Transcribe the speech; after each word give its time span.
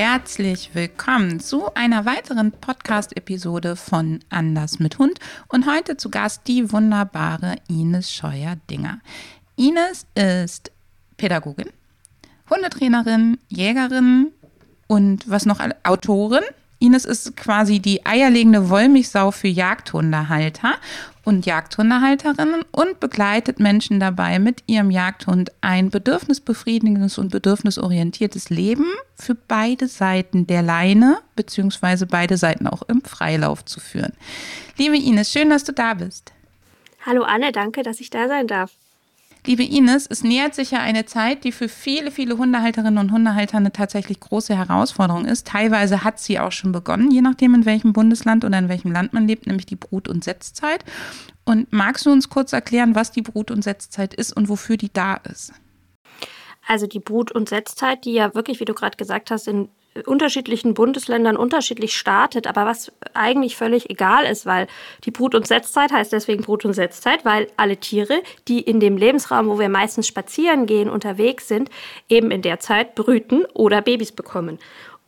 Herzlich 0.00 0.70
willkommen 0.74 1.40
zu 1.40 1.74
einer 1.74 2.04
weiteren 2.04 2.52
Podcast-Episode 2.52 3.74
von 3.74 4.20
Anders 4.30 4.78
mit 4.78 5.00
Hund 5.00 5.18
und 5.48 5.66
heute 5.66 5.96
zu 5.96 6.08
Gast 6.08 6.42
die 6.46 6.70
wunderbare 6.70 7.56
Ines 7.68 8.12
Scheuer-Dinger. 8.12 9.00
Ines 9.56 10.06
ist 10.14 10.70
Pädagogin, 11.16 11.70
Hundetrainerin, 12.48 13.38
Jägerin 13.48 14.28
und 14.86 15.28
was 15.28 15.46
noch, 15.46 15.58
Autorin. 15.82 16.44
Ines 16.78 17.04
ist 17.04 17.36
quasi 17.36 17.80
die 17.80 18.06
eierlegende 18.06 18.70
Wollmilchsau 18.70 19.32
für 19.32 19.48
Jagdhundehalter 19.48 20.76
und 21.28 21.44
Jagdhundehalterinnen 21.44 22.62
und 22.72 23.00
begleitet 23.00 23.60
Menschen 23.60 24.00
dabei, 24.00 24.38
mit 24.38 24.64
ihrem 24.66 24.90
Jagdhund 24.90 25.52
ein 25.60 25.90
bedürfnisbefriedigendes 25.90 27.18
und 27.18 27.30
bedürfnisorientiertes 27.30 28.48
Leben 28.48 28.86
für 29.14 29.34
beide 29.34 29.88
Seiten 29.88 30.46
der 30.46 30.62
Leine 30.62 31.18
beziehungsweise 31.36 32.06
beide 32.06 32.38
Seiten 32.38 32.66
auch 32.66 32.80
im 32.88 33.02
Freilauf 33.02 33.62
zu 33.66 33.78
führen. 33.78 34.14
Liebe 34.78 34.96
Ines, 34.96 35.30
schön, 35.30 35.50
dass 35.50 35.64
du 35.64 35.74
da 35.74 35.92
bist. 35.92 36.32
Hallo 37.04 37.24
Anne, 37.24 37.52
danke, 37.52 37.82
dass 37.82 38.00
ich 38.00 38.08
da 38.08 38.26
sein 38.26 38.46
darf. 38.46 38.72
Liebe 39.46 39.62
Ines, 39.62 40.06
es 40.08 40.22
nähert 40.24 40.54
sich 40.54 40.72
ja 40.72 40.80
eine 40.80 41.06
Zeit, 41.06 41.44
die 41.44 41.52
für 41.52 41.68
viele, 41.68 42.10
viele 42.10 42.36
Hundehalterinnen 42.36 42.98
und 42.98 43.12
Hundehalter 43.12 43.56
eine 43.56 43.72
tatsächlich 43.72 44.20
große 44.20 44.56
Herausforderung 44.56 45.24
ist. 45.24 45.46
Teilweise 45.46 46.04
hat 46.04 46.18
sie 46.18 46.38
auch 46.38 46.52
schon 46.52 46.72
begonnen, 46.72 47.10
je 47.10 47.22
nachdem, 47.22 47.54
in 47.54 47.64
welchem 47.64 47.92
Bundesland 47.92 48.44
oder 48.44 48.58
in 48.58 48.68
welchem 48.68 48.92
Land 48.92 49.12
man 49.12 49.26
lebt, 49.26 49.46
nämlich 49.46 49.66
die 49.66 49.76
Brut- 49.76 50.08
und 50.08 50.24
Setzzeit. 50.24 50.84
Und 51.44 51.72
magst 51.72 52.04
du 52.04 52.10
uns 52.10 52.28
kurz 52.28 52.52
erklären, 52.52 52.94
was 52.94 53.10
die 53.10 53.22
Brut- 53.22 53.50
und 53.50 53.64
Setzzeit 53.64 54.12
ist 54.12 54.36
und 54.36 54.48
wofür 54.48 54.76
die 54.76 54.92
da 54.92 55.14
ist? 55.14 55.52
Also 56.66 56.86
die 56.86 57.00
Brut- 57.00 57.32
und 57.32 57.48
Setzzeit, 57.48 58.04
die 58.04 58.12
ja 58.12 58.34
wirklich, 58.34 58.60
wie 58.60 58.66
du 58.66 58.74
gerade 58.74 58.98
gesagt 58.98 59.30
hast, 59.30 59.48
in 59.48 59.70
unterschiedlichen 60.06 60.74
Bundesländern 60.74 61.36
unterschiedlich 61.36 61.96
startet, 61.96 62.46
aber 62.46 62.66
was 62.66 62.92
eigentlich 63.14 63.56
völlig 63.56 63.90
egal 63.90 64.24
ist, 64.24 64.46
weil 64.46 64.66
die 65.04 65.10
Brut- 65.10 65.34
und 65.34 65.46
Setzzeit 65.46 65.92
heißt 65.92 66.12
deswegen 66.12 66.42
Brut- 66.42 66.64
und 66.64 66.74
Setzzeit, 66.74 67.24
weil 67.24 67.48
alle 67.56 67.76
Tiere, 67.76 68.22
die 68.48 68.60
in 68.60 68.80
dem 68.80 68.96
Lebensraum, 68.96 69.48
wo 69.48 69.58
wir 69.58 69.68
meistens 69.68 70.06
spazieren 70.06 70.66
gehen, 70.66 70.88
unterwegs 70.90 71.48
sind, 71.48 71.70
eben 72.08 72.30
in 72.30 72.42
der 72.42 72.60
Zeit 72.60 72.94
brüten 72.94 73.44
oder 73.54 73.82
Babys 73.82 74.12
bekommen. 74.12 74.58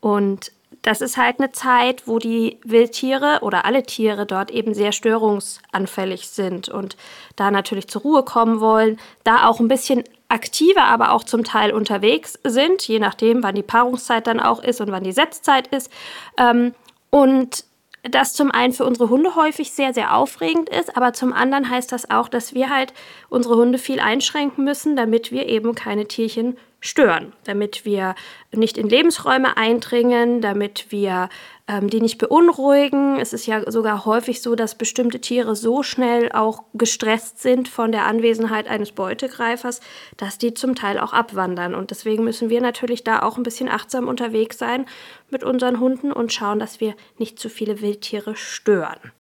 Und 0.01 0.53
das 0.83 1.01
ist 1.01 1.17
halt 1.17 1.39
eine 1.39 1.53
Zeit, 1.53 2.07
wo 2.07 2.19
die 2.19 2.59
Wildtiere 2.65 3.41
oder 3.43 3.65
alle 3.65 3.83
Tiere 3.83 4.25
dort 4.25 4.51
eben 4.51 4.73
sehr 4.73 4.93
störungsanfällig 4.93 6.29
sind 6.29 6.69
und 6.69 6.97
da 7.37 7.51
natürlich 7.51 7.89
zur 7.89 8.03
Ruhe 8.03 8.23
kommen 8.23 8.61
wollen, 8.61 8.99
da 9.25 9.47
auch 9.47 9.61
ein 9.61 9.69
bisschen 9.69 10.05
aktiver, 10.31 10.85
aber 10.85 11.13
auch 11.13 11.25
zum 11.25 11.45
Teil 11.45 11.73
unterwegs 11.73 12.39
sind, 12.45 12.87
je 12.87 12.99
nachdem, 12.99 13.43
wann 13.43 13.55
die 13.55 13.63
Paarungszeit 13.63 14.27
dann 14.27 14.41
auch 14.41 14.63
ist 14.63 14.81
und 14.81 14.91
wann 14.93 15.05
die 15.05 15.13
Setzzeit 15.13 15.67
ist. 15.69 15.91
Ähm, 16.39 16.75
und 17.11 17.65
das 18.03 18.33
zum 18.33 18.51
einen 18.51 18.73
für 18.73 18.85
unsere 18.85 19.11
Hunde 19.11 19.35
häufig 19.35 19.73
sehr, 19.73 19.93
sehr 19.93 20.17
aufregend 20.17 20.69
ist, 20.71 20.97
aber 20.97 21.13
zum 21.13 21.33
anderen 21.33 21.69
heißt 21.69 21.93
das 21.93 22.11
auch, 22.11 22.29
dass 22.29 22.55
wir 22.55 22.71
halt 22.71 22.95
unsere 23.29 23.57
Hunde 23.57 23.79
viel 23.79 24.01
einschränken 24.01 24.65
müssen, 24.65 24.97
damit 24.97 25.33
wir 25.33 25.47
eben 25.49 25.75
keine 25.75 26.07
Tierchen 26.07 26.57
stören, 26.81 27.33
damit 27.45 27.85
wir 27.85 28.15
nicht 28.53 28.79
in 28.79 28.89
Lebensräume 28.89 29.57
eindringen, 29.57 30.41
damit 30.41 30.87
wir 30.91 31.29
ähm, 31.71 31.89
die 31.89 32.01
nicht 32.01 32.19
beunruhigen. 32.19 33.21
Es 33.21 33.33
ist 33.33 33.47
ja 33.47 33.71
sogar 33.71 34.05
häufig 34.05 34.43
so, 34.43 34.57
dass 34.57 34.75
bestimmte 34.75 35.21
Tiere 35.21 35.55
so 35.55 35.85
schnell 35.85 36.33
auch 36.33 36.65
gestresst 36.75 37.41
sind 37.41 37.69
von 37.69 37.93
der 37.93 38.07
Anwesenheit 38.07 38.67
eines 38.67 38.91
Beutegreifers, 38.91 39.81
dass 40.17 40.37
die 40.37 40.53
zum 40.53 40.75
Teil 40.75 40.99
auch 40.99 41.13
abwandern. 41.13 41.77
Und 41.77 41.93
deswegen 41.93 42.25
müssen 42.25 42.51
wir 42.51 42.61
natürlich 42.61 43.05
da 43.05 43.23
auch 43.23 43.37
ein 43.37 43.45
bisschen 43.45 43.69
achtsam 43.69 44.09
unterwegs 44.09 44.59
sein 44.59 44.87
mit 45.31 45.45
unseren 45.45 45.79
Hunden 45.79 46.11
und 46.11 46.33
schauen, 46.33 46.59
dass 46.59 46.81
wir 46.81 46.95
nicht 47.19 47.39
zu 47.39 47.49
viele 47.49 47.81
Wildtiere 47.81 48.35
stören. 48.35 49.13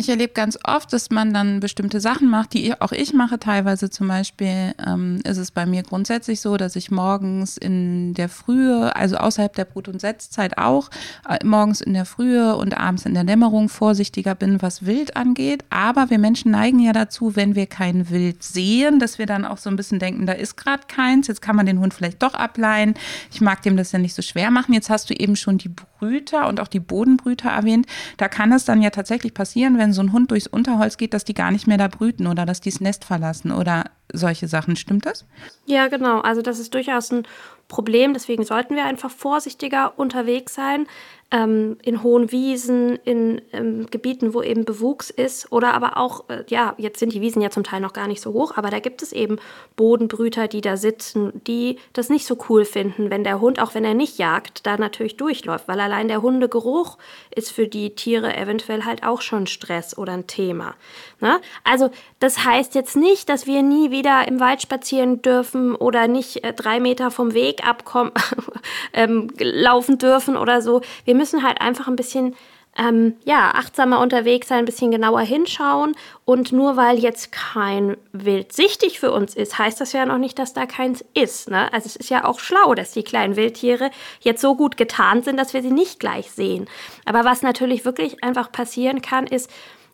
Ich 0.00 0.08
erlebe 0.08 0.32
ganz 0.32 0.56
oft, 0.62 0.92
dass 0.92 1.10
man 1.10 1.34
dann 1.34 1.58
bestimmte 1.58 2.00
Sachen 2.00 2.30
macht, 2.30 2.54
die 2.54 2.80
auch 2.80 2.92
ich 2.92 3.14
mache. 3.14 3.40
Teilweise 3.40 3.90
zum 3.90 4.06
Beispiel 4.06 4.72
ähm, 4.86 5.18
ist 5.24 5.38
es 5.38 5.50
bei 5.50 5.66
mir 5.66 5.82
grundsätzlich 5.82 6.40
so, 6.40 6.56
dass 6.56 6.76
ich 6.76 6.92
morgens 6.92 7.56
in 7.56 8.14
der 8.14 8.28
Frühe, 8.28 8.94
also 8.94 9.16
außerhalb 9.16 9.52
der 9.52 9.64
Brut- 9.64 9.88
und 9.88 10.00
Setzzeit 10.00 10.56
auch, 10.56 10.88
äh, 11.28 11.44
morgens 11.44 11.80
in 11.80 11.94
der 11.94 12.04
Frühe 12.04 12.54
und 12.54 12.78
abends 12.78 13.06
in 13.06 13.14
der 13.14 13.24
Dämmerung 13.24 13.68
vorsichtiger 13.68 14.36
bin, 14.36 14.62
was 14.62 14.86
Wild 14.86 15.16
angeht. 15.16 15.64
Aber 15.68 16.10
wir 16.10 16.20
Menschen 16.20 16.52
neigen 16.52 16.78
ja 16.78 16.92
dazu, 16.92 17.34
wenn 17.34 17.56
wir 17.56 17.66
kein 17.66 18.08
Wild 18.08 18.44
sehen, 18.44 19.00
dass 19.00 19.18
wir 19.18 19.26
dann 19.26 19.44
auch 19.44 19.58
so 19.58 19.68
ein 19.68 19.74
bisschen 19.74 19.98
denken, 19.98 20.26
da 20.26 20.32
ist 20.32 20.56
gerade 20.56 20.84
keins, 20.86 21.26
jetzt 21.26 21.42
kann 21.42 21.56
man 21.56 21.66
den 21.66 21.80
Hund 21.80 21.92
vielleicht 21.92 22.22
doch 22.22 22.34
ableihen. 22.34 22.94
Ich 23.32 23.40
mag 23.40 23.62
dem 23.62 23.76
das 23.76 23.90
ja 23.90 23.98
nicht 23.98 24.14
so 24.14 24.22
schwer 24.22 24.52
machen. 24.52 24.74
Jetzt 24.74 24.90
hast 24.90 25.10
du 25.10 25.14
eben 25.14 25.34
schon 25.34 25.58
die 25.58 25.70
Brüter 25.98 26.46
und 26.46 26.60
auch 26.60 26.68
die 26.68 26.78
Bodenbrüter 26.78 27.50
erwähnt. 27.50 27.86
Da 28.16 28.28
kann 28.28 28.52
es 28.52 28.64
dann 28.64 28.80
ja 28.80 28.90
tatsächlich 28.90 29.34
passieren, 29.34 29.76
wenn 29.76 29.87
wenn 29.88 29.94
so 29.94 30.02
ein 30.02 30.12
Hund 30.12 30.30
durchs 30.30 30.46
Unterholz 30.46 30.98
geht, 30.98 31.14
dass 31.14 31.24
die 31.24 31.32
gar 31.32 31.50
nicht 31.50 31.66
mehr 31.66 31.78
da 31.78 31.88
brüten 31.88 32.26
oder 32.26 32.44
dass 32.44 32.60
die 32.60 32.70
das 32.70 32.80
Nest 32.80 33.04
verlassen 33.06 33.50
oder 33.50 33.84
solche 34.12 34.46
Sachen. 34.46 34.76
Stimmt 34.76 35.06
das? 35.06 35.26
Ja, 35.64 35.88
genau. 35.88 36.20
Also 36.20 36.42
das 36.42 36.58
ist 36.58 36.74
durchaus 36.74 37.10
ein 37.10 37.26
Problem. 37.68 38.12
Deswegen 38.12 38.44
sollten 38.44 38.76
wir 38.76 38.84
einfach 38.84 39.10
vorsichtiger 39.10 39.98
unterwegs 39.98 40.54
sein 40.54 40.86
ähm, 41.30 41.76
in 41.82 42.02
hohen 42.02 42.32
Wiesen, 42.32 42.96
in 43.04 43.42
ähm, 43.52 43.86
Gebieten, 43.90 44.32
wo 44.32 44.42
eben 44.42 44.64
Bewuchs 44.64 45.10
ist 45.10 45.52
oder 45.52 45.74
aber 45.74 45.98
auch, 45.98 46.28
äh, 46.30 46.44
ja, 46.48 46.74
jetzt 46.78 46.98
sind 46.98 47.12
die 47.12 47.20
Wiesen 47.20 47.42
ja 47.42 47.50
zum 47.50 47.64
Teil 47.64 47.80
noch 47.80 47.92
gar 47.92 48.08
nicht 48.08 48.22
so 48.22 48.32
hoch, 48.32 48.52
aber 48.56 48.70
da 48.70 48.78
gibt 48.78 49.02
es 49.02 49.12
eben 49.12 49.36
Bodenbrüter, 49.76 50.48
die 50.48 50.62
da 50.62 50.78
sitzen, 50.78 51.32
die 51.46 51.78
das 51.92 52.08
nicht 52.08 52.24
so 52.24 52.38
cool 52.48 52.64
finden, 52.64 53.10
wenn 53.10 53.24
der 53.24 53.42
Hund, 53.42 53.60
auch 53.60 53.74
wenn 53.74 53.84
er 53.84 53.92
nicht 53.92 54.16
jagt, 54.16 54.66
da 54.66 54.78
natürlich 54.78 55.18
durchläuft, 55.18 55.68
weil 55.68 55.80
allein 55.80 56.08
der 56.08 56.22
Hundegeruch 56.22 56.96
ist 57.34 57.52
für 57.52 57.68
die 57.68 57.94
Tiere 57.94 58.34
eventuell 58.34 58.86
halt 58.86 59.04
auch 59.04 59.20
schon 59.20 59.46
Stress 59.46 59.98
oder 59.98 60.14
ein 60.14 60.26
Thema. 60.26 60.76
Ne? 61.20 61.40
Also 61.62 61.90
das 62.20 62.46
heißt 62.46 62.74
jetzt 62.74 62.96
nicht, 62.96 63.28
dass 63.28 63.46
wir 63.46 63.62
nie 63.62 63.90
wieder 63.90 64.26
im 64.26 64.40
Wald 64.40 64.62
spazieren 64.62 65.20
dürfen 65.20 65.74
oder 65.74 66.08
nicht 66.08 66.42
äh, 66.42 66.54
drei 66.54 66.80
Meter 66.80 67.10
vom 67.10 67.34
Weg 67.34 67.66
abkommen, 67.68 68.12
ähm, 68.94 69.28
laufen 69.38 69.98
dürfen 69.98 70.34
oder 70.34 70.62
so. 70.62 70.80
Wir 71.04 71.17
müssen 71.18 71.42
halt 71.42 71.60
einfach 71.60 71.88
ein 71.88 71.96
bisschen 71.96 72.34
ähm, 72.78 73.16
ja, 73.24 73.50
achtsamer 73.54 74.00
unterwegs 74.00 74.48
sein, 74.48 74.60
ein 74.60 74.64
bisschen 74.64 74.90
genauer 74.90 75.22
hinschauen. 75.22 75.96
Und 76.24 76.52
nur 76.52 76.76
weil 76.76 76.98
jetzt 76.98 77.32
kein 77.32 77.96
Wild 78.12 78.52
sichtig 78.52 79.00
für 79.00 79.12
uns 79.12 79.34
ist, 79.34 79.58
heißt 79.58 79.80
das 79.80 79.92
ja 79.92 80.06
noch 80.06 80.18
nicht, 80.18 80.38
dass 80.38 80.54
da 80.54 80.64
keins 80.64 81.04
ist. 81.14 81.50
Ne? 81.50 81.72
Also 81.72 81.86
es 81.86 81.96
ist 81.96 82.10
ja 82.10 82.24
auch 82.24 82.38
schlau, 82.38 82.74
dass 82.74 82.92
die 82.92 83.02
kleinen 83.02 83.36
Wildtiere 83.36 83.90
jetzt 84.20 84.40
so 84.40 84.54
gut 84.54 84.76
getarnt 84.76 85.24
sind, 85.24 85.36
dass 85.38 85.54
wir 85.54 85.62
sie 85.62 85.72
nicht 85.72 85.98
gleich 85.98 86.30
sehen. 86.30 86.68
Aber 87.04 87.24
was 87.24 87.42
natürlich 87.42 87.84
wirklich 87.84 88.22
einfach 88.22 88.52
passieren 88.52 89.02
kann, 89.02 89.26
ist, 89.26 89.50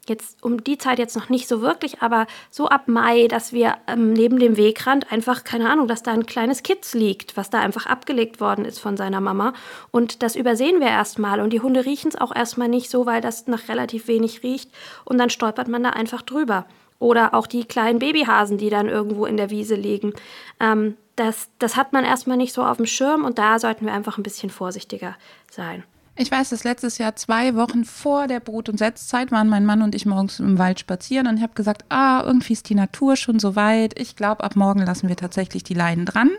jetzt 0.08 0.42
um 0.42 0.62
die 0.62 0.78
Zeit 0.78 0.98
jetzt 0.98 1.16
noch 1.16 1.28
nicht 1.28 1.48
so 1.48 1.60
wirklich, 1.60 2.02
aber 2.02 2.26
so 2.50 2.68
ab 2.68 2.88
Mai, 2.88 3.28
dass 3.28 3.52
wir 3.52 3.76
ähm, 3.86 4.12
neben 4.12 4.38
dem 4.38 4.56
Wegrand 4.56 5.10
einfach, 5.12 5.44
keine 5.44 5.70
Ahnung, 5.70 5.88
dass 5.88 6.02
da 6.02 6.12
ein 6.12 6.26
kleines 6.26 6.62
Kitz 6.62 6.94
liegt, 6.94 7.36
was 7.36 7.50
da 7.50 7.60
einfach 7.60 7.86
abgelegt 7.86 8.40
worden 8.40 8.64
ist 8.64 8.78
von 8.78 8.96
seiner 8.96 9.20
Mama. 9.20 9.52
Und 9.90 10.22
das 10.22 10.36
übersehen 10.36 10.80
wir 10.80 10.88
erstmal. 10.88 11.40
Und 11.40 11.52
die 11.52 11.60
Hunde 11.60 11.84
riechen 11.84 12.08
es 12.08 12.20
auch 12.20 12.34
erstmal 12.34 12.68
nicht 12.68 12.90
so, 12.90 13.06
weil 13.06 13.20
das 13.20 13.46
nach 13.46 13.68
relativ 13.68 14.08
wenig 14.08 14.42
riecht. 14.42 14.70
Und 15.04 15.18
dann 15.18 15.30
stolpert 15.30 15.68
man 15.68 15.82
da 15.82 15.90
einfach 15.90 16.22
drüber. 16.22 16.66
Oder 16.98 17.34
auch 17.34 17.46
die 17.46 17.64
kleinen 17.64 17.98
Babyhasen, 17.98 18.58
die 18.58 18.70
dann 18.70 18.88
irgendwo 18.88 19.26
in 19.26 19.36
der 19.36 19.50
Wiese 19.50 19.74
liegen. 19.74 20.14
Ähm, 20.60 20.96
das, 21.16 21.48
das 21.58 21.76
hat 21.76 21.92
man 21.92 22.04
erstmal 22.04 22.36
nicht 22.36 22.52
so 22.52 22.64
auf 22.64 22.76
dem 22.76 22.86
Schirm 22.86 23.24
und 23.24 23.38
da 23.38 23.58
sollten 23.58 23.86
wir 23.86 23.92
einfach 23.92 24.18
ein 24.18 24.22
bisschen 24.22 24.50
vorsichtiger 24.50 25.16
sein. 25.50 25.84
Ich 26.16 26.30
weiß, 26.30 26.50
dass 26.50 26.62
letztes 26.62 26.98
Jahr 26.98 27.16
zwei 27.16 27.56
Wochen 27.56 27.84
vor 27.84 28.28
der 28.28 28.38
Brut- 28.38 28.68
und 28.68 28.78
Setzzeit 28.78 29.32
waren 29.32 29.48
mein 29.48 29.66
Mann 29.66 29.82
und 29.82 29.96
ich 29.96 30.06
morgens 30.06 30.38
im 30.38 30.58
Wald 30.58 30.78
spazieren 30.78 31.26
und 31.26 31.38
ich 31.38 31.42
habe 31.42 31.54
gesagt, 31.54 31.84
ah, 31.88 32.22
irgendwie 32.24 32.52
ist 32.52 32.68
die 32.68 32.76
Natur 32.76 33.16
schon 33.16 33.40
so 33.40 33.56
weit. 33.56 33.98
Ich 33.98 34.14
glaube, 34.14 34.44
ab 34.44 34.54
morgen 34.54 34.80
lassen 34.80 35.08
wir 35.08 35.16
tatsächlich 35.16 35.64
die 35.64 35.74
Leinen 35.74 36.06
dran. 36.06 36.30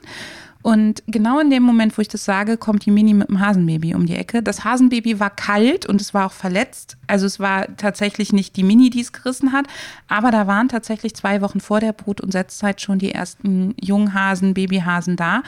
Und 0.61 1.03
genau 1.05 1.39
in 1.39 1.51
dem 1.51 1.61
Moment, 1.61 1.95
wo 1.95 2.01
ich 2.01 2.07
das 2.07 2.25
sage, 2.25 2.57
kommt 2.57 2.85
die 2.85 2.91
Mini 2.91 3.13
mit 3.13 3.27
dem 3.27 3.39
Hasenbaby 3.39 3.93
um 3.93 4.07
die 4.07 4.15
Ecke. 4.15 4.41
Das 4.41 4.63
Hasenbaby 4.63 5.19
war 5.19 5.29
kalt 5.29 5.85
und 5.85 6.01
es 6.01 6.13
war 6.13 6.25
auch 6.25 6.31
verletzt. 6.31 6.97
Also 7.05 7.27
es 7.27 7.39
war 7.39 7.67
tatsächlich 7.77 8.33
nicht 8.33 8.55
die 8.55 8.63
Mini, 8.63 8.89
die 8.89 9.01
es 9.01 9.13
gerissen 9.13 9.51
hat, 9.51 9.67
aber 10.07 10.31
da 10.31 10.47
waren 10.47 10.69
tatsächlich 10.69 11.13
zwei 11.15 11.41
Wochen 11.41 11.59
vor 11.59 11.81
der 11.81 11.93
Brut- 11.93 12.21
und 12.21 12.31
Setzzeit 12.31 12.81
schon 12.81 12.97
die 12.97 13.11
ersten 13.11 13.75
Junghasen, 13.79 14.55
Babyhasen 14.55 15.17
da. 15.17 15.43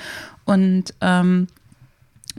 Und 0.45 0.93
ähm, 1.01 1.47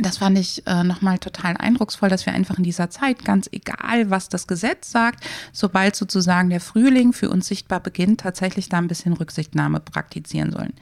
das 0.00 0.18
fand 0.18 0.38
ich 0.38 0.66
äh, 0.66 0.84
nochmal 0.84 1.18
total 1.18 1.56
eindrucksvoll, 1.56 2.08
dass 2.08 2.26
wir 2.26 2.32
einfach 2.32 2.58
in 2.58 2.64
dieser 2.64 2.90
Zeit, 2.90 3.24
ganz 3.24 3.48
egal, 3.52 4.10
was 4.10 4.28
das 4.28 4.46
Gesetz 4.46 4.90
sagt, 4.90 5.24
sobald 5.52 5.96
sozusagen 5.96 6.50
der 6.50 6.60
Frühling 6.60 7.12
für 7.12 7.30
uns 7.30 7.46
sichtbar 7.46 7.80
beginnt, 7.80 8.20
tatsächlich 8.20 8.68
da 8.68 8.78
ein 8.78 8.88
bisschen 8.88 9.12
Rücksichtnahme 9.12 9.80
praktizieren 9.80 10.52
sollen. 10.52 10.74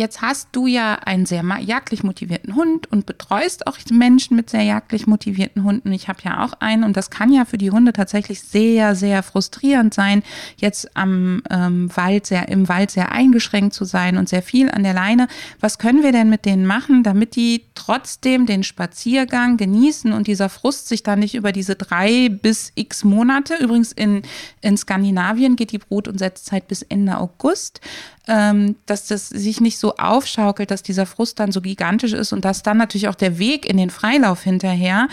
Jetzt 0.00 0.22
hast 0.22 0.48
du 0.52 0.66
ja 0.66 0.94
einen 0.94 1.26
sehr 1.26 1.44
jagdlich 1.60 2.02
motivierten 2.02 2.54
Hund 2.54 2.90
und 2.90 3.04
betreust 3.04 3.66
auch 3.66 3.76
Menschen 3.92 4.34
mit 4.34 4.48
sehr 4.48 4.62
jagdlich 4.62 5.06
motivierten 5.06 5.62
Hunden. 5.62 5.92
Ich 5.92 6.08
habe 6.08 6.20
ja 6.24 6.42
auch 6.42 6.54
einen 6.54 6.84
und 6.84 6.96
das 6.96 7.10
kann 7.10 7.30
ja 7.30 7.44
für 7.44 7.58
die 7.58 7.70
Hunde 7.70 7.92
tatsächlich 7.92 8.40
sehr, 8.40 8.94
sehr 8.94 9.22
frustrierend 9.22 9.92
sein, 9.92 10.22
jetzt 10.56 10.96
am 10.96 11.42
ähm, 11.50 11.90
Wald 11.94 12.24
sehr, 12.24 12.48
im 12.48 12.70
Wald 12.70 12.90
sehr 12.90 13.12
eingeschränkt 13.12 13.74
zu 13.74 13.84
sein 13.84 14.16
und 14.16 14.26
sehr 14.26 14.42
viel 14.42 14.70
an 14.70 14.84
der 14.84 14.94
Leine. 14.94 15.28
Was 15.60 15.76
können 15.76 16.02
wir 16.02 16.12
denn 16.12 16.30
mit 16.30 16.46
denen 16.46 16.64
machen, 16.64 17.02
damit 17.02 17.36
die 17.36 17.66
trotzdem 17.74 18.46
den 18.46 18.62
Spaziergang 18.62 19.58
genießen 19.58 20.14
und 20.14 20.28
dieser 20.28 20.48
Frust 20.48 20.88
sich 20.88 21.02
dann 21.02 21.18
nicht 21.18 21.34
über 21.34 21.52
diese 21.52 21.76
drei 21.76 22.30
bis 22.30 22.72
x 22.74 23.04
Monate, 23.04 23.56
übrigens 23.56 23.92
in, 23.92 24.22
in 24.62 24.78
Skandinavien 24.78 25.56
geht 25.56 25.72
die 25.72 25.78
Brut- 25.78 26.08
und 26.08 26.16
Setzzeit 26.16 26.68
bis 26.68 26.80
Ende 26.80 27.18
August, 27.18 27.82
ähm, 28.30 28.76
dass 28.86 29.08
das 29.08 29.28
sich 29.28 29.60
nicht 29.60 29.78
so 29.78 29.89
aufschaukelt, 29.98 30.70
dass 30.70 30.82
dieser 30.82 31.06
Frust 31.06 31.40
dann 31.40 31.52
so 31.52 31.60
gigantisch 31.60 32.12
ist 32.12 32.32
und 32.32 32.44
dass 32.44 32.62
dann 32.62 32.76
natürlich 32.76 33.08
auch 33.08 33.14
der 33.14 33.38
Weg 33.38 33.66
in 33.68 33.76
den 33.76 33.90
Freilauf 33.90 34.42
hinterher 34.42 35.08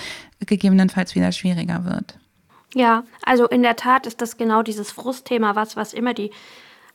gegebenenfalls 0.46 1.16
wieder 1.16 1.32
schwieriger 1.32 1.86
wird. 1.86 2.18
Ja, 2.74 3.04
also 3.26 3.48
in 3.48 3.64
der 3.64 3.76
Tat 3.76 4.06
ist 4.06 4.22
das 4.22 4.38
genau 4.38 4.62
dieses 4.62 4.92
Frustthema, 4.92 5.56
was, 5.56 5.76
was 5.76 5.94
immer 5.94 6.14
die 6.14 6.32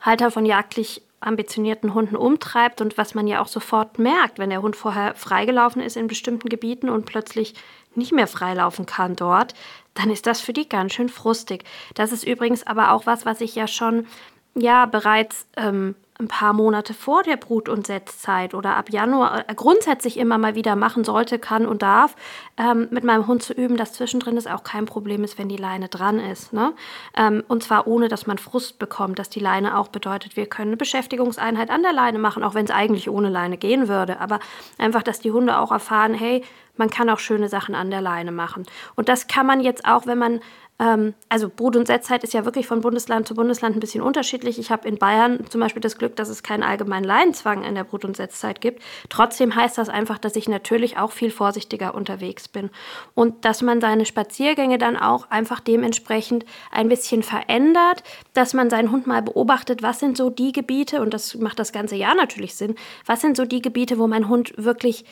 Halter 0.01 0.31
von 0.31 0.45
jagdlich 0.45 1.03
ambitionierten 1.21 1.95
Hunden 1.95 2.17
umtreibt 2.17 2.81
und 2.81 2.99
was 2.99 3.15
man 3.15 3.27
ja 3.27 3.41
auch 3.41 3.49
sofort 3.49 3.99
merkt, 3.99 4.39
wenn 4.39 4.51
der 4.51 4.63
Hund 4.63 4.77
vorher 4.77 5.15
freigelaufen 5.15 5.81
ist 5.81 5.97
in 5.97 6.09
bestimmten 6.09 6.49
Gebieten 6.49 6.89
und 6.89 7.07
plötzlich 7.07 7.55
nicht 7.95 8.13
mehr 8.13 8.27
freilaufen 8.27 8.87
kann 8.87 9.17
dort, 9.17 9.55
dann 9.95 10.11
ist 10.11 10.27
das 10.27 10.41
für 10.41 10.53
die 10.53 10.69
ganz 10.69 10.95
schön 10.95 11.09
frustig. 11.09 11.65
Das 11.95 12.13
ist 12.13 12.25
übrigens 12.25 12.67
aber 12.67 12.93
auch 12.93 13.07
was, 13.07 13.25
was 13.25 13.41
ich 13.41 13.55
ja 13.55 13.67
schon 13.67 14.07
ja 14.55 14.87
bereits 14.87 15.47
ähm, 15.57 15.95
ein 16.23 16.29
paar 16.29 16.53
Monate 16.53 16.95
vor 16.95 17.23
der 17.23 17.37
Brut- 17.37 17.69
und 17.69 17.87
Setzzeit 17.87 18.55
oder 18.55 18.77
ab 18.77 18.91
Januar 18.91 19.49
äh, 19.49 19.55
grundsätzlich 19.55 20.17
immer 20.17 20.39
mal 20.39 20.55
wieder 20.55 20.77
machen 20.77 21.05
sollte, 21.05 21.39
kann 21.39 21.67
und 21.67 21.83
darf, 21.83 22.15
ähm, 22.57 22.89
mit 22.91 23.05
meinem 23.05 23.27
Hund 23.27 23.43
zu 23.43 23.53
üben, 23.53 23.77
dass 23.77 23.93
zwischendrin 23.93 24.37
es 24.37 24.47
auch 24.47 24.63
kein 24.65 24.87
Problem 24.87 25.25
ist, 25.25 25.39
wenn 25.39 25.49
die 25.49 25.57
Leine 25.57 25.89
dran 25.89 26.19
ist. 26.19 26.53
Ne? 26.53 26.73
Ähm, 27.17 27.43
und 27.49 27.63
zwar 27.63 27.87
ohne, 27.87 28.09
dass 28.09 28.27
man 28.27 28.39
Frust 28.39 28.79
bekommt, 28.79 29.19
dass 29.19 29.29
die 29.29 29.41
Leine 29.41 29.77
auch 29.77 29.89
bedeutet, 29.89 30.37
wir 30.37 30.47
können 30.47 30.71
eine 30.71 30.77
Beschäftigungseinheit 30.77 31.71
an 31.71 31.83
der 31.83 31.93
Leine 31.93 32.19
machen, 32.19 32.45
auch 32.45 32.55
wenn 32.55 32.65
es 32.65 32.71
eigentlich 32.71 33.11
ohne 33.11 33.29
Leine 33.29 33.59
gehen 33.59 33.89
würde. 33.89 34.21
Aber 34.21 34.39
einfach, 34.79 35.03
dass 35.03 35.21
die 35.21 35.33
Hunde 35.33 35.59
auch 35.59 35.73
erfahren, 35.73 36.15
hey, 36.15 36.45
man 36.77 36.89
kann 36.89 37.11
auch 37.11 37.19
schöne 37.19 37.49
Sachen 37.49 37.75
an 37.75 37.91
der 37.91 38.01
Leine 38.01 38.33
machen. 38.33 38.65
Und 38.95 39.09
das 39.09 39.27
kann 39.27 39.47
man 39.47 39.61
jetzt 39.61 39.85
auch, 39.85 40.07
wenn 40.07 40.19
man 40.19 40.41
ähm, 40.83 41.15
also 41.29 41.49
Brut- 41.49 41.77
und 41.77 41.87
Setzzeit 41.87 42.25
ist 42.25 42.35
ja 42.35 42.45
wirklich 42.45 42.67
von 42.67 42.81
Bundesland 42.81 43.29
zu 43.29 43.35
Bundesland 43.35 43.77
ein 43.77 43.81
bisschen 43.81 44.03
unterschiedlich. 44.03 44.59
Ich 44.59 44.73
habe 44.73 44.89
in 44.89 44.97
Bayern 44.99 45.47
zum 45.49 45.61
Beispiel 45.61 45.81
das 45.81 45.97
Glück, 45.97 46.17
dass 46.17 46.29
es 46.29 46.43
keinen 46.43 46.65
allgemeinen 46.65 47.05
Leinenzwang 47.05 47.63
in 47.63 47.77
der 47.77 47.85
Brut- 47.85 48.05
und 48.05 48.17
Setzzeit 48.17 48.61
gibt. 48.61 48.83
Trotzdem 49.09 49.55
heißt 49.55 49.79
das 49.79 49.89
einfach, 49.89 50.19
dass 50.19 50.35
ich 50.35 50.49
natürlich 50.49 50.99
auch 50.99 51.13
viel 51.13 51.31
vorsichtiger 51.31 51.95
unterwegs 51.95 52.49
bin 52.49 52.71
und 53.15 53.45
dass 53.45 53.63
man 53.63 53.81
seine 53.81 54.07
Spaziergänge 54.07 54.79
dann 54.79 54.97
auch 54.97 55.31
einfach 55.31 55.61
dementsprechend 55.61 56.45
ein 56.73 56.89
bisschen 56.89 57.23
verändert, 57.23 58.03
dass 58.33 58.53
man 58.53 58.69
seinen 58.69 58.91
Hund 58.91 59.07
mal 59.07 59.23
beobachtet, 59.23 59.83
was 59.83 60.01
sind 60.01 60.17
so 60.17 60.31
die 60.31 60.53
Gebiete, 60.53 61.01
und 61.01 61.15
das 61.15 61.37
macht 61.37 61.61
das 61.61 61.73
ganze 61.73 61.95
Jahr 61.95 62.17
natürlich 62.17 62.57
Sinn, 62.57 62.75
was 63.07 63.21
sind 63.21 63.37
so 63.37 63.45
die 63.45 63.63
Gebiete, 63.63 63.99
wo 63.99 64.09
mein 64.09 64.29
Hund 64.29 64.53
wirklich 64.57 65.05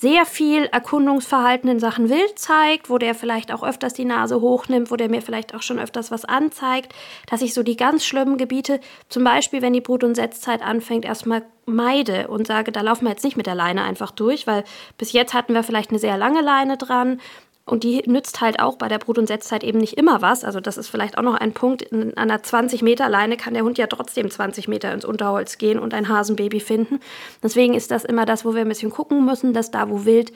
sehr 0.00 0.26
viel 0.26 0.66
Erkundungsverhalten 0.66 1.68
in 1.68 1.80
Sachen 1.80 2.08
Wild 2.08 2.38
zeigt, 2.38 2.88
wo 2.88 2.98
der 2.98 3.16
vielleicht 3.16 3.50
auch 3.50 3.64
öfters 3.64 3.94
die 3.94 4.04
Nase 4.04 4.40
hochnimmt, 4.40 4.92
wo 4.92 4.96
der 4.96 5.10
mir 5.10 5.22
vielleicht 5.22 5.56
auch 5.56 5.62
schon 5.62 5.80
öfters 5.80 6.12
was 6.12 6.24
anzeigt, 6.24 6.94
dass 7.28 7.42
ich 7.42 7.52
so 7.52 7.64
die 7.64 7.76
ganz 7.76 8.06
schlimmen 8.06 8.38
Gebiete, 8.38 8.78
zum 9.08 9.24
Beispiel 9.24 9.60
wenn 9.60 9.72
die 9.72 9.80
Brut- 9.80 10.04
und 10.04 10.14
Setzzeit 10.14 10.62
anfängt, 10.62 11.04
erstmal 11.04 11.42
meide 11.66 12.28
und 12.28 12.46
sage, 12.46 12.70
da 12.70 12.80
laufen 12.80 13.06
wir 13.06 13.10
jetzt 13.10 13.24
nicht 13.24 13.36
mit 13.36 13.46
der 13.46 13.56
Leine 13.56 13.82
einfach 13.82 14.12
durch, 14.12 14.46
weil 14.46 14.62
bis 14.98 15.10
jetzt 15.12 15.34
hatten 15.34 15.52
wir 15.52 15.64
vielleicht 15.64 15.90
eine 15.90 15.98
sehr 15.98 16.16
lange 16.16 16.42
Leine 16.42 16.76
dran 16.76 17.20
und 17.68 17.84
die 17.84 18.02
nützt 18.06 18.40
halt 18.40 18.60
auch 18.60 18.76
bei 18.76 18.88
der 18.88 18.98
Brut- 18.98 19.18
und 19.18 19.26
Setzzeit 19.26 19.62
eben 19.64 19.78
nicht 19.78 19.94
immer 19.94 20.22
was. 20.22 20.44
Also 20.44 20.60
das 20.60 20.76
ist 20.76 20.88
vielleicht 20.88 21.18
auch 21.18 21.22
noch 21.22 21.34
ein 21.34 21.52
Punkt. 21.52 21.92
An 21.92 22.14
einer 22.16 22.38
20-Meter-Leine 22.38 23.36
kann 23.36 23.54
der 23.54 23.64
Hund 23.64 23.78
ja 23.78 23.86
trotzdem 23.86 24.30
20 24.30 24.68
Meter 24.68 24.92
ins 24.92 25.04
Unterholz 25.04 25.58
gehen 25.58 25.78
und 25.78 25.94
ein 25.94 26.08
Hasenbaby 26.08 26.60
finden. 26.60 27.00
Deswegen 27.42 27.74
ist 27.74 27.90
das 27.90 28.04
immer 28.04 28.26
das, 28.26 28.44
wo 28.44 28.54
wir 28.54 28.62
ein 28.62 28.68
bisschen 28.68 28.90
gucken 28.90 29.24
müssen, 29.24 29.52
dass 29.52 29.70
da, 29.70 29.90
wo 29.90 30.04
Wild, 30.04 30.32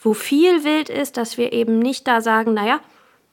wo 0.00 0.14
viel 0.14 0.64
Wild 0.64 0.88
ist, 0.88 1.16
dass 1.16 1.38
wir 1.38 1.52
eben 1.52 1.78
nicht 1.78 2.06
da 2.06 2.20
sagen, 2.20 2.54
naja, 2.54 2.80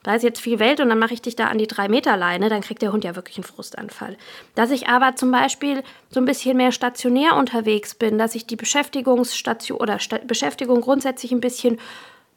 da 0.03 0.15
ist 0.15 0.23
jetzt 0.23 0.41
viel 0.41 0.59
Welt 0.59 0.81
und 0.81 0.89
dann 0.89 0.99
mache 0.99 1.13
ich 1.13 1.21
dich 1.21 1.37
da 1.37 1.47
an 1.47 1.57
die 1.57 1.67
3-Meter-Leine, 1.67 2.49
dann 2.49 2.61
kriegt 2.61 2.81
der 2.81 2.91
Hund 2.91 3.05
ja 3.05 3.15
wirklich 3.15 3.37
einen 3.37 3.45
Frustanfall. 3.45 4.17
Dass 4.53 4.69
ich 4.69 4.89
aber 4.89 5.15
zum 5.15 5.31
Beispiel 5.31 5.81
so 6.09 6.19
ein 6.19 6.25
bisschen 6.25 6.57
mehr 6.57 6.73
stationär 6.73 7.37
unterwegs 7.37 7.95
bin, 7.95 8.17
dass 8.17 8.35
ich 8.35 8.45
die 8.45 8.57
Beschäftigungsstation 8.57 9.79
oder 9.79 9.99
Sta 9.99 10.19
Beschäftigung 10.27 10.81
grundsätzlich 10.81 11.31
ein 11.31 11.39
bisschen 11.39 11.79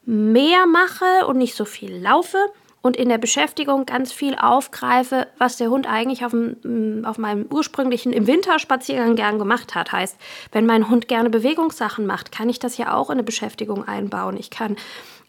mehr 0.07 0.67
mache 0.67 1.27
und 1.27 1.37
nicht 1.37 1.55
so 1.55 1.65
viel 1.65 1.95
laufe 1.97 2.39
und 2.87 2.97
in 2.97 3.09
der 3.09 3.19
Beschäftigung 3.19 3.85
ganz 3.85 4.13
viel 4.13 4.37
aufgreife, 4.37 5.27
was 5.39 5.57
der 5.57 5.71
Hund 5.71 5.89
eigentlich 5.89 6.25
auf, 6.25 6.31
dem, 6.31 6.57
mm, 6.63 7.05
auf 7.05 7.19
meinem 7.19 7.47
ursprünglichen 7.51 8.13
im 8.13 8.29
Winterspaziergang 8.29 9.17
gern 9.17 9.39
gemacht 9.39 9.75
hat. 9.75 9.91
Heißt, 9.91 10.17
wenn 10.53 10.67
mein 10.67 10.89
Hund 10.89 11.09
gerne 11.09 11.29
Bewegungssachen 11.29 12.07
macht, 12.07 12.31
kann 12.31 12.49
ich 12.49 12.61
das 12.61 12.79
ja 12.79 12.95
auch 12.95 13.11
in 13.11 13.15
eine 13.15 13.25
Beschäftigung 13.25 13.87
einbauen. 13.87 14.37
Ich 14.39 14.51
kann 14.51 14.77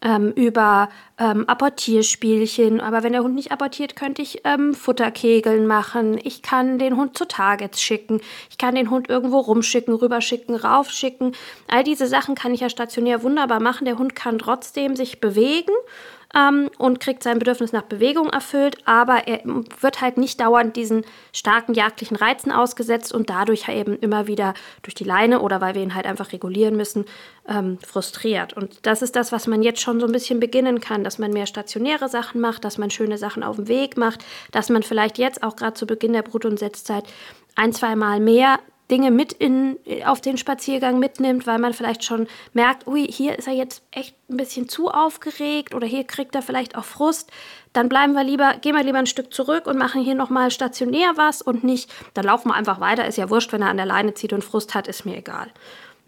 ähm, 0.02 0.32
über 0.34 0.90
ähm, 1.18 1.48
Apportierspielchen, 1.48 2.80
aber 2.80 3.04
wenn 3.04 3.14
der 3.14 3.24
Hund 3.24 3.36
nicht 3.36 3.52
apportiert, 3.52 3.96
könnte 3.96 4.22
ich 4.22 4.42
ähm, 4.44 4.74
Futterkegeln 4.74 5.66
machen. 5.66 6.20
Ich 6.24 6.42
kann 6.42 6.78
den 6.78 6.96
Hund 6.96 7.18
zu 7.18 7.28
Targets 7.28 7.82
schicken. 7.82 8.22
Ich 8.50 8.58
kann 8.58 8.76
den 8.76 8.90
Hund 8.90 9.10
irgendwo 9.10 9.40
rumschicken, 9.40 9.94
rüberschicken, 9.94 10.56
raufschicken. 10.56 11.34
All 11.68 11.84
diese 11.84 12.08
Sachen 12.08 12.36
kann 12.36 12.54
ich 12.54 12.62
ja 12.62 12.70
stationär 12.70 13.24
wunderbar 13.24 13.60
machen. 13.60 13.86
Der 13.86 13.98
Hund 13.98 14.16
kann 14.16 14.38
trotzdem 14.38 14.96
sich 14.96 15.20
bewegen 15.20 15.74
ähm, 16.36 16.70
und 16.78 17.00
kriegt 17.00 17.24
sein 17.24 17.40
Bedürfnis 17.40 17.72
nach 17.72 17.84
Bewegung 17.84 18.30
erfüllt, 18.30 18.78
aber 18.86 19.28
er 19.28 19.42
wird 19.46 20.02
halt 20.02 20.18
nicht 20.18 20.40
dauernd 20.40 20.76
diesen 20.76 21.06
starken 21.34 21.74
jagdlichen 21.74 22.18
Reizen 22.18 22.52
ausgesetzt 22.52 23.14
und 23.14 23.30
dadurch 23.30 23.70
eben 23.70 23.98
immer 24.00 24.28
wieder 24.28 24.54
durch 24.82 24.96
die 24.96 25.04
Leine 25.04 25.42
oder 25.42 25.62
weil 25.62 25.76
wir 25.76 25.84
ihn 25.84 25.96
halt 25.96 26.06
einfach 26.06 26.32
regulieren 26.32 26.76
müssen, 26.76 27.06
ähm, 27.48 27.78
frustriert. 27.86 28.54
Und 28.54 28.86
das 28.86 29.02
ist 29.02 29.16
das, 29.16 29.32
was 29.32 29.48
man 29.48 29.64
jetzt 29.64 29.82
schon 29.82 30.00
so 30.00 30.06
ein 30.06 30.12
bisschen 30.12 30.40
beginnen 30.40 30.82
kann, 30.82 31.04
dass 31.04 31.18
man 31.18 31.32
mehr 31.32 31.46
stationäre 31.46 32.10
Sachen 32.10 32.42
macht, 32.42 32.66
dass 32.66 32.78
man 32.78 32.90
schöne 32.90 33.18
Sachen 33.18 33.44
auf 33.44 33.56
dem 33.56 33.68
Weg 33.68 33.98
macht, 33.98 34.26
dass 34.52 34.70
man 34.70 34.84
vielleicht 34.84 35.18
jetzt 35.18 35.44
auch 35.44 35.56
gerade 35.56 35.74
zu 35.74 35.88
Beginn 35.88 36.14
der 36.14 36.24
Brut- 36.24 36.46
und 36.46 36.60
Setzzeit 36.60 37.06
ein, 37.56 37.74
zwei 37.74 37.96
Mal 37.96 38.20
mehr 38.20 38.60
Dinge 38.90 39.12
mit 39.12 39.34
in, 39.34 39.78
auf 40.06 40.22
den 40.22 40.38
Spaziergang 40.38 41.00
mitnimmt, 41.00 41.46
weil 41.46 41.60
man 41.60 41.74
vielleicht 41.74 42.04
schon 42.04 42.28
merkt, 42.54 42.88
ui, 42.88 43.06
hier 43.06 43.38
ist 43.38 43.48
er 43.48 43.54
jetzt 43.54 43.84
echt 43.92 44.16
ein 44.30 44.38
bisschen 44.38 44.70
zu 44.70 44.90
aufgeregt 44.90 45.74
oder 45.76 45.86
hier 45.86 46.06
kriegt 46.06 46.36
er 46.36 46.42
vielleicht 46.42 46.78
auch 46.78 46.86
Frust, 46.86 47.32
dann 47.74 47.90
bleiben 47.90 48.14
wir 48.14 48.24
lieber, 48.24 48.56
gehen 48.62 48.76
wir 48.76 48.84
lieber 48.84 49.00
ein 49.00 49.06
Stück 49.06 49.34
zurück 49.34 49.68
und 49.68 49.78
machen 49.78 50.02
hier 50.02 50.16
nochmal 50.16 50.52
stationär 50.52 51.14
was 51.16 51.42
und 51.42 51.64
nicht, 51.64 51.92
dann 52.14 52.26
laufen 52.26 52.50
wir 52.50 52.56
einfach 52.56 52.80
weiter, 52.80 53.06
ist 53.06 53.18
ja 53.18 53.30
wurscht, 53.30 53.52
wenn 53.52 53.62
er 53.62 53.70
an 53.70 53.78
der 53.78 53.86
Leine 53.86 54.14
zieht 54.14 54.34
und 54.34 54.44
Frust 54.44 54.74
hat, 54.74 54.88
ist 54.88 55.06
mir 55.06 55.18
egal. 55.18 55.52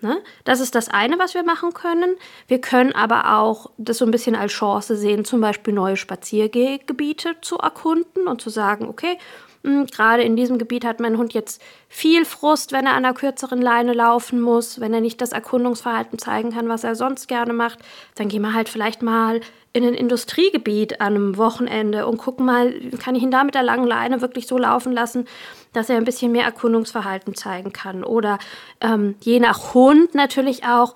Ne? 0.02 0.22
Das 0.46 0.62
ist 0.62 0.76
das 0.76 0.88
eine, 0.88 1.20
was 1.20 1.34
wir 1.34 1.44
machen 1.44 1.74
können. 1.74 2.16
Wir 2.48 2.62
können 2.62 2.94
aber 2.94 3.38
auch 3.38 3.70
das 3.78 3.98
so 3.98 4.06
ein 4.06 4.12
bisschen 4.12 4.36
als 4.36 4.54
Chance 4.54 4.96
sehen, 4.96 5.26
zum 5.26 5.42
Beispiel 5.42 5.74
neue 5.74 5.98
Spaziergebiete 5.98 7.36
zu 7.42 7.58
erkunden 7.58 8.28
und 8.28 8.42
zu 8.42 8.50
sagen, 8.50 8.88
okay, 8.88 9.18
gerade 9.64 10.24
in 10.24 10.36
diesem 10.36 10.58
Gebiet 10.58 10.86
hat 10.86 11.00
mein 11.00 11.18
Hund 11.18 11.34
jetzt 11.34 11.62
viel 11.88 12.26
Frust, 12.26 12.72
wenn 12.72 12.86
er 12.86 12.94
an 12.94 13.06
einer 13.06 13.14
kürzeren 13.14 13.62
Leine 13.62 13.94
laufen 13.94 14.40
muss, 14.40 14.80
wenn 14.80 14.94
er 14.94 15.02
nicht 15.02 15.22
das 15.22 15.32
Erkundungsverhalten 15.32 16.18
zeigen 16.18 16.52
kann, 16.52 16.70
was 16.70 16.84
er 16.84 16.96
sonst 16.96 17.28
gerne 17.28 17.54
macht. 17.54 17.80
Dann 18.16 18.30
gehen 18.30 18.42
wir 18.42 18.54
halt 18.54 18.70
vielleicht 18.70 19.02
mal 19.02 19.42
in 19.74 19.84
ein 19.84 19.94
Industriegebiet 19.94 21.02
an 21.02 21.16
einem 21.16 21.38
Wochenende 21.38 22.08
und 22.08 22.18
gucken 22.18 22.46
mal, 22.46 22.74
kann 23.04 23.16
ich 23.16 23.24
ihn 23.24 23.32
da 23.32 23.44
mit 23.44 23.56
der 23.56 23.64
langen 23.64 23.86
Leine 23.86 24.22
wirklich 24.22 24.48
so 24.48 24.58
laufen 24.58 24.94
lassen, 24.94 25.28
dass 25.74 25.90
er 25.90 25.98
ein 25.98 26.06
bisschen 26.06 26.32
mehr 26.32 26.46
Erkundungsverhalten 26.46 27.36
zeigen 27.36 27.72
kann. 27.72 28.04
Oder 28.04 28.40
ähm, 28.82 29.16
je 29.22 29.40
nach 29.40 29.74
Hund 29.74 30.16
natürlich 30.16 30.64
auch, 30.66 30.96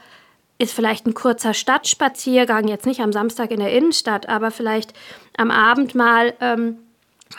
ist 0.57 0.73
vielleicht 0.73 1.05
ein 1.05 1.13
kurzer 1.13 1.53
Stadtspaziergang, 1.53 2.67
jetzt 2.67 2.85
nicht 2.85 3.01
am 3.01 3.11
Samstag 3.11 3.51
in 3.51 3.59
der 3.59 3.73
Innenstadt, 3.73 4.29
aber 4.29 4.49
vielleicht 4.49 4.93
am 5.35 5.51
Abend 5.51 5.93
mal 5.93 6.33
ähm, 6.39 6.77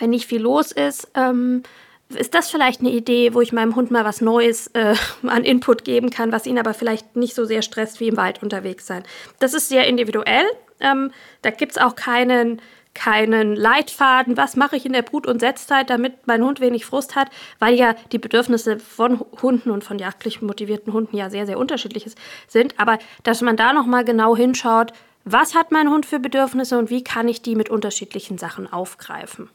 wenn 0.01 0.11
nicht 0.11 0.27
viel 0.27 0.41
los 0.41 0.73
ist, 0.73 1.09
ähm, 1.15 1.63
ist 2.11 2.35
das 2.35 2.51
vielleicht 2.51 2.81
eine 2.81 2.91
Idee, 2.91 3.35
wo 3.35 3.41
ich 3.41 3.53
meinem 3.53 3.77
Hund 3.77 3.91
mal 3.91 4.05
was 4.05 4.21
Neues 4.21 4.69
äh, 4.69 4.95
an 5.27 5.45
Input 5.45 5.85
geben 5.85 6.11
kann, 6.11 6.33
was 6.33 6.47
ihn 6.47 6.59
aber 6.59 6.75
vielleicht 6.75 7.17
nicht 7.17 7.35
so 7.35 7.45
sehr 7.45 7.63
stresst 7.63 8.01
wie 8.01 8.09
im 8.09 8.17
Wald 8.17 8.43
unterwegs 8.43 8.87
sein. 8.87 9.05
Das 9.41 9.55
ist 9.55 9.69
sehr 9.69 9.87
individuell 9.87 10.47
Ähm, 10.81 11.13
da 11.43 11.51
gibt 11.51 11.73
es 11.73 11.79
auch 11.79 11.95
keinen, 11.95 12.61
keinen 12.95 13.55
Leitfaden, 13.57 14.37
was 14.37 14.57
mache 14.57 14.77
ich 14.77 14.85
in 14.85 14.93
der 14.93 15.03
Brut- 15.03 15.27
und 15.27 15.41
Setzzeit, 15.41 15.89
damit 15.89 16.27
mein 16.27 16.43
Hund 16.43 16.61
wenig 16.61 16.85
Frust 16.85 17.17
hat, 17.17 17.29
weil 17.59 17.75
ja 17.75 17.95
die 18.13 18.19
Bedürfnisse 18.19 18.79
von 18.79 19.25
Hunden 19.41 19.71
und 19.71 19.85
von 19.85 19.99
jagdlich 19.99 20.43
motivierten 20.43 20.93
Hunden 20.93 21.17
ja 21.17 21.31
sehr, 21.31 21.47
sehr 21.47 21.59
unterschiedlich 21.59 22.07
sind. 22.49 22.79
Aber 22.79 22.99
dass 23.23 23.41
man 23.41 23.57
da 23.57 23.73
nochmal 23.73 24.05
genau 24.05 24.37
hinschaut, 24.37 24.93
was 25.25 25.55
hat 25.55 25.73
mein 25.73 25.89
Hund 25.89 26.07
für 26.07 26.19
Bedürfnisse 26.19 26.79
und 26.79 26.91
wie 26.91 27.03
kann 27.03 27.29
ich 27.29 27.41
die 27.41 27.57
mit 27.57 27.71
unterschiedlichen 27.71 28.37
Sachen 28.37 28.71
aufgreifen. 28.71 29.49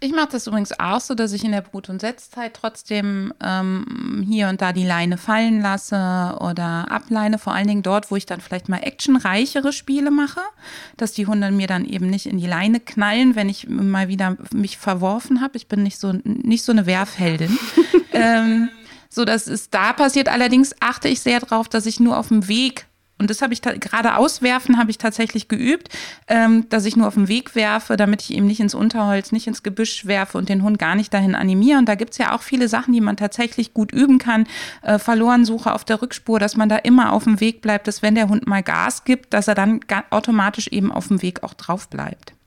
Ich 0.00 0.12
mache 0.12 0.28
das 0.30 0.46
übrigens 0.46 0.78
auch 0.78 1.00
so, 1.00 1.14
dass 1.14 1.32
ich 1.32 1.42
in 1.42 1.50
der 1.50 1.60
Brut- 1.60 1.88
und 1.88 2.00
Setzzeit 2.00 2.54
trotzdem 2.54 3.32
ähm, 3.42 4.24
hier 4.28 4.48
und 4.48 4.62
da 4.62 4.72
die 4.72 4.86
Leine 4.86 5.18
fallen 5.18 5.60
lasse 5.60 6.36
oder 6.40 6.90
ableine, 6.90 7.38
vor 7.38 7.52
allen 7.52 7.66
Dingen 7.66 7.82
dort, 7.82 8.10
wo 8.12 8.16
ich 8.16 8.24
dann 8.24 8.40
vielleicht 8.40 8.68
mal 8.68 8.78
actionreichere 8.78 9.72
Spiele 9.72 10.12
mache, 10.12 10.40
dass 10.96 11.12
die 11.12 11.26
Hunde 11.26 11.50
mir 11.50 11.66
dann 11.66 11.84
eben 11.84 12.08
nicht 12.10 12.26
in 12.26 12.38
die 12.38 12.46
Leine 12.46 12.78
knallen, 12.78 13.34
wenn 13.34 13.48
ich 13.48 13.68
mal 13.68 14.06
wieder 14.06 14.36
mich 14.52 14.78
verworfen 14.78 15.40
habe. 15.40 15.56
Ich 15.56 15.66
bin 15.66 15.82
nicht 15.82 15.98
so, 15.98 16.12
nicht 16.22 16.64
so 16.64 16.70
eine 16.70 16.86
Werfheldin. 16.86 17.58
ähm, 18.12 18.68
so, 19.08 19.24
das 19.24 19.48
ist 19.48 19.74
da 19.74 19.92
passiert. 19.92 20.28
Allerdings 20.28 20.76
achte 20.80 21.08
ich 21.08 21.20
sehr 21.20 21.40
darauf, 21.40 21.68
dass 21.68 21.86
ich 21.86 21.98
nur 21.98 22.18
auf 22.18 22.28
dem 22.28 22.46
Weg 22.46 22.87
und 23.18 23.30
das 23.30 23.42
habe 23.42 23.52
ich 23.52 23.62
gerade 23.62 24.16
auswerfen, 24.16 24.78
habe 24.78 24.90
ich 24.90 24.98
tatsächlich 24.98 25.48
geübt, 25.48 25.88
ähm, 26.28 26.68
dass 26.68 26.84
ich 26.84 26.96
nur 26.96 27.08
auf 27.08 27.14
den 27.14 27.28
Weg 27.28 27.54
werfe, 27.54 27.96
damit 27.96 28.22
ich 28.22 28.32
eben 28.32 28.46
nicht 28.46 28.60
ins 28.60 28.74
Unterholz, 28.74 29.32
nicht 29.32 29.46
ins 29.48 29.62
Gebüsch 29.62 30.06
werfe 30.06 30.38
und 30.38 30.48
den 30.48 30.62
Hund 30.62 30.78
gar 30.78 30.94
nicht 30.94 31.12
dahin 31.12 31.34
animiere. 31.34 31.78
Und 31.78 31.88
da 31.88 31.96
gibt 31.96 32.12
es 32.12 32.18
ja 32.18 32.34
auch 32.34 32.42
viele 32.42 32.68
Sachen, 32.68 32.92
die 32.92 33.00
man 33.00 33.16
tatsächlich 33.16 33.74
gut 33.74 33.92
üben 33.92 34.18
kann. 34.18 34.46
Äh, 34.82 34.98
Verlorensuche 34.98 35.72
auf 35.72 35.84
der 35.84 36.00
Rückspur, 36.00 36.38
dass 36.38 36.56
man 36.56 36.68
da 36.68 36.76
immer 36.76 37.12
auf 37.12 37.24
dem 37.24 37.40
Weg 37.40 37.60
bleibt, 37.60 37.88
dass 37.88 38.02
wenn 38.02 38.14
der 38.14 38.28
Hund 38.28 38.46
mal 38.46 38.62
Gas 38.62 39.04
gibt, 39.04 39.34
dass 39.34 39.48
er 39.48 39.54
dann 39.54 39.80
automatisch 40.10 40.68
eben 40.68 40.92
auf 40.92 41.08
dem 41.08 41.20
Weg 41.20 41.42
auch 41.42 41.54
drauf 41.54 41.88
bleibt. 41.88 42.37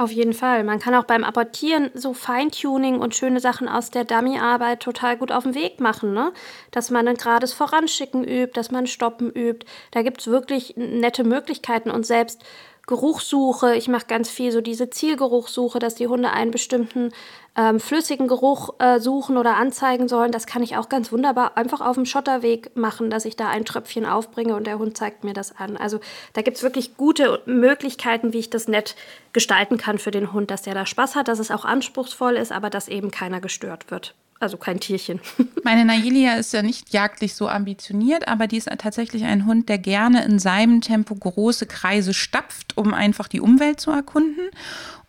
Auf 0.00 0.12
jeden 0.12 0.32
Fall. 0.32 0.64
Man 0.64 0.78
kann 0.78 0.94
auch 0.94 1.04
beim 1.04 1.24
Apportieren 1.24 1.90
so 1.92 2.14
Feintuning 2.14 3.00
und 3.00 3.14
schöne 3.14 3.38
Sachen 3.38 3.68
aus 3.68 3.90
der 3.90 4.04
Dummy-Arbeit 4.04 4.80
total 4.80 5.18
gut 5.18 5.30
auf 5.30 5.44
den 5.44 5.54
Weg 5.54 5.78
machen. 5.78 6.14
Ne? 6.14 6.32
Dass 6.70 6.90
man 6.90 7.06
ein 7.06 7.16
gerades 7.16 7.52
Voranschicken 7.52 8.24
übt, 8.24 8.52
dass 8.54 8.70
man 8.70 8.86
Stoppen 8.86 9.30
übt. 9.30 9.66
Da 9.90 10.00
gibt 10.00 10.22
es 10.22 10.28
wirklich 10.28 10.72
nette 10.78 11.22
Möglichkeiten 11.22 11.90
und 11.90 12.06
selbst 12.06 12.42
Geruchssuche. 12.86 13.76
Ich 13.76 13.88
mache 13.88 14.06
ganz 14.06 14.30
viel 14.30 14.52
so 14.52 14.62
diese 14.62 14.88
Zielgeruchssuche, 14.88 15.78
dass 15.78 15.96
die 15.96 16.06
Hunde 16.06 16.30
einen 16.30 16.50
bestimmten 16.50 17.12
ähm, 17.56 17.80
flüssigen 17.80 18.28
Geruch 18.28 18.74
äh, 18.78 19.00
suchen 19.00 19.36
oder 19.36 19.56
anzeigen 19.56 20.08
sollen. 20.08 20.32
Das 20.32 20.46
kann 20.46 20.62
ich 20.62 20.76
auch 20.76 20.88
ganz 20.88 21.12
wunderbar 21.12 21.56
einfach 21.56 21.80
auf 21.80 21.96
dem 21.96 22.06
Schotterweg 22.06 22.76
machen, 22.76 23.10
dass 23.10 23.24
ich 23.24 23.36
da 23.36 23.48
ein 23.48 23.64
Tröpfchen 23.64 24.06
aufbringe 24.06 24.54
und 24.54 24.66
der 24.66 24.78
Hund 24.78 24.96
zeigt 24.96 25.24
mir 25.24 25.34
das 25.34 25.56
an. 25.56 25.76
Also 25.76 26.00
da 26.32 26.42
gibt 26.42 26.56
es 26.56 26.62
wirklich 26.62 26.96
gute 26.96 27.42
Möglichkeiten, 27.46 28.32
wie 28.32 28.38
ich 28.38 28.50
das 28.50 28.68
nett 28.68 28.94
gestalten 29.32 29.78
kann 29.78 29.98
für 29.98 30.10
den 30.10 30.32
Hund, 30.32 30.50
dass 30.50 30.62
der 30.62 30.74
da 30.74 30.86
Spaß 30.86 31.16
hat, 31.16 31.28
dass 31.28 31.38
es 31.38 31.50
auch 31.50 31.64
anspruchsvoll 31.64 32.36
ist, 32.36 32.52
aber 32.52 32.70
dass 32.70 32.88
eben 32.88 33.10
keiner 33.10 33.40
gestört 33.40 33.90
wird 33.90 34.14
also 34.40 34.56
kein 34.56 34.80
Tierchen. 34.80 35.20
Meine 35.64 35.84
Nailia 35.84 36.34
ist 36.36 36.52
ja 36.52 36.62
nicht 36.62 36.92
jagdlich 36.92 37.34
so 37.34 37.46
ambitioniert, 37.46 38.26
aber 38.26 38.46
die 38.46 38.56
ist 38.56 38.70
tatsächlich 38.78 39.24
ein 39.24 39.46
Hund, 39.46 39.68
der 39.68 39.78
gerne 39.78 40.24
in 40.24 40.38
seinem 40.38 40.80
Tempo 40.80 41.14
große 41.14 41.66
Kreise 41.66 42.14
stapft, 42.14 42.76
um 42.76 42.94
einfach 42.94 43.28
die 43.28 43.40
Umwelt 43.40 43.80
zu 43.80 43.90
erkunden. 43.90 44.48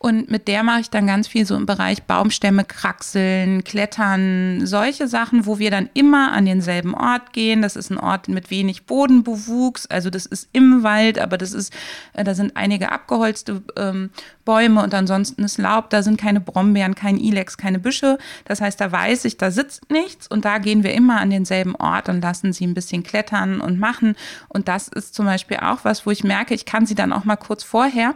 Und 0.01 0.31
mit 0.31 0.48
der 0.48 0.63
mache 0.63 0.79
ich 0.79 0.89
dann 0.89 1.05
ganz 1.05 1.27
viel 1.27 1.46
so 1.46 1.55
im 1.55 1.67
Bereich 1.67 2.01
Baumstämme 2.01 2.65
kraxeln, 2.65 3.63
klettern, 3.63 4.65
solche 4.65 5.08
Sachen, 5.08 5.46
wo 5.46 5.60
wir 5.60 5.70
dann 5.70 5.91
immer 5.93 6.31
an 6.31 6.46
denselben 6.46 6.96
Ort 6.96 7.34
gehen. 7.34 7.62
Das 7.62 7.75
ist 7.75 7.91
ein 7.91 8.00
Ort 8.00 8.27
mit 8.27 8.50
wenig 8.50 8.88
Bodenbewuchs, 8.88 9.86
also 9.86 10.10
das 10.10 10.25
ist 10.25 10.50
im 10.53 10.81
Wald, 10.81 11.20
aber 11.20 11.38
das 11.38 11.53
ist, 11.53 11.72
äh, 12.13 12.24
da 12.24 12.34
sind 12.34 12.58
einige 12.58 12.91
abgeholzte 12.91 13.62
ähm, 13.77 14.10
Bäume 14.43 14.81
und 14.81 14.91
ansonsten 14.96 15.43
ist 15.43 15.60
Laub, 15.60 15.91
da 15.91 16.01
sind 16.01 16.20
keine 16.20 16.41
Brombeeren, 16.41 16.96
kein 16.96 17.17
Ilex, 17.17 17.58
keine 17.58 17.77
Büsche. 17.77 18.17
Das 18.46 18.60
heißt, 18.60 18.81
da 18.81 18.91
weiß 18.91 19.25
ich, 19.25 19.38
da 19.38 19.51
sitzt 19.51 19.91
nichts 19.91 20.25
und 20.25 20.46
da 20.46 20.58
gehen 20.58 20.81
wir 20.81 20.96
immer 20.96 21.22
an 21.22 21.29
denselben 21.29 21.75
Ort 21.75 22.10
und 22.10 22.22
lassen 22.22 22.53
sie 22.53 22.65
ein 22.65 22.74
bisschen 22.74 23.03
klettern 23.03 23.62
und 23.62 23.77
machen. 23.77 24.15
Und 24.50 24.67
das 24.67 24.88
ist 24.88 25.13
zum 25.13 25.27
Beispiel 25.27 25.58
auch 25.58 25.86
was, 25.86 26.08
wo 26.08 26.10
ich 26.10 26.24
merke, 26.24 26.55
ich 26.55 26.65
kann 26.65 26.88
sie 26.88 26.96
dann 26.96 27.13
auch 27.13 27.24
mal 27.24 27.36
kurz 27.36 27.63
vorher 27.63 28.15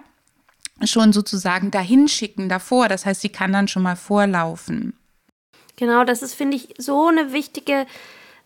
schon 0.83 1.13
sozusagen 1.13 1.71
dahin 1.71 2.07
schicken 2.07 2.49
davor. 2.49 2.87
Das 2.87 3.05
heißt, 3.05 3.21
sie 3.21 3.29
kann 3.29 3.53
dann 3.53 3.67
schon 3.67 3.83
mal 3.83 3.95
vorlaufen. 3.95 4.93
Genau, 5.77 6.03
das 6.03 6.21
ist, 6.21 6.33
finde 6.33 6.57
ich, 6.57 6.73
so 6.77 7.07
eine 7.07 7.33
wichtige, 7.33 7.85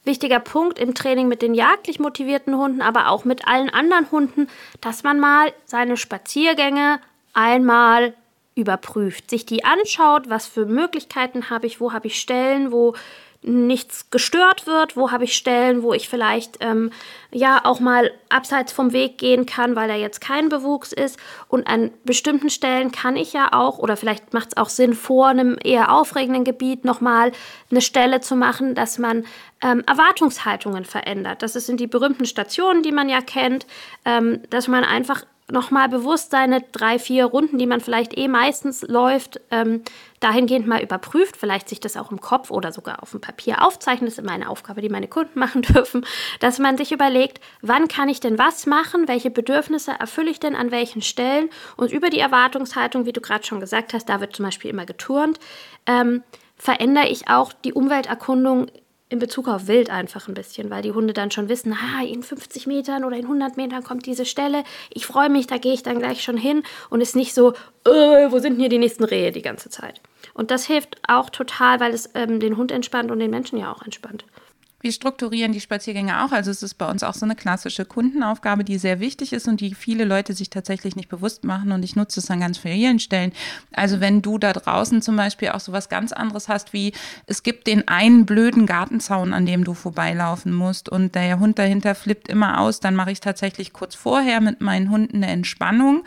wichtiger 0.04 0.40
Punkt 0.40 0.80
im 0.80 0.96
Training 0.96 1.28
mit 1.28 1.42
den 1.42 1.54
jagdlich 1.54 2.00
motivierten 2.00 2.56
Hunden, 2.56 2.82
aber 2.82 3.10
auch 3.10 3.26
mit 3.26 3.48
allen 3.48 3.70
anderen 3.70 4.10
Hunden, 4.12 4.48
dass 4.82 5.04
man 5.04 5.20
mal 5.20 5.54
seine 5.66 5.98
Spaziergänge 5.98 7.00
einmal 7.34 8.14
überprüft, 8.56 9.30
sich 9.30 9.46
die 9.46 9.64
anschaut, 9.64 10.30
was 10.30 10.48
für 10.48 10.66
Möglichkeiten 10.66 11.50
habe 11.50 11.68
ich, 11.68 11.80
wo 11.80 11.94
habe 11.94 12.08
ich 12.08 12.20
Stellen, 12.20 12.72
wo 12.72 12.96
nichts 13.42 14.10
gestört 14.10 14.68
wird, 14.68 14.98
wo 14.98 15.12
habe 15.12 15.24
ich 15.24 15.36
Stellen, 15.36 15.82
wo 15.82 15.94
ich 15.94 16.10
vielleicht 16.10 16.58
ähm, 16.60 16.92
ja 17.32 17.62
auch 17.64 17.80
mal 17.80 18.12
abseits 18.28 18.74
vom 18.74 18.92
Weg 18.92 19.18
gehen 19.18 19.46
kann, 19.46 19.78
weil 19.78 19.88
da 19.88 19.96
jetzt 19.96 20.20
kein 20.20 20.50
Bewuchs 20.50 20.92
ist. 20.92 21.18
Und 21.48 21.66
an 21.68 21.92
bestimmten 22.04 22.50
Stellen 22.50 22.92
kann 22.92 23.16
ich 23.16 23.32
ja 23.32 23.54
auch, 23.54 23.80
oder 23.80 23.96
vielleicht 23.96 24.34
macht 24.34 24.50
es 24.50 24.58
auch 24.58 24.68
Sinn, 24.68 24.94
vor 24.94 25.28
einem 25.28 25.58
eher 25.64 25.94
aufregenden 25.94 26.44
Gebiet 26.44 26.84
nochmal 26.84 27.32
eine 27.72 27.82
Stelle 27.82 28.20
zu 28.20 28.36
machen, 28.36 28.76
dass 28.76 28.98
man 28.98 29.26
ähm, 29.62 29.84
Erwartungshaltungen 29.88 30.84
verändert. 30.84 31.42
Das 31.42 31.54
sind 31.54 31.80
die 31.80 31.88
berühmten 31.88 32.26
Stationen, 32.26 32.84
die 32.84 32.92
man 32.92 33.08
ja 33.08 33.22
kennt, 33.22 33.66
ähm, 34.04 34.42
dass 34.50 34.68
man 34.68 34.84
einfach 34.84 35.24
nochmal 35.52 35.90
bewusst 35.90 36.32
seine 36.32 36.62
drei, 36.62 37.00
vier 37.00 37.26
Runden, 37.26 37.58
die 37.58 37.66
man 37.66 37.82
vielleicht 37.82 38.18
eh 38.18 38.28
meistens 38.28 38.82
läuft, 38.82 39.40
ähm, 39.52 39.84
dahingehend 40.20 40.68
mal 40.68 40.82
überprüft, 40.82 41.38
vielleicht 41.38 41.70
sich 41.70 41.80
das 41.80 41.98
auch 41.98 42.12
im 42.12 42.20
Kopf 42.20 42.52
oder 42.52 42.72
sogar 42.72 43.02
auf 43.02 43.12
dem 43.12 43.22
Papier 43.22 43.64
aufzeichnet, 43.64 44.08
das 44.08 44.18
ist 44.18 44.24
immer 44.24 44.34
eine 44.34 44.50
Aufgabe, 44.50 44.82
die 44.82 44.90
meine 44.90 45.08
Kunden 45.08 45.40
machen 45.40 45.62
dürfen, 45.62 46.06
dass 46.40 46.60
man 46.60 46.78
sich 46.78 46.92
überlegt, 46.92 47.40
wann 47.62 47.88
kann 47.88 48.10
ich 48.10 48.20
denn 48.20 48.38
was 48.38 48.66
machen, 48.66 49.08
welche 49.08 49.32
Bedürfnisse 49.32 49.92
erfülle 50.00 50.32
ich 50.32 50.40
denn 50.40 50.56
an 50.56 50.72
welchen 50.72 51.02
Stellen 51.02 51.50
und 51.78 51.92
über 51.92 52.10
die 52.10 52.20
Erwartungshaltung, 52.20 53.06
wie 53.06 53.14
du 53.14 53.22
gerade 53.22 53.46
schon 53.46 53.60
gesagt 53.60 53.94
hast, 53.94 54.10
da 54.10 54.20
wird 54.20 54.36
zum 54.36 54.46
Beispiel 54.46 54.72
immer 54.72 54.86
geturnt, 54.86 55.40
ähm, 55.86 56.24
verändere 56.58 57.08
ich 57.08 57.30
auch 57.30 57.54
die 57.54 57.74
Umwelterkundung 57.74 58.68
in 59.10 59.18
Bezug 59.18 59.48
auf 59.48 59.68
Wild 59.68 59.90
einfach 59.90 60.28
ein 60.28 60.36
bisschen, 60.36 60.70
weil 60.70 60.84
die 60.84 60.92
Hunde 60.92 61.14
dann 61.14 61.32
schon 61.32 61.50
wissen, 61.50 61.74
ah, 61.74 62.04
in 62.04 62.22
50 62.22 62.68
Metern 62.68 63.04
oder 63.04 63.18
in 63.18 63.24
100 63.24 63.58
Metern 63.58 63.84
kommt 63.84 64.06
diese 64.06 64.26
Stelle. 64.26 64.64
Ich 64.92 65.08
freue 65.08 65.30
mich, 65.30 65.48
da 65.48 65.58
gehe 65.58 65.74
ich 65.74 65.82
dann 65.82 65.98
gleich 65.98 66.24
schon 66.24 66.38
hin 66.38 66.64
und 66.92 67.02
ist 67.02 67.16
nicht 67.16 67.34
so, 67.34 67.54
äh, 67.86 68.32
wo 68.32 68.38
sind 68.38 68.54
denn 68.54 68.60
hier 68.60 68.70
die 68.70 68.78
nächsten 68.78 69.04
Rehe 69.04 69.32
die 69.32 69.42
ganze 69.42 69.70
Zeit. 69.72 70.00
Und 70.36 70.52
das 70.52 70.66
hilft 70.66 70.98
auch 71.08 71.32
total, 71.32 71.80
weil 71.80 71.94
es 71.94 72.12
ähm, 72.14 72.40
den 72.40 72.56
Hund 72.56 72.72
entspannt 72.72 73.10
und 73.10 73.20
den 73.20 73.32
Menschen 73.32 73.58
ja 73.58 73.74
auch 73.74 73.82
entspannt. 73.82 74.26
Wir 74.82 74.94
strukturieren 74.94 75.52
die 75.52 75.60
Spaziergänge 75.60 76.24
auch. 76.24 76.32
Also 76.32 76.52
es 76.52 76.64
ist 76.64 76.76
bei 76.76 76.90
uns 76.90 77.04
auch 77.04 77.14
so 77.14 77.26
eine 77.26 77.36
klassische 77.36 77.84
Kundenaufgabe, 77.84 78.64
die 78.64 78.78
sehr 78.78 79.02
wichtig 79.02 79.34
ist 79.34 79.48
und 79.48 79.60
die 79.60 79.76
viele 79.76 80.06
Leute 80.06 80.34
sich 80.34 80.50
tatsächlich 80.50 80.96
nicht 80.96 81.10
bewusst 81.10 81.44
machen. 81.44 81.74
Und 81.74 81.84
ich 81.84 81.98
nutze 81.98 82.22
es 82.22 82.32
an 82.32 82.40
ganz 82.40 82.58
vielen 82.58 83.00
Stellen. 83.00 83.34
Also 83.74 84.00
wenn 84.00 84.22
du 84.22 84.38
da 84.38 84.54
draußen 84.54 85.02
zum 85.02 85.18
Beispiel 85.18 85.50
auch 85.50 85.60
so 85.60 85.74
was 85.74 85.90
ganz 85.90 86.14
anderes 86.14 86.48
hast, 86.48 86.72
wie 86.72 86.94
es 87.26 87.44
gibt 87.44 87.68
den 87.68 87.88
einen 87.90 88.26
blöden 88.26 88.66
Gartenzaun, 88.66 89.34
an 89.34 89.46
dem 89.46 89.66
du 89.66 89.74
vorbeilaufen 89.74 90.54
musst 90.54 90.88
und 90.88 91.14
der 91.14 91.40
Hund 91.40 91.60
dahinter 91.60 91.94
flippt 91.94 92.30
immer 92.30 92.62
aus, 92.62 92.80
dann 92.80 92.96
mache 92.96 93.12
ich 93.12 93.20
tatsächlich 93.20 93.74
kurz 93.74 93.96
vorher 93.96 94.40
mit 94.40 94.62
meinen 94.62 94.90
Hunden 94.90 95.18
eine 95.18 95.28
Entspannung 95.28 96.04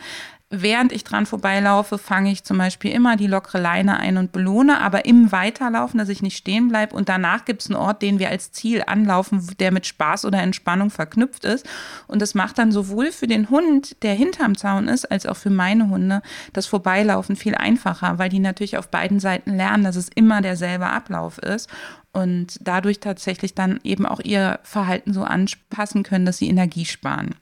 während 0.61 0.91
ich 0.91 1.03
dran 1.03 1.25
vorbeilaufe, 1.25 1.97
fange 1.97 2.31
ich 2.31 2.43
zum 2.43 2.59
Beispiel 2.59 2.91
immer 2.91 3.17
die 3.17 3.27
lockere 3.27 3.59
Leine 3.59 3.97
ein 3.97 4.17
und 4.17 4.31
belohne, 4.31 4.79
aber 4.81 5.05
im 5.05 5.31
Weiterlaufen, 5.31 5.97
dass 5.97 6.09
ich 6.09 6.21
nicht 6.21 6.37
stehen 6.37 6.67
bleibe. 6.67 6.95
Und 6.95 7.09
danach 7.09 7.45
gibt 7.45 7.63
es 7.63 7.69
einen 7.69 7.79
Ort, 7.79 8.01
den 8.01 8.19
wir 8.19 8.29
als 8.29 8.51
Ziel 8.51 8.83
anlaufen, 8.85 9.45
der 9.59 9.71
mit 9.71 9.87
Spaß 9.87 10.25
oder 10.25 10.41
Entspannung 10.41 10.91
verknüpft 10.91 11.43
ist. 11.43 11.67
Und 12.07 12.21
das 12.21 12.35
macht 12.35 12.59
dann 12.59 12.71
sowohl 12.71 13.11
für 13.11 13.25
den 13.25 13.49
Hund, 13.49 14.01
der 14.03 14.13
hinterm 14.13 14.55
Zaun 14.55 14.87
ist, 14.87 15.05
als 15.05 15.25
auch 15.25 15.37
für 15.37 15.49
meine 15.49 15.89
Hunde 15.89 16.21
das 16.53 16.67
Vorbeilaufen 16.67 17.35
viel 17.35 17.55
einfacher, 17.55 18.19
weil 18.19 18.29
die 18.29 18.39
natürlich 18.39 18.77
auf 18.77 18.89
beiden 18.89 19.19
Seiten 19.19 19.55
lernen, 19.55 19.83
dass 19.83 19.95
es 19.95 20.09
immer 20.13 20.41
derselbe 20.41 20.87
Ablauf 20.87 21.39
ist 21.39 21.67
und 22.11 22.59
dadurch 22.61 22.99
tatsächlich 22.99 23.55
dann 23.55 23.79
eben 23.83 24.05
auch 24.05 24.19
ihr 24.19 24.59
Verhalten 24.61 25.13
so 25.13 25.23
anpassen 25.23 26.03
können, 26.03 26.25
dass 26.25 26.37
sie 26.37 26.47
Energie 26.47 26.85
sparen. 26.85 27.35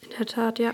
In 0.00 0.10
der 0.16 0.26
Tat, 0.26 0.58
ja. 0.60 0.72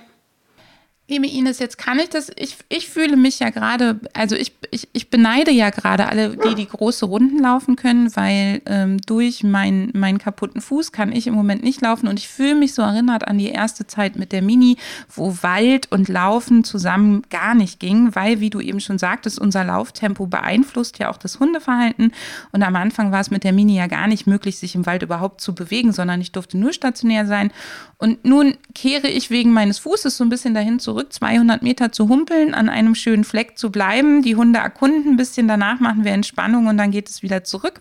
Liebe 1.10 1.26
Ines, 1.26 1.58
jetzt 1.58 1.78
kann 1.78 1.98
ich 1.98 2.10
das, 2.10 2.30
ich, 2.36 2.58
ich 2.68 2.86
fühle 2.86 3.16
mich 3.16 3.38
ja 3.38 3.48
gerade, 3.48 3.98
also 4.12 4.36
ich, 4.36 4.52
ich, 4.70 4.88
ich 4.92 5.08
beneide 5.08 5.50
ja 5.50 5.70
gerade 5.70 6.06
alle, 6.06 6.36
die 6.36 6.54
die 6.54 6.68
große 6.68 7.06
Runden 7.06 7.38
laufen 7.38 7.76
können, 7.76 8.14
weil 8.14 8.60
ähm, 8.66 8.98
durch 9.06 9.42
mein, 9.42 9.90
meinen 9.94 10.18
kaputten 10.18 10.60
Fuß 10.60 10.92
kann 10.92 11.10
ich 11.10 11.26
im 11.26 11.32
Moment 11.32 11.62
nicht 11.62 11.80
laufen. 11.80 12.08
Und 12.08 12.18
ich 12.18 12.28
fühle 12.28 12.56
mich 12.56 12.74
so 12.74 12.82
erinnert 12.82 13.26
an 13.26 13.38
die 13.38 13.48
erste 13.48 13.86
Zeit 13.86 14.16
mit 14.16 14.32
der 14.32 14.42
Mini, 14.42 14.76
wo 15.08 15.38
Wald 15.40 15.90
und 15.90 16.10
Laufen 16.10 16.62
zusammen 16.62 17.22
gar 17.30 17.54
nicht 17.54 17.80
ging, 17.80 18.14
weil, 18.14 18.40
wie 18.40 18.50
du 18.50 18.60
eben 18.60 18.80
schon 18.80 18.98
sagtest, 18.98 19.38
unser 19.38 19.64
Lauftempo 19.64 20.26
beeinflusst 20.26 20.98
ja 20.98 21.08
auch 21.08 21.16
das 21.16 21.40
Hundeverhalten. 21.40 22.12
Und 22.52 22.62
am 22.62 22.76
Anfang 22.76 23.12
war 23.12 23.20
es 23.20 23.30
mit 23.30 23.44
der 23.44 23.54
Mini 23.54 23.76
ja 23.76 23.86
gar 23.86 24.08
nicht 24.08 24.26
möglich, 24.26 24.58
sich 24.58 24.74
im 24.74 24.84
Wald 24.84 25.02
überhaupt 25.02 25.40
zu 25.40 25.54
bewegen, 25.54 25.92
sondern 25.92 26.20
ich 26.20 26.32
durfte 26.32 26.58
nur 26.58 26.74
stationär 26.74 27.24
sein. 27.24 27.50
Und 27.96 28.26
nun 28.26 28.58
kehre 28.74 29.08
ich 29.08 29.30
wegen 29.30 29.54
meines 29.54 29.78
Fußes 29.78 30.18
so 30.18 30.22
ein 30.22 30.28
bisschen 30.28 30.52
dahin 30.52 30.78
zurück, 30.78 30.97
zurück, 30.98 31.12
200 31.12 31.62
Meter 31.62 31.92
zu 31.92 32.08
humpeln, 32.08 32.54
an 32.54 32.68
einem 32.68 32.94
schönen 32.94 33.24
Fleck 33.24 33.56
zu 33.56 33.70
bleiben, 33.70 34.22
die 34.22 34.36
Hunde 34.36 34.58
erkunden 34.58 35.12
ein 35.12 35.16
bisschen, 35.16 35.46
danach 35.48 35.80
machen 35.80 36.04
wir 36.04 36.12
Entspannung 36.12 36.66
und 36.66 36.76
dann 36.76 36.90
geht 36.90 37.08
es 37.08 37.22
wieder 37.22 37.44
zurück. 37.44 37.80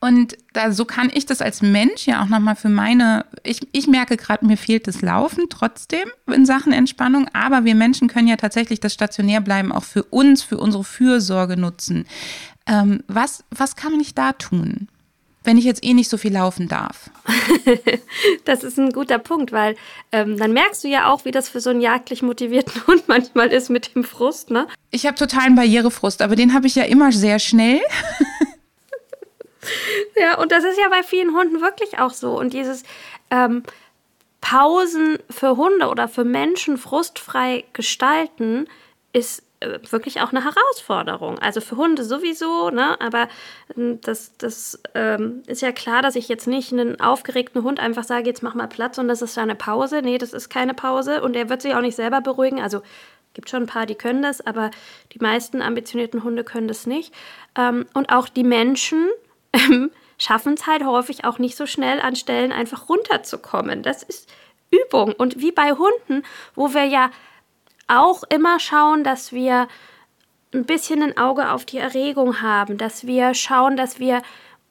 Und 0.00 0.36
da, 0.52 0.72
so 0.72 0.84
kann 0.84 1.10
ich 1.14 1.26
das 1.26 1.40
als 1.40 1.62
Mensch 1.62 2.06
ja 2.06 2.22
auch 2.22 2.28
nochmal 2.28 2.56
für 2.56 2.68
meine, 2.68 3.24
ich, 3.44 3.60
ich 3.70 3.86
merke 3.86 4.16
gerade, 4.16 4.44
mir 4.44 4.56
fehlt 4.56 4.88
das 4.88 5.00
Laufen 5.00 5.44
trotzdem 5.48 6.08
in 6.26 6.44
Sachen 6.44 6.72
Entspannung, 6.72 7.28
aber 7.32 7.64
wir 7.64 7.76
Menschen 7.76 8.08
können 8.08 8.26
ja 8.26 8.34
tatsächlich 8.36 8.80
das 8.80 8.94
Stationärbleiben 8.94 9.70
auch 9.70 9.84
für 9.84 10.02
uns, 10.02 10.42
für 10.42 10.58
unsere 10.58 10.82
Fürsorge 10.82 11.56
nutzen. 11.56 12.06
Ähm, 12.66 13.04
was, 13.06 13.44
was 13.50 13.76
kann 13.76 13.92
man 13.92 13.98
nicht 13.98 14.18
da 14.18 14.32
tun? 14.32 14.88
Wenn 15.44 15.58
ich 15.58 15.64
jetzt 15.64 15.84
eh 15.84 15.94
nicht 15.94 16.08
so 16.08 16.16
viel 16.16 16.32
laufen 16.32 16.68
darf? 16.68 17.10
das 18.44 18.62
ist 18.62 18.78
ein 18.78 18.90
guter 18.92 19.18
Punkt, 19.18 19.52
weil 19.52 19.76
ähm, 20.12 20.36
dann 20.36 20.52
merkst 20.52 20.84
du 20.84 20.88
ja 20.88 21.10
auch, 21.10 21.24
wie 21.24 21.30
das 21.30 21.48
für 21.48 21.60
so 21.60 21.70
einen 21.70 21.80
jagdlich 21.80 22.22
motivierten 22.22 22.82
Hund 22.86 23.04
manchmal 23.08 23.52
ist 23.52 23.70
mit 23.70 23.94
dem 23.94 24.04
Frust, 24.04 24.50
ne? 24.50 24.68
Ich 24.90 25.06
habe 25.06 25.16
totalen 25.16 25.54
Barrierefrust, 25.54 26.22
aber 26.22 26.36
den 26.36 26.54
habe 26.54 26.66
ich 26.66 26.74
ja 26.74 26.84
immer 26.84 27.12
sehr 27.12 27.38
schnell. 27.38 27.80
ja, 30.16 30.38
und 30.38 30.52
das 30.52 30.64
ist 30.64 30.78
ja 30.78 30.88
bei 30.88 31.02
vielen 31.02 31.34
Hunden 31.34 31.60
wirklich 31.60 31.98
auch 31.98 32.12
so. 32.12 32.38
Und 32.38 32.52
dieses 32.52 32.82
ähm, 33.30 33.62
Pausen 34.40 35.18
für 35.30 35.56
Hunde 35.56 35.88
oder 35.88 36.08
für 36.08 36.24
Menschen 36.24 36.76
frustfrei 36.76 37.64
gestalten 37.72 38.66
ist 39.12 39.42
wirklich 39.90 40.20
auch 40.20 40.30
eine 40.30 40.44
Herausforderung. 40.44 41.38
Also 41.38 41.60
für 41.60 41.76
Hunde 41.76 42.04
sowieso, 42.04 42.70
ne? 42.70 43.00
aber 43.00 43.28
ähm, 43.76 44.00
das, 44.00 44.36
das 44.38 44.80
ähm, 44.94 45.42
ist 45.46 45.62
ja 45.62 45.72
klar, 45.72 46.02
dass 46.02 46.16
ich 46.16 46.28
jetzt 46.28 46.46
nicht 46.46 46.72
einen 46.72 47.00
aufgeregten 47.00 47.62
Hund 47.62 47.80
einfach 47.80 48.04
sage, 48.04 48.26
jetzt 48.26 48.42
mach 48.42 48.54
mal 48.54 48.68
Platz 48.68 48.98
und 48.98 49.08
das 49.08 49.22
ist 49.22 49.38
eine 49.38 49.54
Pause. 49.54 50.02
Nee, 50.02 50.18
das 50.18 50.32
ist 50.32 50.48
keine 50.48 50.74
Pause 50.74 51.22
und 51.22 51.36
er 51.36 51.48
wird 51.48 51.62
sich 51.62 51.74
auch 51.74 51.80
nicht 51.80 51.96
selber 51.96 52.20
beruhigen. 52.20 52.60
Also 52.60 52.82
gibt 53.34 53.50
schon 53.50 53.64
ein 53.64 53.66
paar, 53.66 53.86
die 53.86 53.94
können 53.94 54.22
das, 54.22 54.44
aber 54.46 54.70
die 55.12 55.18
meisten 55.18 55.62
ambitionierten 55.62 56.22
Hunde 56.22 56.44
können 56.44 56.68
das 56.68 56.86
nicht. 56.86 57.14
Ähm, 57.56 57.86
und 57.94 58.12
auch 58.12 58.28
die 58.28 58.44
Menschen 58.44 59.08
ähm, 59.52 59.90
schaffen 60.18 60.54
es 60.54 60.66
halt 60.66 60.84
häufig 60.84 61.24
auch 61.24 61.38
nicht 61.38 61.56
so 61.56 61.66
schnell 61.66 62.00
an 62.00 62.16
Stellen 62.16 62.52
einfach 62.52 62.88
runterzukommen. 62.88 63.82
Das 63.82 64.02
ist 64.02 64.28
Übung. 64.70 65.12
Und 65.12 65.40
wie 65.40 65.52
bei 65.52 65.72
Hunden, 65.72 66.24
wo 66.54 66.74
wir 66.74 66.84
ja 66.84 67.10
auch 67.88 68.22
immer 68.28 68.60
schauen, 68.60 69.04
dass 69.04 69.32
wir 69.32 69.68
ein 70.54 70.64
bisschen 70.64 71.02
ein 71.02 71.16
Auge 71.16 71.50
auf 71.50 71.64
die 71.64 71.78
Erregung 71.78 72.42
haben, 72.42 72.76
dass 72.78 73.06
wir 73.06 73.34
schauen, 73.34 73.76
dass 73.76 73.98
wir 73.98 74.22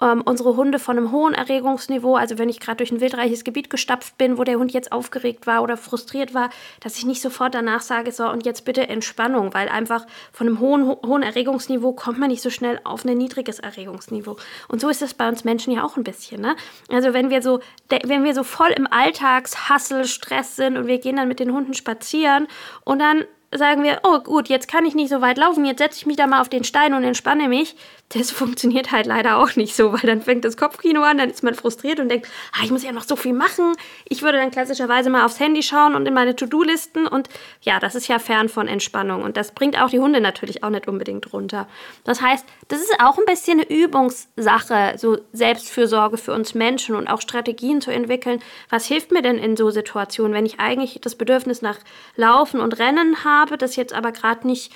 ähm, 0.01 0.21
unsere 0.25 0.55
Hunde 0.55 0.79
von 0.79 0.97
einem 0.97 1.11
hohen 1.11 1.33
Erregungsniveau, 1.33 2.15
also 2.15 2.37
wenn 2.37 2.49
ich 2.49 2.59
gerade 2.59 2.77
durch 2.77 2.91
ein 2.91 3.01
wildreiches 3.01 3.43
Gebiet 3.43 3.69
gestapft 3.69 4.17
bin, 4.17 4.37
wo 4.37 4.43
der 4.43 4.57
Hund 4.57 4.71
jetzt 4.71 4.91
aufgeregt 4.91 5.47
war 5.47 5.61
oder 5.63 5.77
frustriert 5.77 6.33
war, 6.33 6.49
dass 6.79 6.97
ich 6.97 7.05
nicht 7.05 7.21
sofort 7.21 7.53
danach 7.55 7.81
sage, 7.81 8.11
so 8.11 8.29
und 8.29 8.45
jetzt 8.45 8.65
bitte 8.65 8.87
Entspannung, 8.87 9.53
weil 9.53 9.69
einfach 9.69 10.05
von 10.31 10.47
einem 10.47 10.59
hohen, 10.59 10.87
hohen 10.87 11.23
Erregungsniveau 11.23 11.93
kommt 11.93 12.19
man 12.19 12.29
nicht 12.29 12.41
so 12.41 12.49
schnell 12.49 12.79
auf 12.83 13.05
ein 13.05 13.17
niedriges 13.17 13.59
Erregungsniveau. 13.59 14.37
Und 14.67 14.81
so 14.81 14.89
ist 14.89 15.01
es 15.01 15.13
bei 15.13 15.27
uns 15.27 15.43
Menschen 15.43 15.73
ja 15.73 15.83
auch 15.83 15.97
ein 15.97 16.03
bisschen. 16.03 16.41
Ne? 16.41 16.55
Also 16.89 17.13
wenn 17.13 17.29
wir 17.29 17.41
so, 17.41 17.59
wenn 17.89 18.23
wir 18.23 18.33
so 18.33 18.43
voll 18.43 18.69
im 18.69 18.87
Alltagshassel, 18.89 20.05
Stress 20.05 20.55
sind 20.55 20.77
und 20.77 20.87
wir 20.87 20.99
gehen 20.99 21.17
dann 21.17 21.27
mit 21.27 21.39
den 21.39 21.53
Hunden 21.53 21.73
spazieren 21.73 22.47
und 22.83 22.99
dann 22.99 23.25
sagen 23.53 23.83
wir, 23.83 23.99
oh 24.03 24.19
gut, 24.19 24.47
jetzt 24.47 24.67
kann 24.67 24.85
ich 24.85 24.95
nicht 24.95 25.09
so 25.09 25.19
weit 25.21 25.37
laufen, 25.37 25.65
jetzt 25.65 25.79
setze 25.79 25.97
ich 25.97 26.05
mich 26.05 26.15
da 26.15 26.25
mal 26.25 26.41
auf 26.41 26.49
den 26.49 26.63
Stein 26.63 26.93
und 26.93 27.03
entspanne 27.03 27.49
mich. 27.49 27.75
Das 28.09 28.31
funktioniert 28.31 28.91
halt 28.91 29.05
leider 29.05 29.37
auch 29.37 29.55
nicht 29.55 29.75
so, 29.75 29.93
weil 29.93 30.01
dann 30.01 30.21
fängt 30.21 30.45
das 30.45 30.57
Kopfkino 30.57 31.01
an, 31.01 31.17
dann 31.17 31.29
ist 31.29 31.43
man 31.43 31.53
frustriert 31.53 31.99
und 31.99 32.09
denkt, 32.09 32.27
ah, 32.53 32.63
ich 32.63 32.71
muss 32.71 32.83
ja 32.83 32.91
noch 32.91 33.03
so 33.03 33.15
viel 33.15 33.33
machen. 33.33 33.73
Ich 34.07 34.21
würde 34.21 34.37
dann 34.37 34.51
klassischerweise 34.51 35.09
mal 35.09 35.25
aufs 35.25 35.39
Handy 35.39 35.63
schauen 35.63 35.95
und 35.95 36.05
in 36.07 36.13
meine 36.13 36.35
To-Do-Listen 36.35 37.07
und 37.07 37.29
ja, 37.61 37.79
das 37.79 37.95
ist 37.95 38.07
ja 38.07 38.19
fern 38.19 38.47
von 38.47 38.67
Entspannung 38.67 39.21
und 39.21 39.35
das 39.35 39.51
bringt 39.51 39.79
auch 39.81 39.89
die 39.89 39.99
Hunde 39.99 40.21
natürlich 40.21 40.63
auch 40.63 40.69
nicht 40.69 40.87
unbedingt 40.87 41.31
runter. 41.33 41.67
Das 42.03 42.21
heißt, 42.21 42.45
das 42.69 42.79
ist 42.79 42.95
auch 43.01 43.17
ein 43.17 43.25
bisschen 43.25 43.59
eine 43.59 43.69
Übungssache, 43.69 44.93
so 44.97 45.17
Selbstfürsorge 45.33 46.17
für 46.17 46.33
uns 46.33 46.53
Menschen 46.53 46.95
und 46.95 47.07
auch 47.07 47.21
Strategien 47.21 47.81
zu 47.81 47.91
entwickeln. 47.91 48.41
Was 48.69 48.85
hilft 48.85 49.11
mir 49.11 49.21
denn 49.21 49.37
in 49.37 49.57
so 49.57 49.71
Situationen, 49.71 50.33
wenn 50.33 50.45
ich 50.45 50.59
eigentlich 50.59 50.99
das 51.01 51.15
Bedürfnis 51.15 51.61
nach 51.61 51.77
Laufen 52.15 52.61
und 52.61 52.79
Rennen 52.79 53.23
habe? 53.25 53.40
Habe, 53.41 53.57
das 53.57 53.75
jetzt 53.75 53.93
aber 53.93 54.11
gerade 54.11 54.47
nicht 54.47 54.71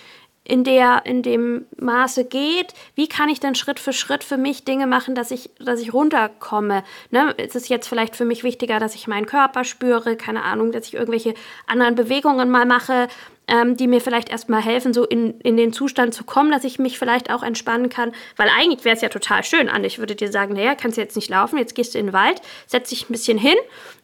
in, 0.47 0.63
der, 0.63 1.01
in 1.05 1.23
dem 1.23 1.65
Maße 1.77 2.25
geht, 2.25 2.73
wie 2.93 3.07
kann 3.07 3.29
ich 3.29 3.39
denn 3.39 3.55
Schritt 3.55 3.79
für 3.79 3.93
Schritt 3.93 4.23
für 4.23 4.37
mich 4.37 4.63
Dinge 4.63 4.85
machen, 4.85 5.15
dass 5.15 5.31
ich, 5.31 5.49
dass 5.59 5.81
ich 5.81 5.91
runterkomme? 5.91 6.83
Ne? 7.09 7.31
Ist 7.37 7.55
es 7.55 7.67
jetzt 7.67 7.87
vielleicht 7.87 8.15
für 8.15 8.25
mich 8.25 8.43
wichtiger, 8.43 8.79
dass 8.79 8.93
ich 8.93 9.07
meinen 9.07 9.25
Körper 9.25 9.63
spüre, 9.63 10.15
keine 10.15 10.43
Ahnung, 10.43 10.71
dass 10.71 10.87
ich 10.87 10.93
irgendwelche 10.93 11.33
anderen 11.65 11.95
Bewegungen 11.95 12.51
mal 12.51 12.67
mache, 12.67 13.07
ähm, 13.47 13.77
die 13.77 13.87
mir 13.87 14.01
vielleicht 14.01 14.29
erstmal 14.29 14.61
helfen, 14.61 14.93
so 14.93 15.05
in, 15.05 15.39
in 15.41 15.57
den 15.57 15.73
Zustand 15.73 16.13
zu 16.13 16.23
kommen, 16.23 16.51
dass 16.51 16.63
ich 16.63 16.79
mich 16.79 16.97
vielleicht 16.97 17.31
auch 17.31 17.43
entspannen 17.43 17.89
kann. 17.89 18.11
Weil 18.35 18.49
eigentlich 18.49 18.85
wäre 18.85 18.95
es 18.95 19.01
ja 19.01 19.09
total 19.09 19.43
schön, 19.43 19.69
Anne. 19.69 19.87
Ich 19.87 19.99
würde 19.99 20.15
dir 20.15 20.31
sagen, 20.31 20.55
naja, 20.55 20.75
kannst 20.75 20.97
du 20.97 21.01
jetzt 21.01 21.15
nicht 21.15 21.29
laufen, 21.29 21.57
jetzt 21.57 21.75
gehst 21.75 21.93
du 21.93 21.99
in 21.99 22.07
den 22.07 22.13
Wald, 22.13 22.41
setz 22.67 22.89
dich 22.89 23.09
ein 23.09 23.11
bisschen 23.11 23.37
hin 23.37 23.57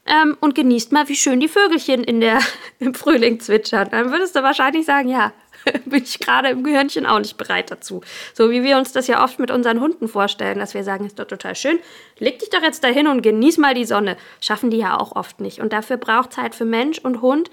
ähm, 0.06 0.38
und 0.40 0.56
genießt 0.56 0.92
mal, 0.92 1.08
wie 1.10 1.16
schön 1.16 1.40
die 1.40 1.48
Vögelchen 1.48 2.04
in 2.04 2.22
der, 2.22 2.40
im 2.80 2.94
Frühling 2.94 3.40
zwitschern. 3.40 3.90
Dann 3.92 4.12
würdest 4.12 4.36
du 4.36 4.44
wahrscheinlich 4.44 4.86
sagen, 4.86 5.10
ja, 5.10 5.32
bin 5.86 6.04
ich 6.04 6.20
gerade 6.20 6.50
im 6.50 6.64
Gehirnchen 6.64 7.06
auch 7.06 7.20
nicht 7.20 7.38
bereit 7.38 7.72
dazu. 7.72 8.02
So 8.34 8.50
wie 8.52 8.64
wir 8.64 8.78
uns 8.78 8.92
das 8.94 9.08
ja 9.08 9.24
oft 9.24 9.40
mit 9.40 9.52
unseren 9.52 9.80
Hunden 9.80 10.08
vorstellen, 10.08 10.60
dass 10.60 10.74
wir 10.74 10.84
sagen, 10.84 11.06
ist 11.06 11.20
doch 11.20 11.26
total 11.26 11.56
schön, 11.56 11.80
leg 12.18 12.40
dich 12.40 12.50
doch 12.50 12.62
jetzt 12.62 12.84
dahin 12.84 13.08
und 13.08 13.22
genieß 13.22 13.58
mal 13.58 13.74
die 13.74 13.86
Sonne. 13.86 14.18
Schaffen 14.40 14.70
die 14.70 14.78
ja 14.78 15.00
auch 15.00 15.16
oft 15.16 15.40
nicht. 15.40 15.60
Und 15.60 15.74
dafür 15.74 15.98
braucht 15.98 16.34
Zeit 16.34 16.56
für 16.56 16.66
Mensch 16.66 17.00
und 17.00 17.22
Hund 17.22 17.50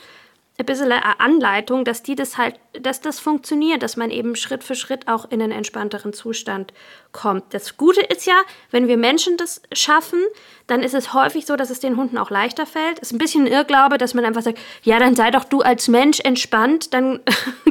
ein 0.60 0.66
bisschen 0.66 0.90
Anleitung, 0.90 1.84
dass 1.84 2.02
die 2.02 2.16
das 2.16 2.36
halt, 2.36 2.56
dass 2.72 3.00
das 3.00 3.20
funktioniert, 3.20 3.80
dass 3.84 3.96
man 3.96 4.10
eben 4.10 4.34
Schritt 4.34 4.64
für 4.64 4.74
Schritt 4.74 5.06
auch 5.06 5.30
in 5.30 5.40
einen 5.40 5.52
entspannteren 5.52 6.12
Zustand 6.12 6.72
kommt. 7.12 7.54
Das 7.54 7.76
Gute 7.76 8.00
ist 8.00 8.26
ja, 8.26 8.34
wenn 8.72 8.88
wir 8.88 8.96
Menschen 8.96 9.36
das 9.36 9.62
schaffen, 9.72 10.20
dann 10.66 10.82
ist 10.82 10.94
es 10.94 11.14
häufig 11.14 11.46
so, 11.46 11.54
dass 11.54 11.70
es 11.70 11.78
den 11.78 11.96
Hunden 11.96 12.18
auch 12.18 12.30
leichter 12.30 12.66
fällt. 12.66 12.98
Ist 12.98 13.12
ein 13.12 13.18
bisschen 13.18 13.46
ein 13.46 13.52
Irrglaube, 13.52 13.98
dass 13.98 14.14
man 14.14 14.24
einfach 14.24 14.42
sagt, 14.42 14.58
ja, 14.82 14.98
dann 14.98 15.14
sei 15.14 15.30
doch 15.30 15.44
du 15.44 15.60
als 15.60 15.86
Mensch 15.86 16.18
entspannt, 16.18 16.92
dann 16.92 17.20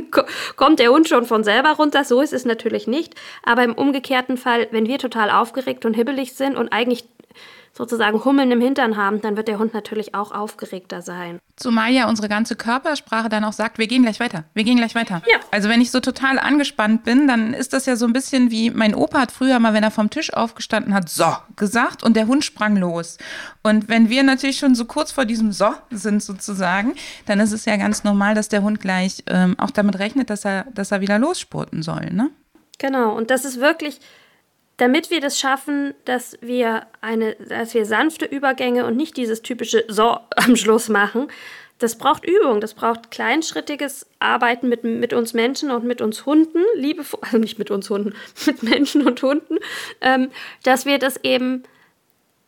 kommt 0.55 0.79
der 0.79 0.89
Hund 0.89 1.09
schon 1.09 1.25
von 1.25 1.43
selber 1.43 1.73
runter. 1.73 2.05
So 2.05 2.21
ist 2.21 2.31
es 2.31 2.45
natürlich 2.45 2.87
nicht. 2.87 3.15
Aber 3.43 3.65
im 3.65 3.73
umgekehrten 3.73 4.37
Fall, 4.37 4.69
wenn 4.71 4.87
wir 4.87 4.97
total 4.97 5.29
aufgeregt 5.29 5.85
und 5.85 5.93
hibbelig 5.93 6.35
sind 6.35 6.55
und 6.55 6.69
eigentlich 6.69 7.03
sozusagen 7.77 8.23
Hummeln 8.25 8.51
im 8.51 8.59
Hintern 8.59 8.97
haben, 8.97 9.21
dann 9.21 9.37
wird 9.37 9.47
der 9.47 9.59
Hund 9.59 9.73
natürlich 9.73 10.15
auch 10.15 10.31
aufgeregter 10.31 11.01
sein. 11.01 11.39
Zumal 11.55 11.91
ja 11.91 12.09
unsere 12.09 12.27
ganze 12.27 12.55
Körpersprache 12.55 13.29
dann 13.29 13.43
auch 13.43 13.53
sagt, 13.53 13.77
wir 13.77 13.87
gehen 13.87 14.01
gleich 14.01 14.19
weiter, 14.19 14.43
wir 14.53 14.63
gehen 14.63 14.77
gleich 14.77 14.95
weiter. 14.95 15.21
Ja. 15.27 15.37
Also 15.51 15.69
wenn 15.69 15.81
ich 15.81 15.91
so 15.91 15.99
total 15.99 16.39
angespannt 16.39 17.03
bin, 17.03 17.27
dann 17.27 17.53
ist 17.53 17.73
das 17.73 17.85
ja 17.85 17.95
so 17.95 18.05
ein 18.05 18.13
bisschen 18.13 18.51
wie 18.51 18.69
mein 18.71 18.95
Opa 18.95 19.19
hat 19.19 19.31
früher 19.31 19.59
mal, 19.59 19.73
wenn 19.73 19.83
er 19.83 19.91
vom 19.91 20.09
Tisch 20.09 20.33
aufgestanden 20.33 20.93
hat, 20.93 21.09
so 21.09 21.35
gesagt 21.55 22.03
und 22.03 22.15
der 22.15 22.27
Hund 22.27 22.43
sprang 22.43 22.75
los. 22.75 23.17
Und 23.63 23.87
wenn 23.89 24.09
wir 24.09 24.23
natürlich 24.23 24.57
schon 24.57 24.75
so 24.75 24.85
kurz 24.85 25.11
vor 25.11 25.25
diesem 25.25 25.51
so 25.51 25.73
sind 25.91 26.23
sozusagen, 26.23 26.95
dann 27.25 27.39
ist 27.39 27.51
es 27.51 27.65
ja 27.65 27.77
ganz 27.77 28.03
normal, 28.03 28.35
dass 28.35 28.49
der 28.49 28.63
Hund 28.63 28.79
gleich 28.79 29.23
ähm, 29.27 29.55
auch 29.59 29.71
damit 29.71 29.99
rechnet, 29.99 30.29
dass 30.29 30.45
er, 30.45 30.65
dass 30.73 30.91
er 30.91 31.01
wieder 31.01 31.19
losspurten 31.19 31.83
soll, 31.83 32.11
ne? 32.11 32.29
Genau, 32.79 33.15
und 33.15 33.31
das 33.31 33.43
ist 33.43 33.59
wirklich 33.59 33.99
damit 34.77 35.09
wir 35.09 35.21
das 35.21 35.39
schaffen, 35.39 35.93
dass 36.05 36.37
wir 36.41 36.87
eine, 37.01 37.35
dass 37.35 37.73
wir 37.73 37.85
sanfte 37.85 38.25
Übergänge 38.25 38.85
und 38.85 38.95
nicht 38.95 39.17
dieses 39.17 39.41
typische 39.41 39.83
So 39.87 40.19
am 40.35 40.55
Schluss 40.55 40.87
machen, 40.87 41.27
das 41.79 41.97
braucht 41.97 42.25
Übung, 42.25 42.59
das 42.59 42.73
braucht 42.73 43.11
kleinschrittiges 43.11 44.07
Arbeiten 44.19 44.67
mit, 44.67 44.83
mit 44.83 45.13
uns 45.13 45.33
Menschen 45.33 45.69
und 45.69 45.83
mit 45.83 46.01
uns 46.01 46.25
Hunden, 46.25 46.63
liebevoll, 46.75 47.19
also 47.21 47.37
nicht 47.37 47.59
mit 47.59 47.69
uns 47.69 47.89
Hunden, 47.89 48.15
mit 48.45 48.63
Menschen 48.63 49.05
und 49.05 49.21
Hunden, 49.21 49.57
ähm, 50.01 50.31
dass 50.63 50.85
wir 50.85 50.97
das 50.97 51.17
eben 51.23 51.63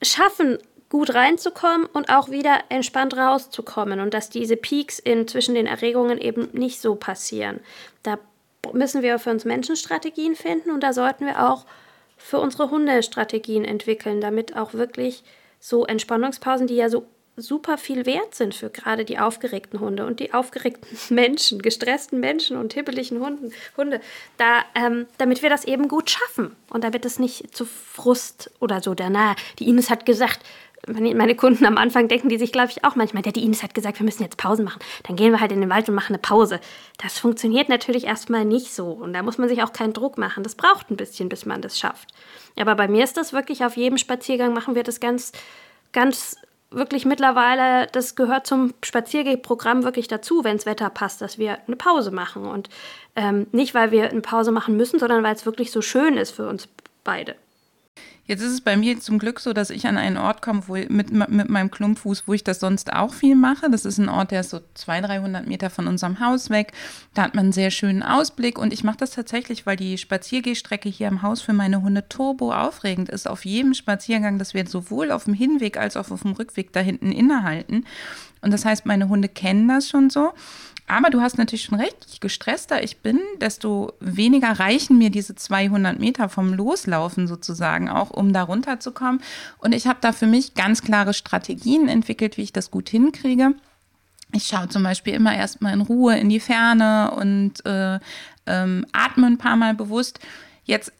schaffen, 0.01 0.57
gut 0.89 1.13
reinzukommen 1.13 1.85
und 1.85 2.09
auch 2.09 2.31
wieder 2.31 2.61
entspannt 2.69 3.15
rauszukommen 3.15 3.99
und 3.99 4.15
dass 4.15 4.31
diese 4.31 4.57
Peaks 4.57 4.97
in, 4.97 5.27
zwischen 5.27 5.53
den 5.53 5.67
Erregungen 5.67 6.17
eben 6.17 6.49
nicht 6.53 6.81
so 6.81 6.95
passieren. 6.95 7.59
Da 8.01 8.17
müssen 8.73 9.03
wir 9.03 9.19
für 9.19 9.29
uns 9.29 9.45
Menschen 9.45 9.75
Strategien 9.75 10.35
finden 10.35 10.71
und 10.71 10.81
da 10.81 10.93
sollten 10.93 11.27
wir 11.27 11.47
auch 11.47 11.65
für 12.19 12.39
unsere 12.39 12.69
Hunde 12.69 13.01
Strategien 13.01 13.65
entwickeln, 13.65 14.21
damit 14.21 14.55
auch 14.55 14.73
wirklich 14.73 15.23
so 15.59 15.85
Entspannungspausen, 15.85 16.67
die 16.67 16.75
ja 16.75 16.89
so 16.89 17.07
super 17.41 17.77
viel 17.77 18.05
wert 18.05 18.35
sind 18.35 18.53
für 18.53 18.69
gerade 18.69 19.05
die 19.05 19.17
aufgeregten 19.17 19.79
Hunde 19.79 20.05
und 20.05 20.19
die 20.19 20.33
aufgeregten 20.33 20.97
Menschen, 21.15 21.61
gestressten 21.61 22.19
Menschen 22.19 22.57
und 22.57 22.73
hibbeligen 22.73 23.19
Hunden, 23.19 23.51
Hunde, 23.77 24.01
da, 24.37 24.63
ähm, 24.75 25.07
damit 25.17 25.41
wir 25.41 25.49
das 25.49 25.63
eben 25.63 25.87
gut 25.87 26.09
schaffen 26.09 26.55
und 26.69 26.83
damit 26.83 27.05
es 27.05 27.17
nicht 27.17 27.55
zu 27.55 27.65
Frust 27.65 28.51
oder 28.59 28.81
so 28.81 28.93
danach. 28.93 29.35
Die 29.57 29.67
Ines 29.69 29.89
hat 29.89 30.05
gesagt, 30.05 30.41
meine 30.87 31.35
Kunden 31.35 31.65
am 31.65 31.77
Anfang 31.77 32.07
denken 32.07 32.29
die 32.29 32.37
sich, 32.37 32.51
glaube 32.51 32.71
ich, 32.71 32.83
auch 32.83 32.95
manchmal, 32.95 33.21
der 33.21 33.33
die 33.33 33.43
Ines 33.43 33.63
hat 33.63 33.73
gesagt, 33.73 33.99
wir 33.99 34.05
müssen 34.05 34.23
jetzt 34.23 34.37
Pausen 34.37 34.65
machen. 34.65 34.79
Dann 35.03 35.15
gehen 35.15 35.31
wir 35.31 35.39
halt 35.39 35.51
in 35.51 35.61
den 35.61 35.69
Wald 35.69 35.89
und 35.89 35.95
machen 35.95 36.13
eine 36.13 36.19
Pause. 36.19 36.59
Das 36.97 37.19
funktioniert 37.19 37.69
natürlich 37.69 38.05
erstmal 38.05 38.45
nicht 38.45 38.73
so. 38.73 38.87
Und 38.91 39.13
da 39.13 39.21
muss 39.21 39.37
man 39.37 39.49
sich 39.49 39.61
auch 39.61 39.73
keinen 39.73 39.93
Druck 39.93 40.17
machen. 40.17 40.43
Das 40.43 40.55
braucht 40.55 40.89
ein 40.89 40.97
bisschen, 40.97 41.29
bis 41.29 41.45
man 41.45 41.61
das 41.61 41.77
schafft. 41.77 42.09
Aber 42.57 42.75
bei 42.75 42.87
mir 42.87 43.03
ist 43.03 43.17
das 43.17 43.33
wirklich, 43.33 43.63
auf 43.65 43.77
jedem 43.77 43.97
Spaziergang 43.97 44.53
machen 44.53 44.75
wir 44.75 44.83
das 44.83 44.99
ganz, 44.99 45.31
ganz 45.91 46.37
wirklich 46.71 47.05
mittlerweile, 47.05 47.87
das 47.87 48.15
gehört 48.15 48.45
zum 48.45 48.73
Spaziergehprogramm 48.83 49.83
wirklich 49.83 50.07
dazu, 50.07 50.43
wenn 50.43 50.57
das 50.57 50.65
Wetter 50.65 50.89
passt, 50.89 51.21
dass 51.21 51.37
wir 51.37 51.57
eine 51.67 51.75
Pause 51.75 52.11
machen. 52.11 52.45
Und 52.45 52.69
ähm, 53.15 53.47
nicht, 53.51 53.73
weil 53.73 53.91
wir 53.91 54.09
eine 54.09 54.21
Pause 54.21 54.51
machen 54.51 54.77
müssen, 54.77 54.99
sondern 54.99 55.23
weil 55.23 55.35
es 55.35 55.45
wirklich 55.45 55.71
so 55.71 55.81
schön 55.81 56.15
ist 56.17 56.31
für 56.31 56.47
uns 56.47 56.67
beide. 57.03 57.35
Jetzt 58.29 58.43
ist 58.43 58.51
es 58.53 58.61
bei 58.61 58.77
mir 58.77 58.99
zum 58.99 59.17
Glück 59.17 59.39
so, 59.39 59.53
dass 59.53 59.71
ich 59.71 59.87
an 59.87 59.97
einen 59.97 60.15
Ort 60.15 60.43
komme, 60.43 60.61
wo 60.67 60.75
mit, 60.75 61.09
mit 61.09 61.49
meinem 61.49 61.71
Klumpfuß, 61.71 62.27
wo 62.27 62.33
ich 62.33 62.43
das 62.43 62.59
sonst 62.59 62.93
auch 62.93 63.11
viel 63.11 63.35
mache. 63.35 63.71
Das 63.71 63.85
ist 63.85 63.97
ein 63.97 64.07
Ort, 64.07 64.29
der 64.29 64.41
ist 64.41 64.51
so 64.51 64.59
200, 64.75 65.09
300 65.09 65.47
Meter 65.47 65.71
von 65.71 65.87
unserem 65.87 66.19
Haus 66.19 66.51
weg. 66.51 66.73
Da 67.15 67.23
hat 67.23 67.33
man 67.33 67.45
einen 67.45 67.53
sehr 67.53 67.71
schönen 67.71 68.03
Ausblick 68.03 68.59
und 68.59 68.71
ich 68.71 68.83
mache 68.83 68.97
das 68.97 69.09
tatsächlich, 69.09 69.65
weil 69.65 69.77
die 69.77 69.97
Spaziergehstrecke 69.97 70.89
hier 70.89 71.07
im 71.07 71.23
Haus 71.23 71.41
für 71.41 71.53
meine 71.53 71.81
Hunde 71.81 72.07
turbo 72.07 72.53
aufregend 72.53 73.09
ist. 73.09 73.27
Auf 73.27 73.45
jedem 73.45 73.73
Spaziergang, 73.73 74.37
dass 74.37 74.53
wir 74.53 74.67
sowohl 74.67 75.09
auf 75.09 75.23
dem 75.23 75.33
Hinweg 75.33 75.77
als 75.77 75.97
auch 75.97 76.11
auf 76.11 76.21
dem 76.21 76.33
Rückweg 76.33 76.71
da 76.71 76.81
hinten 76.81 77.11
innehalten. 77.11 77.83
Und 78.41 78.53
das 78.53 78.63
heißt, 78.63 78.85
meine 78.85 79.09
Hunde 79.09 79.27
kennen 79.27 79.67
das 79.67 79.89
schon 79.89 80.11
so. 80.11 80.33
Aber 80.89 81.11
du 81.11 81.21
hast 81.21 81.37
natürlich 81.37 81.65
schon 81.65 81.79
recht, 81.79 81.95
je 82.07 82.17
gestresster 82.19 82.83
ich 82.83 82.97
bin, 82.97 83.19
desto 83.39 83.93
weniger 83.99 84.59
reichen 84.59 84.97
mir 84.97 85.11
diese 85.11 85.35
200 85.35 85.99
Meter 85.99 86.29
vom 86.29 86.51
Loslaufen 86.51 87.27
sozusagen 87.27 87.89
auch, 87.89 88.09
um 88.09 88.33
da 88.33 88.41
runterzukommen. 88.41 89.21
Und 89.59 89.75
ich 89.75 89.85
habe 89.85 89.99
da 90.01 90.11
für 90.11 90.25
mich 90.25 90.55
ganz 90.55 90.81
klare 90.81 91.13
Strategien 91.13 91.87
entwickelt, 91.87 92.37
wie 92.37 92.41
ich 92.41 92.53
das 92.53 92.71
gut 92.71 92.89
hinkriege. 92.89 93.53
Ich 94.33 94.47
schaue 94.47 94.67
zum 94.69 94.81
Beispiel 94.81 95.13
immer 95.13 95.35
erstmal 95.35 95.73
in 95.73 95.81
Ruhe 95.81 96.17
in 96.17 96.27
die 96.27 96.39
Ferne 96.39 97.11
und 97.11 97.63
äh, 97.67 97.99
ähm, 98.47 98.85
atme 98.91 99.27
ein 99.27 99.37
paar 99.37 99.57
Mal 99.57 99.75
bewusst. 99.75 100.19
Jetzt 100.63 100.91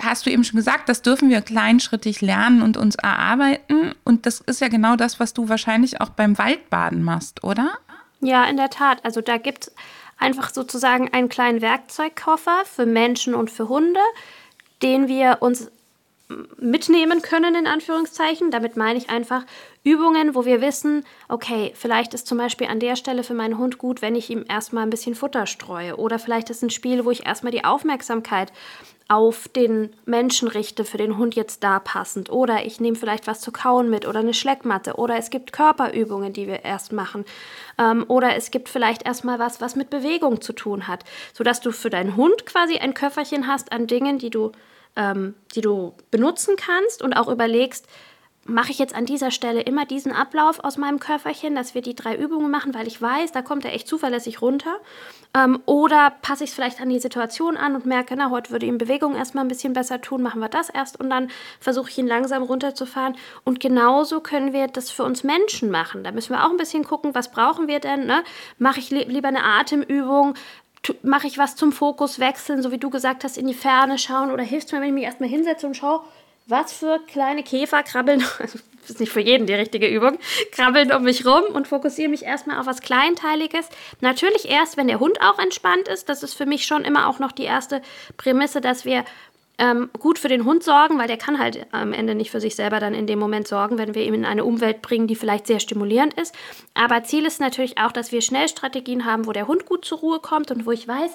hast 0.00 0.24
du 0.24 0.30
eben 0.30 0.44
schon 0.44 0.56
gesagt, 0.56 0.88
das 0.88 1.02
dürfen 1.02 1.30
wir 1.30 1.40
kleinschrittig 1.40 2.20
lernen 2.20 2.62
und 2.62 2.76
uns 2.76 2.94
erarbeiten. 2.94 3.92
Und 4.04 4.24
das 4.24 4.40
ist 4.40 4.60
ja 4.60 4.68
genau 4.68 4.94
das, 4.94 5.18
was 5.18 5.34
du 5.34 5.48
wahrscheinlich 5.48 6.00
auch 6.00 6.10
beim 6.10 6.38
Waldbaden 6.38 7.02
machst, 7.02 7.42
oder? 7.42 7.72
Ja, 8.22 8.44
in 8.44 8.56
der 8.56 8.70
Tat. 8.70 9.04
Also 9.04 9.20
da 9.20 9.36
gibt 9.36 9.64
es 9.64 9.74
einfach 10.16 10.50
sozusagen 10.50 11.12
einen 11.12 11.28
kleinen 11.28 11.60
Werkzeugkoffer 11.60 12.62
für 12.64 12.86
Menschen 12.86 13.34
und 13.34 13.50
für 13.50 13.68
Hunde, 13.68 14.00
den 14.80 15.08
wir 15.08 15.38
uns 15.40 15.70
mitnehmen 16.56 17.20
können, 17.20 17.56
in 17.56 17.66
Anführungszeichen. 17.66 18.50
Damit 18.52 18.76
meine 18.76 18.98
ich 18.98 19.10
einfach 19.10 19.44
Übungen, 19.84 20.34
wo 20.36 20.44
wir 20.44 20.60
wissen, 20.60 21.04
okay, 21.28 21.72
vielleicht 21.74 22.14
ist 22.14 22.26
zum 22.26 22.38
Beispiel 22.38 22.68
an 22.68 22.80
der 22.80 22.96
Stelle 22.96 23.24
für 23.24 23.34
meinen 23.34 23.58
Hund 23.58 23.76
gut, 23.76 24.00
wenn 24.00 24.14
ich 24.14 24.30
ihm 24.30 24.44
erstmal 24.48 24.84
ein 24.84 24.90
bisschen 24.90 25.16
Futter 25.16 25.46
streue. 25.46 25.96
Oder 25.96 26.20
vielleicht 26.20 26.48
ist 26.48 26.62
ein 26.62 26.70
Spiel, 26.70 27.04
wo 27.04 27.10
ich 27.10 27.26
erstmal 27.26 27.52
die 27.52 27.64
Aufmerksamkeit 27.64 28.52
auf 29.08 29.48
den 29.48 29.92
Menschen 30.04 30.48
richte, 30.48 30.84
für 30.84 30.96
den 30.96 31.18
Hund 31.18 31.34
jetzt 31.34 31.62
da 31.64 31.78
passend. 31.78 32.30
Oder 32.30 32.64
ich 32.64 32.80
nehme 32.80 32.96
vielleicht 32.96 33.26
was 33.26 33.40
zu 33.40 33.52
kauen 33.52 33.90
mit 33.90 34.06
oder 34.06 34.20
eine 34.20 34.34
Schleckmatte. 34.34 34.94
Oder 34.94 35.16
es 35.16 35.30
gibt 35.30 35.52
Körperübungen, 35.52 36.32
die 36.32 36.46
wir 36.46 36.64
erst 36.64 36.92
machen. 36.92 37.24
Ähm, 37.78 38.04
oder 38.08 38.36
es 38.36 38.50
gibt 38.50 38.68
vielleicht 38.68 39.04
erstmal 39.04 39.38
was, 39.38 39.60
was 39.60 39.76
mit 39.76 39.90
Bewegung 39.90 40.40
zu 40.40 40.52
tun 40.52 40.88
hat. 40.88 41.04
Sodass 41.32 41.60
du 41.60 41.72
für 41.72 41.90
deinen 41.90 42.16
Hund 42.16 42.46
quasi 42.46 42.78
ein 42.78 42.94
Köfferchen 42.94 43.46
hast 43.46 43.72
an 43.72 43.86
Dingen, 43.86 44.18
die 44.18 44.30
du, 44.30 44.52
ähm, 44.96 45.34
die 45.54 45.60
du 45.60 45.94
benutzen 46.10 46.56
kannst 46.56 47.02
und 47.02 47.12
auch 47.12 47.28
überlegst, 47.28 47.86
mache 48.44 48.72
ich 48.72 48.78
jetzt 48.78 48.94
an 48.94 49.06
dieser 49.06 49.30
Stelle 49.30 49.60
immer 49.60 49.86
diesen 49.86 50.12
Ablauf 50.12 50.64
aus 50.64 50.76
meinem 50.76 50.98
Körperchen, 50.98 51.54
dass 51.54 51.74
wir 51.74 51.82
die 51.82 51.94
drei 51.94 52.16
Übungen 52.16 52.50
machen, 52.50 52.74
weil 52.74 52.88
ich 52.88 53.00
weiß, 53.00 53.30
da 53.32 53.40
kommt 53.40 53.64
er 53.64 53.72
echt 53.72 53.86
zuverlässig 53.86 54.42
runter. 54.42 54.74
Ähm, 55.34 55.60
oder 55.64 56.10
passe 56.22 56.44
ich 56.44 56.50
es 56.50 56.54
vielleicht 56.54 56.80
an 56.80 56.88
die 56.88 56.98
Situation 56.98 57.56
an 57.56 57.76
und 57.76 57.86
merke, 57.86 58.14
na, 58.16 58.30
heute 58.30 58.50
würde 58.50 58.66
ihm 58.66 58.78
Bewegung 58.78 59.14
erstmal 59.14 59.44
ein 59.44 59.48
bisschen 59.48 59.72
besser 59.72 60.00
tun, 60.00 60.22
machen 60.22 60.40
wir 60.40 60.48
das 60.48 60.68
erst 60.70 60.98
und 60.98 61.08
dann 61.08 61.30
versuche 61.60 61.90
ich 61.90 61.98
ihn 61.98 62.06
langsam 62.06 62.42
runterzufahren. 62.42 63.16
Und 63.44 63.60
genauso 63.60 64.20
können 64.20 64.52
wir 64.52 64.66
das 64.66 64.90
für 64.90 65.04
uns 65.04 65.22
Menschen 65.22 65.70
machen. 65.70 66.02
Da 66.02 66.10
müssen 66.10 66.34
wir 66.34 66.44
auch 66.44 66.50
ein 66.50 66.56
bisschen 66.56 66.84
gucken, 66.84 67.14
was 67.14 67.30
brauchen 67.30 67.68
wir 67.68 67.78
denn? 67.78 68.06
Ne? 68.06 68.24
Mache 68.58 68.80
ich 68.80 68.90
li 68.90 69.04
lieber 69.04 69.28
eine 69.28 69.44
Atemübung? 69.44 70.34
Mache 71.04 71.28
ich 71.28 71.38
was 71.38 71.54
zum 71.54 71.70
Fokus 71.70 72.18
wechseln, 72.18 72.60
so 72.60 72.72
wie 72.72 72.78
du 72.78 72.90
gesagt 72.90 73.22
hast, 73.22 73.38
in 73.38 73.46
die 73.46 73.54
Ferne 73.54 73.98
schauen? 73.98 74.32
Oder 74.32 74.42
hilft 74.42 74.66
es 74.66 74.72
mir, 74.72 74.80
wenn 74.80 74.88
ich 74.88 74.94
mich 74.94 75.04
erstmal 75.04 75.28
hinsetze 75.28 75.66
und 75.66 75.76
schaue, 75.76 76.02
was 76.46 76.72
für 76.72 76.98
kleine 77.06 77.42
Käfer 77.42 77.82
krabbeln, 77.82 78.24
das 78.38 78.54
ist 78.90 79.00
nicht 79.00 79.12
für 79.12 79.20
jeden 79.20 79.46
die 79.46 79.54
richtige 79.54 79.88
Übung, 79.88 80.18
krabbeln 80.50 80.92
um 80.92 81.04
mich 81.04 81.24
rum 81.24 81.44
und 81.52 81.68
fokussiere 81.68 82.08
mich 82.08 82.24
erstmal 82.24 82.58
auf 82.58 82.66
was 82.66 82.80
Kleinteiliges. 82.80 83.68
Natürlich 84.00 84.50
erst, 84.50 84.76
wenn 84.76 84.88
der 84.88 85.00
Hund 85.00 85.20
auch 85.22 85.38
entspannt 85.38 85.88
ist. 85.88 86.08
Das 86.08 86.22
ist 86.22 86.34
für 86.34 86.46
mich 86.46 86.66
schon 86.66 86.84
immer 86.84 87.08
auch 87.08 87.18
noch 87.18 87.32
die 87.32 87.44
erste 87.44 87.82
Prämisse, 88.16 88.60
dass 88.60 88.84
wir 88.84 89.04
ähm, 89.58 89.90
gut 89.98 90.18
für 90.18 90.28
den 90.28 90.44
Hund 90.44 90.64
sorgen, 90.64 90.98
weil 90.98 91.06
der 91.06 91.18
kann 91.18 91.38
halt 91.38 91.66
am 91.72 91.92
Ende 91.92 92.14
nicht 92.14 92.30
für 92.30 92.40
sich 92.40 92.56
selber 92.56 92.80
dann 92.80 92.94
in 92.94 93.06
dem 93.06 93.18
Moment 93.18 93.46
sorgen, 93.46 93.78
wenn 93.78 93.94
wir 93.94 94.02
ihn 94.02 94.14
in 94.14 94.24
eine 94.24 94.44
Umwelt 94.44 94.82
bringen, 94.82 95.06
die 95.06 95.14
vielleicht 95.14 95.46
sehr 95.46 95.60
stimulierend 95.60 96.14
ist. 96.14 96.34
Aber 96.74 97.04
Ziel 97.04 97.26
ist 97.26 97.40
natürlich 97.40 97.78
auch, 97.78 97.92
dass 97.92 98.12
wir 98.12 98.22
schnell 98.22 98.48
Strategien 98.48 99.04
haben, 99.04 99.26
wo 99.26 99.32
der 99.32 99.46
Hund 99.46 99.66
gut 99.66 99.84
zur 99.84 99.98
Ruhe 99.98 100.20
kommt 100.20 100.50
und 100.50 100.66
wo 100.66 100.72
ich 100.72 100.88
weiß 100.88 101.12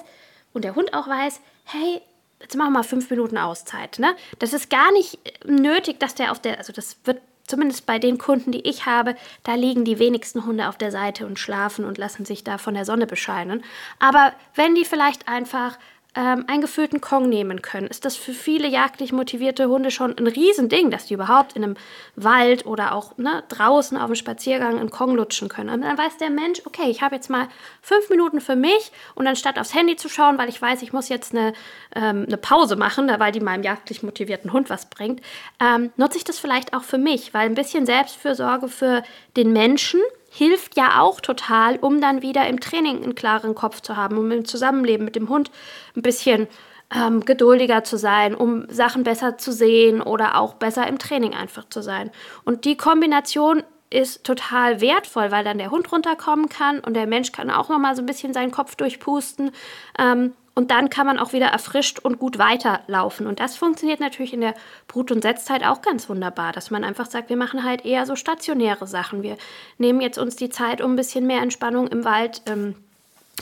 und 0.54 0.64
der 0.64 0.74
Hund 0.74 0.94
auch 0.94 1.08
weiß, 1.08 1.40
hey, 1.64 2.00
jetzt 2.40 2.56
machen 2.56 2.72
wir 2.72 2.78
mal 2.78 2.82
fünf 2.82 3.10
Minuten 3.10 3.38
Auszeit. 3.38 3.98
Ne? 3.98 4.14
Das 4.38 4.52
ist 4.52 4.70
gar 4.70 4.92
nicht 4.92 5.18
nötig, 5.44 5.98
dass 6.00 6.14
der 6.14 6.32
auf 6.32 6.40
der, 6.40 6.58
also 6.58 6.72
das 6.72 6.96
wird 7.04 7.20
zumindest 7.46 7.86
bei 7.86 7.98
den 7.98 8.18
Kunden, 8.18 8.52
die 8.52 8.68
ich 8.68 8.86
habe, 8.86 9.16
da 9.42 9.54
liegen 9.54 9.84
die 9.84 9.98
wenigsten 9.98 10.44
Hunde 10.44 10.68
auf 10.68 10.76
der 10.76 10.92
Seite 10.92 11.26
und 11.26 11.38
schlafen 11.38 11.84
und 11.84 11.98
lassen 11.98 12.24
sich 12.24 12.44
da 12.44 12.58
von 12.58 12.74
der 12.74 12.84
Sonne 12.84 13.06
bescheinen. 13.06 13.64
Aber 13.98 14.32
wenn 14.54 14.74
die 14.74 14.84
vielleicht 14.84 15.28
einfach 15.28 15.78
ähm, 16.14 16.44
einen 16.48 16.62
gefüllten 16.62 17.00
Kong 17.00 17.28
nehmen 17.28 17.62
können, 17.62 17.86
ist 17.86 18.04
das 18.04 18.16
für 18.16 18.32
viele 18.32 18.66
jagdlich 18.66 19.12
motivierte 19.12 19.68
Hunde 19.68 19.90
schon 19.90 20.16
ein 20.18 20.26
Riesending, 20.26 20.90
dass 20.90 21.06
die 21.06 21.14
überhaupt 21.14 21.54
in 21.54 21.62
einem 21.62 21.76
Wald 22.16 22.66
oder 22.66 22.94
auch 22.94 23.16
ne, 23.18 23.44
draußen 23.48 23.96
auf 23.98 24.06
dem 24.06 24.14
Spaziergang 24.14 24.78
einen 24.78 24.90
Kong 24.90 25.14
lutschen 25.14 25.48
können. 25.48 25.68
Und 25.68 25.82
dann 25.82 25.98
weiß 25.98 26.16
der 26.16 26.30
Mensch, 26.30 26.62
okay, 26.64 26.90
ich 26.90 27.02
habe 27.02 27.14
jetzt 27.14 27.28
mal 27.28 27.48
fünf 27.82 28.08
Minuten 28.08 28.40
für 28.40 28.56
mich 28.56 28.90
und 29.14 29.26
anstatt 29.26 29.58
aufs 29.58 29.74
Handy 29.74 29.96
zu 29.96 30.08
schauen, 30.08 30.38
weil 30.38 30.48
ich 30.48 30.60
weiß, 30.60 30.82
ich 30.82 30.92
muss 30.92 31.08
jetzt 31.08 31.34
eine, 31.34 31.52
ähm, 31.94 32.24
eine 32.26 32.38
Pause 32.38 32.76
machen, 32.76 33.10
weil 33.18 33.32
die 33.32 33.40
meinem 33.40 33.62
jagdlich 33.62 34.02
motivierten 34.02 34.52
Hund 34.52 34.70
was 34.70 34.86
bringt, 34.86 35.20
ähm, 35.60 35.92
nutze 35.96 36.16
ich 36.16 36.24
das 36.24 36.38
vielleicht 36.38 36.74
auch 36.74 36.82
für 36.82 36.98
mich, 36.98 37.34
weil 37.34 37.46
ein 37.46 37.54
bisschen 37.54 37.86
Selbstfürsorge 37.86 38.68
für 38.68 39.02
den 39.36 39.52
Menschen 39.52 40.00
hilft 40.28 40.76
ja 40.76 41.00
auch 41.00 41.20
total, 41.20 41.76
um 41.76 42.00
dann 42.00 42.22
wieder 42.22 42.46
im 42.46 42.60
Training 42.60 43.02
einen 43.02 43.14
klaren 43.14 43.54
Kopf 43.54 43.80
zu 43.80 43.96
haben, 43.96 44.18
um 44.18 44.30
im 44.30 44.44
Zusammenleben 44.44 45.04
mit 45.04 45.16
dem 45.16 45.28
Hund 45.28 45.50
ein 45.96 46.02
bisschen 46.02 46.48
ähm, 46.94 47.24
geduldiger 47.24 47.84
zu 47.84 47.96
sein, 47.96 48.34
um 48.34 48.66
Sachen 48.68 49.04
besser 49.04 49.38
zu 49.38 49.52
sehen 49.52 50.00
oder 50.00 50.38
auch 50.38 50.54
besser 50.54 50.86
im 50.86 50.98
Training 50.98 51.34
einfach 51.34 51.68
zu 51.68 51.82
sein. 51.82 52.10
Und 52.44 52.64
die 52.64 52.76
Kombination 52.76 53.62
ist 53.90 54.24
total 54.24 54.80
wertvoll, 54.80 55.30
weil 55.30 55.44
dann 55.44 55.58
der 55.58 55.70
Hund 55.70 55.90
runterkommen 55.90 56.48
kann 56.48 56.80
und 56.80 56.94
der 56.94 57.06
Mensch 57.06 57.32
kann 57.32 57.50
auch 57.50 57.68
noch 57.68 57.78
mal 57.78 57.96
so 57.96 58.02
ein 58.02 58.06
bisschen 58.06 58.34
seinen 58.34 58.50
Kopf 58.50 58.74
durchpusten. 58.76 59.50
Ähm, 59.98 60.34
und 60.58 60.72
dann 60.72 60.90
kann 60.90 61.06
man 61.06 61.20
auch 61.20 61.32
wieder 61.32 61.46
erfrischt 61.46 62.00
und 62.00 62.18
gut 62.18 62.36
weiterlaufen. 62.36 63.28
Und 63.28 63.38
das 63.38 63.56
funktioniert 63.56 64.00
natürlich 64.00 64.32
in 64.32 64.40
der 64.40 64.54
Brut- 64.88 65.12
und 65.12 65.22
Setzzeit 65.22 65.64
auch 65.64 65.82
ganz 65.82 66.08
wunderbar, 66.08 66.50
dass 66.50 66.72
man 66.72 66.82
einfach 66.82 67.06
sagt, 67.06 67.28
wir 67.28 67.36
machen 67.36 67.62
halt 67.62 67.84
eher 67.84 68.06
so 68.06 68.16
stationäre 68.16 68.88
Sachen. 68.88 69.22
Wir 69.22 69.36
nehmen 69.78 70.00
jetzt 70.00 70.18
uns 70.18 70.34
die 70.34 70.50
Zeit, 70.50 70.80
um 70.80 70.94
ein 70.94 70.96
bisschen 70.96 71.28
mehr 71.28 71.42
Entspannung 71.42 71.86
im 71.86 72.04
Wald 72.04 72.42
ähm, 72.46 72.74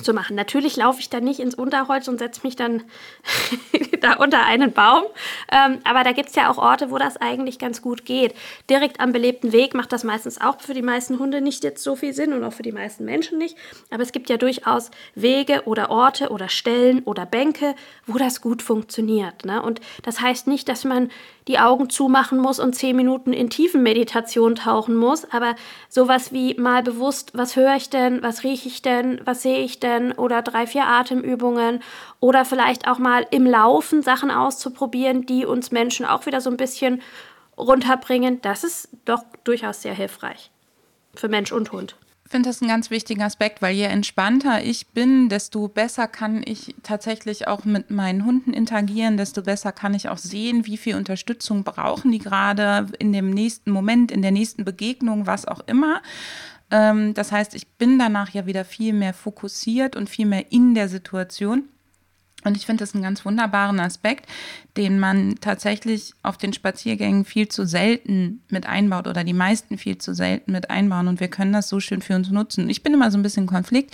zu 0.02 0.12
machen. 0.12 0.36
Natürlich 0.36 0.76
laufe 0.76 1.00
ich 1.00 1.08
dann 1.08 1.24
nicht 1.24 1.40
ins 1.40 1.54
Unterholz 1.54 2.08
und 2.08 2.18
setze 2.18 2.42
mich 2.44 2.56
dann 2.56 2.84
da 4.00 4.14
unter 4.14 4.44
einen 4.44 4.72
Baum. 4.72 5.04
Ähm, 5.50 5.78
aber 5.84 6.04
da 6.04 6.12
gibt 6.12 6.30
es 6.30 6.34
ja 6.34 6.50
auch 6.50 6.58
Orte, 6.58 6.90
wo 6.90 6.98
das 6.98 7.16
eigentlich 7.16 7.58
ganz 7.58 7.82
gut 7.82 8.04
geht. 8.04 8.34
Direkt 8.68 9.00
am 9.00 9.12
belebten 9.12 9.52
Weg 9.52 9.74
macht 9.74 9.92
das 9.92 10.04
meistens 10.04 10.40
auch 10.40 10.60
für 10.60 10.74
die 10.74 10.82
meisten 10.82 11.18
Hunde 11.18 11.40
nicht 11.40 11.64
jetzt 11.64 11.82
so 11.82 11.96
viel 11.96 12.12
Sinn 12.12 12.32
und 12.32 12.44
auch 12.44 12.52
für 12.52 12.62
die 12.62 12.72
meisten 12.72 13.04
Menschen 13.04 13.38
nicht. 13.38 13.56
Aber 13.90 14.02
es 14.02 14.12
gibt 14.12 14.28
ja 14.28 14.36
durchaus 14.36 14.90
Wege 15.14 15.62
oder 15.64 15.90
Orte 15.90 16.30
oder 16.30 16.48
Stellen 16.48 17.02
oder 17.04 17.26
Bänke, 17.26 17.74
wo 18.06 18.18
das 18.18 18.40
gut 18.40 18.62
funktioniert. 18.62 19.44
Ne? 19.44 19.62
Und 19.62 19.80
das 20.02 20.20
heißt 20.20 20.46
nicht, 20.46 20.68
dass 20.68 20.84
man 20.84 21.10
die 21.48 21.58
Augen 21.60 21.88
zumachen 21.88 22.38
muss 22.38 22.58
und 22.58 22.74
zehn 22.74 22.96
Minuten 22.96 23.32
in 23.32 23.50
Tiefenmeditation 23.50 24.56
tauchen 24.56 24.96
muss. 24.96 25.30
Aber 25.30 25.54
sowas 25.88 26.32
wie 26.32 26.54
mal 26.54 26.82
bewusst, 26.82 27.30
was 27.34 27.54
höre 27.56 27.76
ich 27.76 27.88
denn, 27.88 28.22
was 28.22 28.42
rieche 28.42 28.68
ich 28.68 28.82
denn, 28.82 29.20
was 29.24 29.42
sehe 29.42 29.60
ich 29.60 29.78
denn 29.78 29.85
oder 30.16 30.42
drei, 30.42 30.66
vier 30.66 30.86
Atemübungen 30.86 31.82
oder 32.20 32.44
vielleicht 32.44 32.88
auch 32.88 32.98
mal 32.98 33.26
im 33.30 33.46
Laufen 33.46 34.02
Sachen 34.02 34.30
auszuprobieren, 34.30 35.26
die 35.26 35.46
uns 35.46 35.70
Menschen 35.70 36.06
auch 36.06 36.26
wieder 36.26 36.40
so 36.40 36.50
ein 36.50 36.56
bisschen 36.56 37.02
runterbringen, 37.56 38.40
das 38.42 38.64
ist 38.64 38.88
doch 39.04 39.24
durchaus 39.44 39.82
sehr 39.82 39.94
hilfreich. 39.94 40.50
für 41.14 41.28
Mensch 41.28 41.50
und 41.50 41.72
Hund. 41.72 41.96
Ich 42.26 42.32
finde 42.32 42.48
das 42.48 42.60
einen 42.60 42.68
ganz 42.68 42.90
wichtigen 42.90 43.22
Aspekt, 43.22 43.62
weil 43.62 43.74
je 43.76 43.84
entspannter 43.84 44.62
ich 44.62 44.88
bin, 44.88 45.28
desto 45.28 45.68
besser 45.68 46.08
kann 46.08 46.42
ich 46.44 46.74
tatsächlich 46.82 47.46
auch 47.46 47.64
mit 47.64 47.90
meinen 47.90 48.26
Hunden 48.26 48.52
interagieren, 48.52 49.16
desto 49.16 49.42
besser 49.42 49.70
kann 49.70 49.94
ich 49.94 50.08
auch 50.08 50.18
sehen, 50.18 50.66
wie 50.66 50.76
viel 50.76 50.96
Unterstützung 50.96 51.62
brauchen 51.62 52.10
die 52.10 52.18
gerade 52.18 52.88
in 52.98 53.12
dem 53.12 53.30
nächsten 53.30 53.70
Moment, 53.70 54.10
in 54.10 54.22
der 54.22 54.32
nächsten 54.32 54.64
Begegnung, 54.64 55.28
was 55.28 55.46
auch 55.46 55.60
immer. 55.66 56.02
Ähm, 56.70 57.14
das 57.14 57.32
heißt, 57.32 57.54
ich 57.54 57.68
bin 57.68 57.98
danach 57.98 58.30
ja 58.30 58.46
wieder 58.46 58.64
viel 58.64 58.92
mehr 58.92 59.14
fokussiert 59.14 59.96
und 59.96 60.10
viel 60.10 60.26
mehr 60.26 60.50
in 60.52 60.74
der 60.74 60.88
Situation. 60.88 61.68
Und 62.44 62.56
ich 62.56 62.64
finde 62.64 62.84
das 62.84 62.94
einen 62.94 63.02
ganz 63.02 63.24
wunderbaren 63.24 63.80
Aspekt, 63.80 64.26
den 64.76 65.00
man 65.00 65.34
tatsächlich 65.40 66.12
auf 66.22 66.36
den 66.36 66.52
Spaziergängen 66.52 67.24
viel 67.24 67.48
zu 67.48 67.66
selten 67.66 68.42
mit 68.50 68.66
einbaut 68.66 69.08
oder 69.08 69.24
die 69.24 69.32
meisten 69.32 69.78
viel 69.78 69.98
zu 69.98 70.14
selten 70.14 70.52
mit 70.52 70.70
einbauen. 70.70 71.08
Und 71.08 71.18
wir 71.18 71.28
können 71.28 71.52
das 71.52 71.68
so 71.68 71.80
schön 71.80 72.02
für 72.02 72.14
uns 72.14 72.30
nutzen. 72.30 72.70
Ich 72.70 72.84
bin 72.84 72.94
immer 72.94 73.10
so 73.10 73.18
ein 73.18 73.22
bisschen 73.22 73.46
Konflikt, 73.46 73.92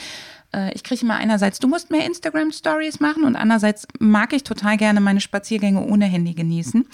äh, 0.52 0.72
ich 0.74 0.84
kriege 0.84 1.02
immer 1.02 1.16
einerseits, 1.16 1.58
du 1.58 1.68
musst 1.68 1.90
mehr 1.90 2.06
Instagram-Stories 2.06 3.00
machen 3.00 3.24
und 3.24 3.36
andererseits 3.36 3.86
mag 3.98 4.32
ich 4.32 4.44
total 4.44 4.76
gerne 4.76 5.00
meine 5.00 5.20
Spaziergänge 5.20 5.84
ohne 5.84 6.06
Handy 6.06 6.34
genießen. 6.34 6.86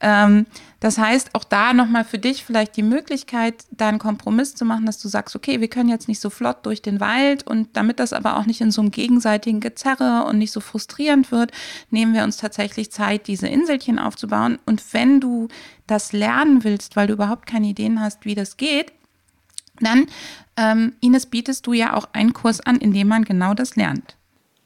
Ähm, 0.00 0.46
das 0.80 0.96
heißt, 0.96 1.34
auch 1.34 1.44
da 1.44 1.74
nochmal 1.74 2.04
für 2.04 2.18
dich 2.18 2.42
vielleicht 2.42 2.74
die 2.76 2.82
Möglichkeit, 2.82 3.66
da 3.70 3.88
einen 3.88 3.98
Kompromiss 3.98 4.54
zu 4.54 4.64
machen, 4.64 4.86
dass 4.86 4.98
du 4.98 5.08
sagst, 5.08 5.36
okay, 5.36 5.60
wir 5.60 5.68
können 5.68 5.90
jetzt 5.90 6.08
nicht 6.08 6.20
so 6.20 6.30
flott 6.30 6.64
durch 6.64 6.80
den 6.80 7.00
Wald 7.00 7.46
und 7.46 7.68
damit 7.74 8.00
das 8.00 8.14
aber 8.14 8.38
auch 8.38 8.46
nicht 8.46 8.62
in 8.62 8.70
so 8.70 8.80
einem 8.80 8.90
gegenseitigen 8.90 9.60
Gezerre 9.60 10.24
und 10.26 10.38
nicht 10.38 10.52
so 10.52 10.60
frustrierend 10.60 11.30
wird, 11.30 11.52
nehmen 11.90 12.14
wir 12.14 12.24
uns 12.24 12.38
tatsächlich 12.38 12.90
Zeit, 12.90 13.26
diese 13.26 13.46
Inselchen 13.46 13.98
aufzubauen. 13.98 14.58
Und 14.64 14.82
wenn 14.94 15.20
du 15.20 15.48
das 15.86 16.12
lernen 16.12 16.64
willst, 16.64 16.96
weil 16.96 17.08
du 17.08 17.12
überhaupt 17.12 17.46
keine 17.46 17.66
Ideen 17.66 18.00
hast, 18.00 18.24
wie 18.24 18.34
das 18.34 18.56
geht, 18.56 18.92
dann, 19.80 20.06
ähm, 20.56 20.94
Ines, 21.00 21.26
bietest 21.26 21.66
du 21.66 21.74
ja 21.74 21.94
auch 21.94 22.08
einen 22.14 22.32
Kurs 22.32 22.60
an, 22.60 22.76
in 22.76 22.94
dem 22.94 23.08
man 23.08 23.24
genau 23.24 23.52
das 23.52 23.76
lernt. 23.76 24.16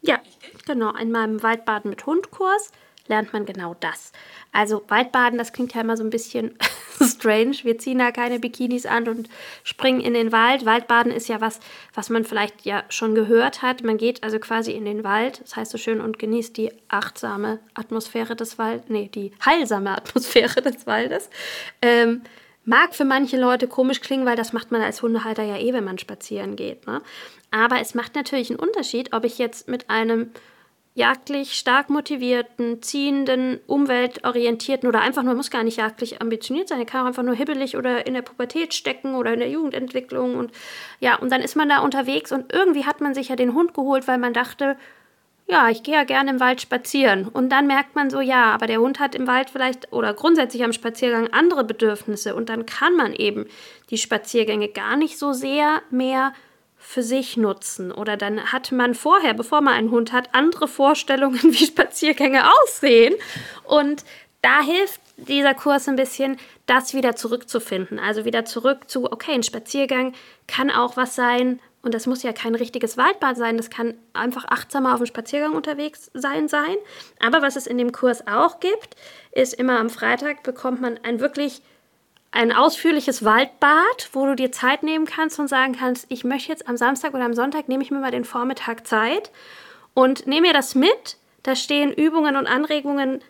Ja, 0.02 0.20
genau. 0.66 0.94
In 0.96 1.10
meinem 1.10 1.42
Waldbaden 1.42 1.90
mit 1.90 2.06
Hund-Kurs 2.06 2.70
lernt 3.06 3.32
man 3.32 3.46
genau 3.46 3.74
das. 3.80 4.12
Also 4.52 4.84
Waldbaden, 4.88 5.38
das 5.38 5.52
klingt 5.52 5.74
ja 5.74 5.80
immer 5.80 5.96
so 5.96 6.04
ein 6.04 6.10
bisschen 6.10 6.56
strange. 7.02 7.56
Wir 7.62 7.78
ziehen 7.78 7.98
da 7.98 8.12
keine 8.12 8.38
Bikinis 8.38 8.86
an 8.86 9.08
und 9.08 9.28
springen 9.62 10.00
in 10.00 10.14
den 10.14 10.32
Wald. 10.32 10.64
Waldbaden 10.64 11.12
ist 11.12 11.28
ja 11.28 11.40
was, 11.40 11.60
was 11.92 12.10
man 12.10 12.24
vielleicht 12.24 12.64
ja 12.64 12.84
schon 12.88 13.14
gehört 13.14 13.62
hat. 13.62 13.82
Man 13.82 13.98
geht 13.98 14.22
also 14.22 14.38
quasi 14.38 14.72
in 14.72 14.84
den 14.84 15.04
Wald, 15.04 15.40
das 15.42 15.56
heißt 15.56 15.72
so 15.72 15.78
schön, 15.78 16.00
und 16.00 16.18
genießt 16.18 16.56
die 16.56 16.72
achtsame 16.88 17.58
Atmosphäre 17.74 18.36
des 18.36 18.58
Waldes, 18.58 18.88
nee, 18.88 19.10
die 19.12 19.32
heilsame 19.44 19.90
Atmosphäre 19.90 20.62
des 20.62 20.86
Waldes. 20.86 21.30
Ähm, 21.82 22.22
Mag 22.66 22.94
für 22.94 23.04
manche 23.04 23.38
Leute 23.38 23.68
komisch 23.68 24.00
klingen, 24.00 24.24
weil 24.24 24.36
das 24.36 24.54
macht 24.54 24.72
man 24.72 24.80
als 24.80 25.02
Hundehalter 25.02 25.42
ja 25.42 25.58
eh, 25.58 25.74
wenn 25.74 25.84
man 25.84 25.98
spazieren 25.98 26.56
geht. 26.56 26.86
Ne? 26.86 27.02
Aber 27.50 27.80
es 27.80 27.94
macht 27.94 28.14
natürlich 28.14 28.48
einen 28.48 28.58
Unterschied, 28.58 29.12
ob 29.12 29.24
ich 29.24 29.36
jetzt 29.36 29.68
mit 29.68 29.90
einem 29.90 30.30
jagdlich 30.94 31.54
stark 31.54 31.90
motivierten, 31.90 32.80
ziehenden, 32.80 33.58
umweltorientierten 33.66 34.88
oder 34.88 35.00
einfach 35.00 35.24
nur, 35.24 35.34
muss 35.34 35.50
gar 35.50 35.64
nicht 35.64 35.78
jagdlich 35.78 36.22
ambitioniert 36.22 36.68
sein, 36.68 36.78
er 36.78 36.86
kann 36.86 37.02
auch 37.02 37.08
einfach 37.08 37.24
nur 37.24 37.34
hibbelig 37.34 37.76
oder 37.76 38.06
in 38.06 38.14
der 38.14 38.22
Pubertät 38.22 38.74
stecken 38.74 39.16
oder 39.16 39.32
in 39.34 39.40
der 39.40 39.50
Jugendentwicklung 39.50 40.36
und 40.36 40.52
ja, 41.00 41.16
und 41.16 41.32
dann 41.32 41.42
ist 41.42 41.56
man 41.56 41.68
da 41.68 41.80
unterwegs 41.80 42.30
und 42.30 42.52
irgendwie 42.52 42.84
hat 42.84 43.00
man 43.00 43.12
sich 43.12 43.28
ja 43.28 43.36
den 43.36 43.54
Hund 43.54 43.74
geholt, 43.74 44.06
weil 44.06 44.18
man 44.18 44.32
dachte, 44.32 44.76
ja, 45.46 45.68
ich 45.68 45.82
gehe 45.82 45.94
ja 45.94 46.04
gerne 46.04 46.30
im 46.30 46.40
Wald 46.40 46.62
spazieren. 46.62 47.28
Und 47.28 47.50
dann 47.50 47.66
merkt 47.66 47.94
man 47.94 48.08
so, 48.08 48.20
ja, 48.20 48.54
aber 48.54 48.66
der 48.66 48.80
Hund 48.80 48.98
hat 48.98 49.14
im 49.14 49.26
Wald 49.26 49.50
vielleicht 49.50 49.92
oder 49.92 50.14
grundsätzlich 50.14 50.64
am 50.64 50.72
Spaziergang 50.72 51.28
andere 51.32 51.64
Bedürfnisse. 51.64 52.34
Und 52.34 52.48
dann 52.48 52.64
kann 52.64 52.96
man 52.96 53.12
eben 53.12 53.46
die 53.90 53.98
Spaziergänge 53.98 54.68
gar 54.68 54.96
nicht 54.96 55.18
so 55.18 55.34
sehr 55.34 55.82
mehr 55.90 56.32
für 56.84 57.02
sich 57.02 57.36
nutzen. 57.36 57.90
Oder 57.90 58.16
dann 58.16 58.52
hat 58.52 58.70
man 58.70 58.94
vorher, 58.94 59.32
bevor 59.32 59.62
man 59.62 59.74
einen 59.74 59.90
Hund 59.90 60.12
hat, 60.12 60.28
andere 60.32 60.68
Vorstellungen, 60.68 61.42
wie 61.42 61.66
Spaziergänge 61.66 62.42
aussehen. 62.62 63.14
Und 63.64 64.04
da 64.42 64.60
hilft 64.60 65.00
dieser 65.16 65.54
Kurs 65.54 65.88
ein 65.88 65.96
bisschen, 65.96 66.36
das 66.66 66.92
wieder 66.92 67.16
zurückzufinden. 67.16 67.98
Also 67.98 68.26
wieder 68.26 68.44
zurück 68.44 68.90
zu, 68.90 69.10
okay, 69.10 69.32
ein 69.32 69.42
Spaziergang 69.42 70.12
kann 70.46 70.70
auch 70.70 70.96
was 70.96 71.14
sein, 71.14 71.58
und 71.80 71.92
das 71.92 72.06
muss 72.06 72.22
ja 72.22 72.32
kein 72.32 72.54
richtiges 72.54 72.96
Waldbad 72.96 73.36
sein, 73.36 73.58
das 73.58 73.68
kann 73.68 73.94
einfach 74.14 74.46
achtsamer 74.46 74.94
auf 74.94 75.00
dem 75.00 75.06
Spaziergang 75.06 75.52
unterwegs 75.52 76.10
sein 76.14 76.48
sein. 76.48 76.76
Aber 77.20 77.42
was 77.42 77.56
es 77.56 77.66
in 77.66 77.76
dem 77.76 77.92
Kurs 77.92 78.26
auch 78.26 78.58
gibt, 78.60 78.96
ist 79.32 79.52
immer 79.52 79.78
am 79.78 79.90
Freitag 79.90 80.42
bekommt 80.42 80.80
man 80.80 80.98
ein 81.02 81.20
wirklich 81.20 81.60
ein 82.34 82.52
ausführliches 82.52 83.24
Waldbad, 83.24 84.10
wo 84.12 84.26
du 84.26 84.34
dir 84.34 84.50
Zeit 84.50 84.82
nehmen 84.82 85.06
kannst 85.06 85.38
und 85.38 85.46
sagen 85.46 85.76
kannst, 85.78 86.06
ich 86.08 86.24
möchte 86.24 86.50
jetzt 86.50 86.68
am 86.68 86.76
Samstag 86.76 87.14
oder 87.14 87.24
am 87.24 87.34
Sonntag 87.34 87.68
nehme 87.68 87.84
ich 87.84 87.92
mir 87.92 88.00
mal 88.00 88.10
den 88.10 88.24
Vormittag 88.24 88.86
Zeit 88.86 89.30
und 89.94 90.26
nehme 90.26 90.48
mir 90.48 90.52
das 90.52 90.74
mit. 90.74 91.16
Da 91.44 91.54
stehen 91.54 91.92
Übungen 91.92 92.36
und 92.36 92.48
Anregungen 92.48 93.20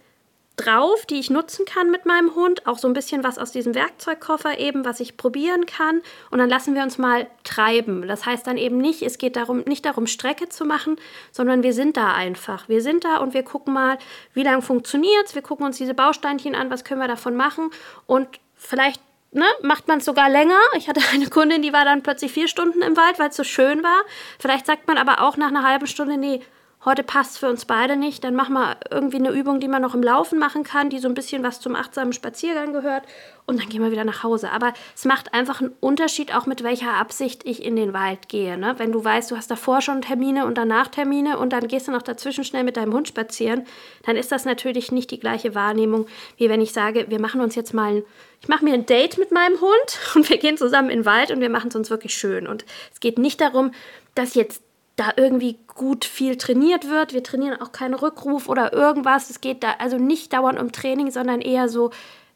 drauf, 0.56 1.04
die 1.04 1.18
ich 1.18 1.28
nutzen 1.28 1.66
kann 1.66 1.90
mit 1.90 2.06
meinem 2.06 2.34
Hund. 2.34 2.66
Auch 2.66 2.78
so 2.78 2.88
ein 2.88 2.94
bisschen 2.94 3.24
was 3.24 3.38
aus 3.38 3.52
diesem 3.52 3.74
Werkzeugkoffer 3.74 4.58
eben, 4.58 4.86
was 4.86 5.00
ich 5.00 5.18
probieren 5.18 5.66
kann. 5.66 6.00
Und 6.30 6.38
dann 6.38 6.48
lassen 6.48 6.74
wir 6.74 6.82
uns 6.82 6.96
mal 6.96 7.26
treiben. 7.42 8.08
Das 8.08 8.24
heißt 8.24 8.46
dann 8.46 8.56
eben 8.56 8.78
nicht, 8.78 9.02
es 9.02 9.18
geht 9.18 9.36
darum, 9.36 9.64
nicht 9.66 9.84
darum, 9.84 10.06
Strecke 10.06 10.48
zu 10.48 10.64
machen, 10.64 10.96
sondern 11.30 11.62
wir 11.62 11.74
sind 11.74 11.98
da 11.98 12.14
einfach. 12.14 12.70
Wir 12.70 12.80
sind 12.80 13.04
da 13.04 13.18
und 13.18 13.34
wir 13.34 13.42
gucken 13.42 13.74
mal, 13.74 13.98
wie 14.32 14.44
lange 14.44 14.62
funktioniert 14.62 15.26
es. 15.26 15.34
Wir 15.34 15.42
gucken 15.42 15.66
uns 15.66 15.76
diese 15.76 15.92
Bausteinchen 15.92 16.54
an, 16.54 16.70
was 16.70 16.84
können 16.84 17.00
wir 17.00 17.08
davon 17.08 17.36
machen. 17.36 17.70
Und 18.06 18.28
vielleicht 18.64 19.00
Ne, 19.36 19.46
macht 19.62 19.88
man 19.88 19.98
es 19.98 20.04
sogar 20.04 20.30
länger. 20.30 20.60
Ich 20.76 20.88
hatte 20.88 21.00
eine 21.12 21.28
Kundin, 21.28 21.60
die 21.60 21.72
war 21.72 21.84
dann 21.84 22.04
plötzlich 22.04 22.30
vier 22.30 22.46
Stunden 22.46 22.82
im 22.82 22.96
Wald, 22.96 23.18
weil 23.18 23.30
es 23.30 23.36
so 23.36 23.42
schön 23.42 23.82
war. 23.82 24.02
Vielleicht 24.38 24.64
sagt 24.64 24.86
man 24.86 24.96
aber 24.96 25.22
auch 25.22 25.36
nach 25.36 25.48
einer 25.48 25.64
halben 25.64 25.88
Stunde, 25.88 26.16
nee, 26.16 26.40
heute 26.84 27.02
passt 27.02 27.38
für 27.38 27.48
uns 27.48 27.64
beide 27.64 27.96
nicht, 27.96 28.24
dann 28.24 28.34
machen 28.34 28.54
wir 28.54 28.76
irgendwie 28.90 29.16
eine 29.16 29.30
Übung, 29.30 29.60
die 29.60 29.68
man 29.68 29.82
noch 29.82 29.94
im 29.94 30.02
Laufen 30.02 30.38
machen 30.38 30.64
kann, 30.64 30.90
die 30.90 30.98
so 30.98 31.08
ein 31.08 31.14
bisschen 31.14 31.42
was 31.42 31.60
zum 31.60 31.74
achtsamen 31.74 32.12
Spaziergang 32.12 32.72
gehört 32.72 33.04
und 33.46 33.60
dann 33.60 33.68
gehen 33.68 33.82
wir 33.82 33.90
wieder 33.90 34.04
nach 34.04 34.22
Hause. 34.22 34.50
Aber 34.50 34.72
es 34.94 35.04
macht 35.04 35.34
einfach 35.34 35.60
einen 35.60 35.72
Unterschied, 35.80 36.34
auch 36.34 36.46
mit 36.46 36.62
welcher 36.62 36.94
Absicht 36.94 37.42
ich 37.44 37.62
in 37.62 37.76
den 37.76 37.92
Wald 37.92 38.28
gehe. 38.28 38.56
Ne? 38.58 38.74
Wenn 38.78 38.92
du 38.92 39.04
weißt, 39.04 39.30
du 39.30 39.36
hast 39.36 39.50
davor 39.50 39.80
schon 39.80 40.02
Termine 40.02 40.46
und 40.46 40.58
danach 40.58 40.88
Termine 40.88 41.38
und 41.38 41.52
dann 41.52 41.68
gehst 41.68 41.88
du 41.88 41.92
noch 41.92 42.02
dazwischen 42.02 42.44
schnell 42.44 42.64
mit 42.64 42.76
deinem 42.76 42.92
Hund 42.92 43.08
spazieren, 43.08 43.66
dann 44.04 44.16
ist 44.16 44.32
das 44.32 44.44
natürlich 44.44 44.92
nicht 44.92 45.10
die 45.10 45.20
gleiche 45.20 45.54
Wahrnehmung, 45.54 46.06
wie 46.36 46.48
wenn 46.48 46.60
ich 46.60 46.72
sage, 46.72 47.06
wir 47.08 47.20
machen 47.20 47.40
uns 47.40 47.54
jetzt 47.54 47.74
mal 47.74 48.04
ich 48.44 48.48
mache 48.48 48.62
mir 48.62 48.74
ein 48.74 48.84
Date 48.84 49.16
mit 49.16 49.32
meinem 49.32 49.58
Hund 49.58 49.98
und 50.14 50.28
wir 50.28 50.36
gehen 50.36 50.58
zusammen 50.58 50.90
in 50.90 51.00
den 51.00 51.06
Wald 51.06 51.30
und 51.30 51.40
wir 51.40 51.48
machen 51.48 51.68
es 51.68 51.76
uns 51.76 51.88
wirklich 51.88 52.14
schön. 52.14 52.46
Und 52.46 52.66
es 52.92 53.00
geht 53.00 53.18
nicht 53.18 53.40
darum, 53.40 53.70
dass 54.14 54.34
jetzt 54.34 54.62
da 54.96 55.12
irgendwie 55.16 55.58
gut 55.66 56.04
viel 56.04 56.36
trainiert 56.36 56.88
wird. 56.88 57.12
Wir 57.12 57.22
trainieren 57.22 57.60
auch 57.60 57.72
keinen 57.72 57.94
Rückruf 57.94 58.48
oder 58.48 58.72
irgendwas. 58.72 59.30
Es 59.30 59.40
geht 59.40 59.62
da 59.62 59.74
also 59.78 59.98
nicht 59.98 60.32
dauernd 60.32 60.58
um 60.58 60.72
Training, 60.72 61.10
sondern 61.10 61.40
eher 61.40 61.68
so, 61.68 61.90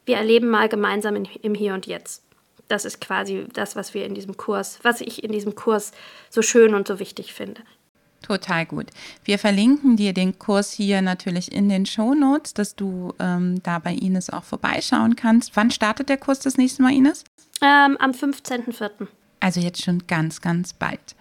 wir 0.06 0.16
erleben 0.16 0.48
mal 0.48 0.68
gemeinsam 0.68 1.16
in, 1.16 1.24
im 1.42 1.54
Hier 1.54 1.74
und 1.74 1.86
Jetzt. 1.86 2.22
Das 2.66 2.84
ist 2.84 3.00
quasi 3.00 3.46
das, 3.52 3.76
was 3.76 3.94
wir 3.94 4.04
in 4.04 4.14
diesem 4.14 4.36
Kurs, 4.36 4.78
was 4.82 5.00
ich 5.00 5.22
in 5.24 5.32
diesem 5.32 5.54
Kurs 5.54 5.92
so 6.30 6.42
schön 6.42 6.74
und 6.74 6.86
so 6.88 6.98
wichtig 6.98 7.32
finde. 7.32 7.62
Total 8.22 8.66
gut. 8.66 8.88
Wir 9.24 9.38
verlinken 9.38 9.96
dir 9.96 10.12
den 10.12 10.38
Kurs 10.38 10.72
hier 10.72 11.00
natürlich 11.02 11.52
in 11.52 11.68
den 11.68 11.86
Show 11.86 12.14
Notes, 12.14 12.52
dass 12.52 12.74
du 12.74 13.14
ähm, 13.20 13.62
da 13.62 13.78
bei 13.78 13.94
Ines 13.94 14.30
auch 14.30 14.42
vorbeischauen 14.42 15.14
kannst. 15.14 15.54
Wann 15.54 15.70
startet 15.70 16.08
der 16.08 16.16
Kurs 16.16 16.40
das 16.40 16.56
nächste 16.56 16.82
Mal, 16.82 16.92
Ines? 16.92 17.24
Ähm, 17.62 17.96
am 17.98 18.10
15.04. 18.10 19.06
Also 19.40 19.60
jetzt 19.60 19.82
schon 19.82 20.06
ganz, 20.06 20.40
ganz 20.40 20.72
bald. 20.72 21.14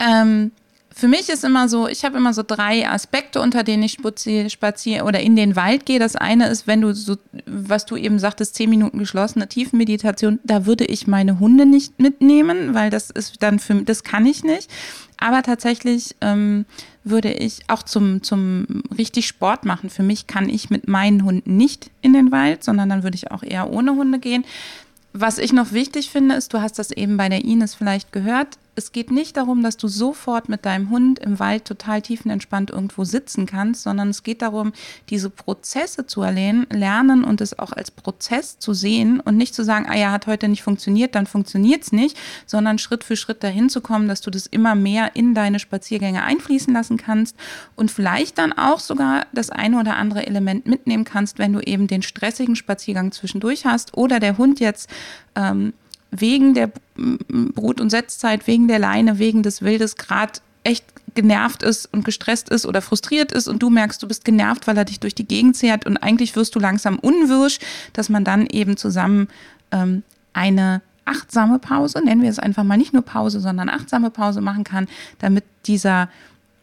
Ähm, 0.00 0.52
für 0.92 1.08
mich 1.08 1.28
ist 1.28 1.44
immer 1.44 1.68
so, 1.68 1.86
ich 1.86 2.04
habe 2.04 2.18
immer 2.18 2.34
so 2.34 2.42
drei 2.46 2.86
Aspekte, 2.88 3.40
unter 3.40 3.62
denen 3.62 3.82
ich 3.84 3.92
spaziere 3.92 4.50
spazier 4.50 5.06
oder 5.06 5.20
in 5.20 5.36
den 5.36 5.54
Wald 5.54 5.86
gehe. 5.86 5.98
Das 5.98 6.16
eine 6.16 6.48
ist, 6.48 6.66
wenn 6.66 6.80
du 6.80 6.92
so, 6.92 7.16
was 7.46 7.86
du 7.86 7.96
eben 7.96 8.18
sagtest, 8.18 8.56
zehn 8.56 8.68
Minuten 8.68 8.98
geschlossene 8.98 9.48
Tiefenmeditation, 9.48 10.40
da 10.42 10.66
würde 10.66 10.84
ich 10.84 11.06
meine 11.06 11.38
Hunde 11.38 11.64
nicht 11.64 12.00
mitnehmen, 12.00 12.74
weil 12.74 12.90
das 12.90 13.10
ist 13.10 13.42
dann 13.42 13.60
für 13.60 13.76
das 13.76 14.02
kann 14.02 14.26
ich 14.26 14.42
nicht. 14.42 14.68
Aber 15.16 15.42
tatsächlich 15.42 16.16
ähm, 16.22 16.66
würde 17.04 17.32
ich 17.32 17.60
auch 17.68 17.82
zum, 17.82 18.22
zum 18.22 18.82
richtig 18.96 19.26
Sport 19.26 19.64
machen. 19.64 19.90
Für 19.90 20.02
mich 20.02 20.26
kann 20.26 20.48
ich 20.48 20.70
mit 20.70 20.88
meinen 20.88 21.24
Hunden 21.24 21.56
nicht 21.56 21.90
in 22.02 22.14
den 22.14 22.32
Wald, 22.32 22.64
sondern 22.64 22.88
dann 22.88 23.04
würde 23.04 23.16
ich 23.16 23.30
auch 23.30 23.42
eher 23.42 23.70
ohne 23.70 23.92
Hunde 23.92 24.18
gehen. 24.18 24.44
Was 25.12 25.38
ich 25.38 25.52
noch 25.52 25.72
wichtig 25.72 26.10
finde, 26.10 26.34
ist, 26.34 26.52
du 26.52 26.60
hast 26.60 26.78
das 26.78 26.90
eben 26.90 27.16
bei 27.16 27.28
der 27.28 27.44
Ines 27.44 27.74
vielleicht 27.74 28.12
gehört, 28.12 28.58
es 28.80 28.92
geht 28.92 29.10
nicht 29.10 29.36
darum, 29.36 29.62
dass 29.62 29.76
du 29.76 29.88
sofort 29.88 30.48
mit 30.48 30.64
deinem 30.64 30.88
Hund 30.88 31.18
im 31.18 31.38
Wald 31.38 31.66
total 31.66 32.00
tiefenentspannt 32.00 32.70
irgendwo 32.70 33.04
sitzen 33.04 33.44
kannst, 33.44 33.82
sondern 33.82 34.08
es 34.08 34.22
geht 34.22 34.40
darum, 34.40 34.72
diese 35.10 35.28
Prozesse 35.28 36.06
zu 36.06 36.22
erlernen, 36.22 36.66
lernen 36.70 37.22
und 37.22 37.42
es 37.42 37.58
auch 37.58 37.72
als 37.72 37.90
Prozess 37.90 38.58
zu 38.58 38.72
sehen 38.72 39.20
und 39.20 39.36
nicht 39.36 39.54
zu 39.54 39.64
sagen, 39.64 39.84
ah 39.86 39.96
ja, 39.96 40.12
hat 40.12 40.26
heute 40.26 40.48
nicht 40.48 40.62
funktioniert, 40.62 41.14
dann 41.14 41.26
funktioniert 41.26 41.82
es 41.82 41.92
nicht, 41.92 42.16
sondern 42.46 42.78
Schritt 42.78 43.04
für 43.04 43.16
Schritt 43.16 43.44
dahin 43.44 43.68
zu 43.68 43.82
kommen, 43.82 44.08
dass 44.08 44.22
du 44.22 44.30
das 44.30 44.46
immer 44.46 44.74
mehr 44.74 45.14
in 45.14 45.34
deine 45.34 45.58
Spaziergänge 45.58 46.22
einfließen 46.22 46.72
lassen 46.72 46.96
kannst 46.96 47.36
und 47.76 47.90
vielleicht 47.90 48.38
dann 48.38 48.54
auch 48.54 48.80
sogar 48.80 49.26
das 49.34 49.50
eine 49.50 49.78
oder 49.78 49.96
andere 49.96 50.26
Element 50.26 50.66
mitnehmen 50.66 51.04
kannst, 51.04 51.38
wenn 51.38 51.52
du 51.52 51.60
eben 51.60 51.86
den 51.86 52.00
stressigen 52.00 52.56
Spaziergang 52.56 53.12
zwischendurch 53.12 53.66
hast 53.66 53.94
oder 53.98 54.20
der 54.20 54.38
Hund 54.38 54.58
jetzt 54.58 54.88
ähm, 55.36 55.74
wegen 56.10 56.54
der 56.54 56.70
Brut- 56.96 57.80
und 57.80 57.90
Setzzeit, 57.90 58.46
wegen 58.46 58.68
der 58.68 58.78
Leine, 58.78 59.18
wegen 59.18 59.42
des 59.42 59.62
Wildes 59.62 59.96
gerade 59.96 60.40
echt 60.64 60.84
genervt 61.14 61.62
ist 61.62 61.86
und 61.92 62.04
gestresst 62.04 62.50
ist 62.50 62.66
oder 62.66 62.82
frustriert 62.82 63.32
ist 63.32 63.48
und 63.48 63.62
du 63.62 63.70
merkst, 63.70 64.02
du 64.02 64.08
bist 64.08 64.24
genervt, 64.24 64.66
weil 64.66 64.76
er 64.76 64.84
dich 64.84 65.00
durch 65.00 65.14
die 65.14 65.26
Gegend 65.26 65.56
zehrt 65.56 65.86
und 65.86 65.96
eigentlich 65.96 66.36
wirst 66.36 66.54
du 66.54 66.60
langsam 66.60 66.98
unwirsch, 66.98 67.58
dass 67.92 68.08
man 68.08 68.24
dann 68.24 68.46
eben 68.46 68.76
zusammen 68.76 69.28
ähm, 69.72 70.02
eine 70.32 70.82
achtsame 71.04 71.58
Pause, 71.58 72.04
nennen 72.04 72.22
wir 72.22 72.30
es 72.30 72.38
einfach 72.38 72.62
mal 72.62 72.76
nicht 72.76 72.92
nur 72.92 73.02
Pause, 73.02 73.40
sondern 73.40 73.68
achtsame 73.68 74.10
Pause 74.10 74.40
machen 74.40 74.64
kann, 74.64 74.86
damit 75.18 75.44
dieser 75.66 76.08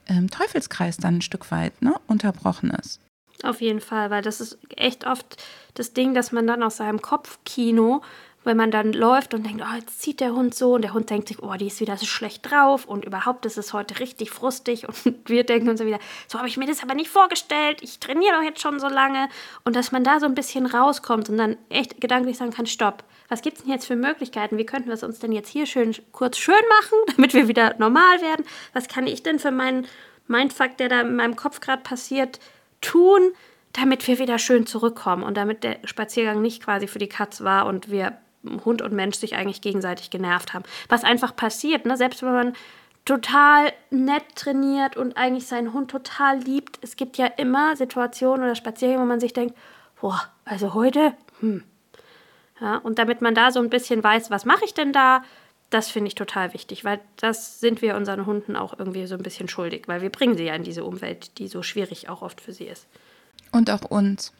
ähm, 0.07 0.29
Teufelskreis 0.29 0.97
dann 0.97 1.17
ein 1.17 1.21
Stück 1.21 1.51
weit 1.51 1.81
ne, 1.81 1.95
unterbrochen 2.07 2.69
ist. 2.71 3.01
Auf 3.43 3.61
jeden 3.61 3.81
Fall, 3.81 4.09
weil 4.09 4.21
das 4.21 4.41
ist 4.41 4.57
echt 4.75 5.05
oft 5.05 5.43
das 5.73 5.93
Ding, 5.93 6.13
dass 6.13 6.31
man 6.31 6.47
dann 6.47 6.63
aus 6.63 6.77
seinem 6.77 7.01
Kopfkino 7.01 8.01
wenn 8.47 8.57
man 8.57 8.71
dann 8.71 8.93
läuft 8.93 9.33
und 9.33 9.45
denkt, 9.45 9.61
oh, 9.61 9.75
jetzt 9.75 10.01
zieht 10.01 10.21
der 10.21 10.33
Hund 10.33 10.55
so 10.55 10.75
und 10.75 10.81
der 10.81 10.93
Hund 10.93 11.09
denkt 11.09 11.27
sich, 11.27 11.43
oh, 11.43 11.53
die 11.55 11.67
ist 11.67 11.81
wieder 11.81 11.97
so 11.97 12.05
schlecht 12.05 12.49
drauf 12.49 12.85
und 12.85 13.03
überhaupt 13.03 13.45
ist 13.45 13.57
es 13.57 13.73
heute 13.73 13.99
richtig 13.99 14.31
frustig 14.31 14.87
und 14.87 14.95
wir 15.29 15.43
denken 15.43 15.69
uns 15.69 15.83
wieder, 15.83 15.99
so 16.27 16.39
habe 16.39 16.47
ich 16.47 16.55
mir 16.55 16.65
das 16.65 16.81
aber 16.81 16.95
nicht 16.95 17.09
vorgestellt, 17.09 17.79
ich 17.81 17.99
trainiere 17.99 18.37
doch 18.37 18.43
jetzt 18.43 18.61
schon 18.61 18.79
so 18.79 18.87
lange. 18.87 19.27
Und 19.65 19.75
dass 19.75 19.91
man 19.91 20.05
da 20.05 20.21
so 20.21 20.25
ein 20.25 20.33
bisschen 20.33 20.65
rauskommt 20.65 21.29
und 21.29 21.37
dann 21.37 21.57
echt 21.69 21.99
gedanklich 21.99 22.37
sagen 22.37 22.51
kann, 22.51 22.65
stopp, 22.65 23.03
was 23.27 23.41
gibt 23.41 23.57
es 23.57 23.63
denn 23.63 23.73
jetzt 23.73 23.85
für 23.85 23.97
Möglichkeiten, 23.97 24.57
wie 24.57 24.65
könnten 24.65 24.87
wir 24.87 24.93
es 24.93 25.03
uns 25.03 25.19
denn 25.19 25.33
jetzt 25.33 25.49
hier 25.49 25.65
schön 25.65 25.93
kurz 26.13 26.37
schön 26.37 26.55
machen, 26.55 26.97
damit 27.17 27.33
wir 27.33 27.49
wieder 27.49 27.75
normal 27.77 28.21
werden, 28.21 28.45
was 28.73 28.87
kann 28.87 29.07
ich 29.07 29.23
denn 29.23 29.39
für 29.39 29.51
meinen 29.51 29.87
Mindfuck, 30.27 30.77
der 30.77 30.87
da 30.87 31.01
in 31.01 31.17
meinem 31.17 31.35
Kopf 31.35 31.59
gerade 31.59 31.83
passiert, 31.83 32.39
tun, 32.79 33.33
damit 33.73 34.07
wir 34.07 34.19
wieder 34.19 34.39
schön 34.39 34.65
zurückkommen 34.65 35.23
und 35.23 35.35
damit 35.35 35.63
der 35.63 35.79
Spaziergang 35.83 36.41
nicht 36.41 36.63
quasi 36.63 36.87
für 36.87 36.99
die 36.99 37.09
Katz 37.09 37.41
war 37.41 37.65
und 37.65 37.91
wir 37.91 38.17
Hund 38.65 38.81
und 38.81 38.93
Mensch 38.93 39.17
sich 39.17 39.35
eigentlich 39.35 39.61
gegenseitig 39.61 40.09
genervt 40.09 40.53
haben. 40.53 40.65
Was 40.89 41.03
einfach 41.03 41.35
passiert, 41.35 41.85
ne? 41.85 41.97
selbst 41.97 42.21
wenn 42.21 42.33
man 42.33 42.53
total 43.05 43.71
nett 43.89 44.23
trainiert 44.35 44.97
und 44.97 45.15
eigentlich 45.15 45.47
seinen 45.47 45.71
Hund 45.71 45.89
total 45.89 46.39
liebt. 46.39 46.77
Es 46.81 46.97
gibt 46.97 47.17
ja 47.17 47.25
immer 47.25 47.75
Situationen 47.77 48.43
oder 48.43 48.55
Spaziergänge, 48.55 49.01
wo 49.01 49.05
man 49.05 49.21
sich 49.21 49.31
denkt, 49.31 49.55
boah, 50.01 50.21
also 50.43 50.73
heute, 50.73 51.13
hm. 51.39 51.63
Ja, 52.59 52.77
und 52.77 52.97
damit 52.97 53.21
man 53.21 53.35
da 53.35 53.51
so 53.51 53.59
ein 53.59 53.69
bisschen 53.69 54.03
weiß, 54.03 54.31
was 54.31 54.43
mache 54.43 54.65
ich 54.65 54.73
denn 54.73 54.91
da, 54.91 55.23
das 55.69 55.89
finde 55.89 56.07
ich 56.07 56.15
total 56.15 56.53
wichtig, 56.53 56.83
weil 56.85 56.99
das 57.17 57.59
sind 57.59 57.81
wir 57.81 57.95
unseren 57.95 58.25
Hunden 58.25 58.55
auch 58.55 58.77
irgendwie 58.77 59.05
so 59.05 59.15
ein 59.15 59.23
bisschen 59.23 59.47
schuldig, 59.47 59.87
weil 59.87 60.01
wir 60.01 60.09
bringen 60.09 60.37
sie 60.37 60.45
ja 60.45 60.55
in 60.55 60.63
diese 60.63 60.83
Umwelt, 60.83 61.37
die 61.37 61.47
so 61.47 61.61
schwierig 61.61 62.09
auch 62.09 62.21
oft 62.21 62.41
für 62.41 62.53
sie 62.53 62.65
ist. 62.65 62.87
Und 63.51 63.69
auch 63.69 63.83
uns. 63.83 64.33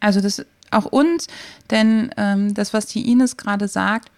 Also 0.00 0.20
das 0.20 0.44
auch 0.72 0.86
uns, 0.86 1.26
denn 1.70 2.10
ähm, 2.16 2.54
das, 2.54 2.72
was 2.72 2.86
die 2.86 3.10
Ines 3.10 3.36
gerade 3.36 3.68
sagt, 3.68 4.10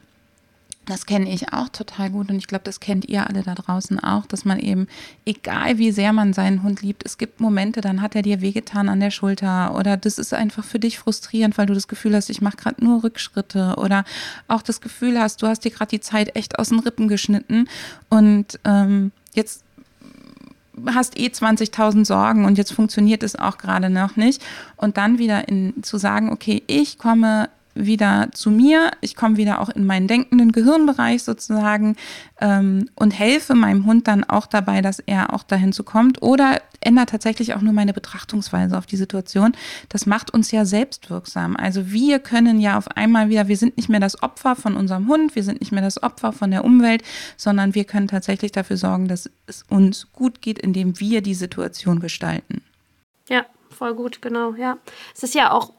das 0.86 1.06
kenne 1.06 1.32
ich 1.32 1.52
auch 1.52 1.68
total 1.68 2.10
gut 2.10 2.28
und 2.28 2.36
ich 2.36 2.46
glaube, 2.46 2.64
das 2.64 2.80
kennt 2.80 3.06
ihr 3.08 3.26
alle 3.26 3.42
da 3.42 3.54
draußen 3.54 3.98
auch, 4.00 4.26
dass 4.26 4.44
man 4.44 4.58
eben, 4.58 4.86
egal 5.24 5.78
wie 5.78 5.90
sehr 5.92 6.12
man 6.12 6.32
seinen 6.32 6.62
Hund 6.62 6.82
liebt, 6.82 7.04
es 7.06 7.18
gibt 7.18 7.40
Momente, 7.40 7.80
dann 7.80 8.02
hat 8.02 8.14
er 8.14 8.22
dir 8.22 8.40
wehgetan 8.40 8.88
an 8.88 9.00
der 9.00 9.10
Schulter 9.10 9.74
oder 9.74 9.96
das 9.96 10.18
ist 10.18 10.34
einfach 10.34 10.64
für 10.64 10.78
dich 10.78 10.98
frustrierend, 10.98 11.56
weil 11.56 11.66
du 11.66 11.74
das 11.74 11.88
Gefühl 11.88 12.14
hast, 12.14 12.28
ich 12.30 12.42
mache 12.42 12.56
gerade 12.56 12.84
nur 12.84 13.02
Rückschritte 13.02 13.76
oder 13.78 14.04
auch 14.48 14.62
das 14.62 14.80
Gefühl 14.80 15.18
hast, 15.18 15.42
du 15.42 15.46
hast 15.46 15.64
dir 15.64 15.70
gerade 15.70 15.90
die 15.90 16.00
Zeit 16.00 16.36
echt 16.36 16.58
aus 16.58 16.68
den 16.68 16.80
Rippen 16.80 17.08
geschnitten 17.08 17.68
und 18.10 18.58
ähm, 18.64 19.12
jetzt 19.34 19.63
hast 20.92 21.18
eh 21.18 21.26
20.000 21.26 22.04
Sorgen 22.04 22.44
und 22.44 22.58
jetzt 22.58 22.72
funktioniert 22.72 23.22
es 23.22 23.36
auch 23.36 23.58
gerade 23.58 23.90
noch 23.90 24.16
nicht. 24.16 24.44
Und 24.76 24.96
dann 24.96 25.18
wieder 25.18 25.48
in, 25.48 25.82
zu 25.82 25.98
sagen, 25.98 26.32
okay, 26.32 26.62
ich 26.66 26.98
komme 26.98 27.48
wieder 27.74 28.28
zu 28.32 28.50
mir, 28.50 28.90
ich 29.00 29.16
komme 29.16 29.36
wieder 29.36 29.60
auch 29.60 29.68
in 29.68 29.84
meinen 29.84 30.08
denkenden 30.08 30.52
Gehirnbereich 30.52 31.22
sozusagen 31.22 31.96
ähm, 32.40 32.88
und 32.94 33.10
helfe 33.10 33.54
meinem 33.54 33.86
Hund 33.86 34.08
dann 34.08 34.24
auch 34.24 34.46
dabei, 34.46 34.80
dass 34.80 35.00
er 35.00 35.32
auch 35.32 35.42
dahin 35.42 35.72
zu 35.72 35.84
kommt 35.84 36.22
oder 36.22 36.60
ändert 36.80 37.10
tatsächlich 37.10 37.54
auch 37.54 37.60
nur 37.60 37.72
meine 37.72 37.92
Betrachtungsweise 37.92 38.76
auf 38.76 38.86
die 38.86 38.96
Situation. 38.96 39.52
Das 39.88 40.06
macht 40.06 40.32
uns 40.32 40.50
ja 40.50 40.64
selbstwirksam. 40.64 41.56
Also 41.56 41.90
wir 41.90 42.18
können 42.18 42.60
ja 42.60 42.76
auf 42.78 42.88
einmal 42.88 43.28
wieder, 43.28 43.48
wir 43.48 43.56
sind 43.56 43.76
nicht 43.76 43.88
mehr 43.88 44.00
das 44.00 44.22
Opfer 44.22 44.54
von 44.56 44.76
unserem 44.76 45.08
Hund, 45.08 45.34
wir 45.34 45.42
sind 45.42 45.60
nicht 45.60 45.72
mehr 45.72 45.82
das 45.82 46.02
Opfer 46.02 46.32
von 46.32 46.50
der 46.50 46.64
Umwelt, 46.64 47.02
sondern 47.36 47.74
wir 47.74 47.84
können 47.84 48.08
tatsächlich 48.08 48.52
dafür 48.52 48.76
sorgen, 48.76 49.08
dass 49.08 49.30
es 49.46 49.64
uns 49.68 50.12
gut 50.12 50.42
geht, 50.42 50.58
indem 50.58 51.00
wir 51.00 51.22
die 51.22 51.34
Situation 51.34 52.00
gestalten. 52.00 52.62
Ja, 53.28 53.46
voll 53.70 53.94
gut, 53.94 54.22
genau, 54.22 54.54
ja. 54.54 54.78
Es 55.14 55.22
ist 55.22 55.34
ja 55.34 55.50
auch 55.50 55.72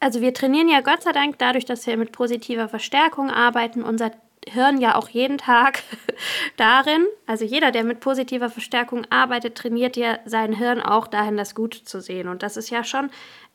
also 0.00 0.20
wir 0.20 0.34
trainieren 0.34 0.68
ja 0.68 0.80
Gott 0.80 1.02
sei 1.02 1.12
Dank 1.12 1.38
dadurch, 1.38 1.64
dass 1.64 1.86
wir 1.86 1.96
mit 1.96 2.12
positiver 2.12 2.68
Verstärkung 2.68 3.30
arbeiten, 3.30 3.82
unser 3.82 4.12
Hirn 4.46 4.80
ja 4.80 4.94
auch 4.94 5.08
jeden 5.08 5.38
Tag 5.38 5.82
darin, 6.56 7.06
also 7.26 7.44
jeder, 7.44 7.70
der 7.70 7.84
mit 7.84 8.00
positiver 8.00 8.50
Verstärkung 8.50 9.04
arbeitet, 9.10 9.56
trainiert 9.56 9.96
ja 9.96 10.18
sein 10.24 10.52
Hirn 10.52 10.80
auch 10.80 11.06
dahin, 11.06 11.36
das 11.36 11.54
Gute 11.54 11.84
zu 11.84 12.00
sehen. 12.00 12.28
Und 12.28 12.42
das 12.42 12.56
ist 12.56 12.70
ja 12.70 12.84
schon 12.84 13.10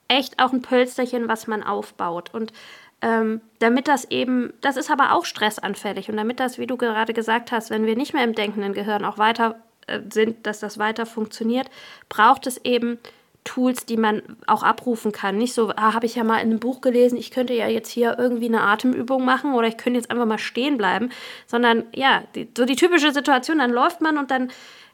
echt 0.07 0.41
auch 0.41 0.53
ein 0.53 0.61
Pölsterchen, 0.61 1.27
was 1.27 1.47
man 1.47 1.63
aufbaut. 1.63 2.33
Und 2.33 2.53
ähm, 3.01 3.41
damit 3.59 3.87
das 3.87 4.05
eben, 4.11 4.53
das 4.61 4.77
ist 4.77 4.91
aber 4.91 5.13
auch 5.13 5.25
stressanfällig. 5.25 6.09
Und 6.09 6.17
damit 6.17 6.39
das, 6.39 6.57
wie 6.57 6.67
du 6.67 6.77
gerade 6.77 7.13
gesagt 7.13 7.51
hast, 7.51 7.69
wenn 7.69 7.85
wir 7.85 7.95
nicht 7.95 8.13
mehr 8.13 8.23
im 8.23 8.35
denkenden 8.35 8.73
Gehirn 8.73 9.05
auch 9.05 9.17
weiter 9.17 9.55
äh, 9.87 9.99
sind, 10.11 10.45
dass 10.45 10.59
das 10.59 10.77
weiter 10.77 11.05
funktioniert, 11.05 11.69
braucht 12.09 12.47
es 12.47 12.57
eben 12.63 12.99
Tools, 13.43 13.85
die 13.85 13.97
man 13.97 14.21
auch 14.47 14.63
abrufen 14.63 15.11
kann. 15.11 15.37
Nicht 15.37 15.53
so, 15.53 15.69
ah, 15.75 15.93
habe 15.93 16.05
ich 16.05 16.15
ja 16.15 16.23
mal 16.23 16.37
in 16.37 16.49
einem 16.49 16.59
Buch 16.59 16.81
gelesen, 16.81 17.17
ich 17.17 17.31
könnte 17.31 17.53
ja 17.53 17.67
jetzt 17.67 17.89
hier 17.89 18.17
irgendwie 18.17 18.47
eine 18.47 18.61
Atemübung 18.61 19.25
machen 19.25 19.53
oder 19.53 19.67
ich 19.67 19.77
könnte 19.77 19.99
jetzt 19.99 20.09
einfach 20.11 20.25
mal 20.25 20.37
stehen 20.37 20.77
bleiben, 20.77 21.09
sondern 21.47 21.85
ja, 21.93 22.23
die, 22.35 22.47
so 22.57 22.65
die 22.65 22.75
typische 22.75 23.11
Situation, 23.11 23.59
dann 23.59 23.71
läuft 23.71 24.01
man 24.01 24.17
und 24.17 24.31
dann, 24.31 24.51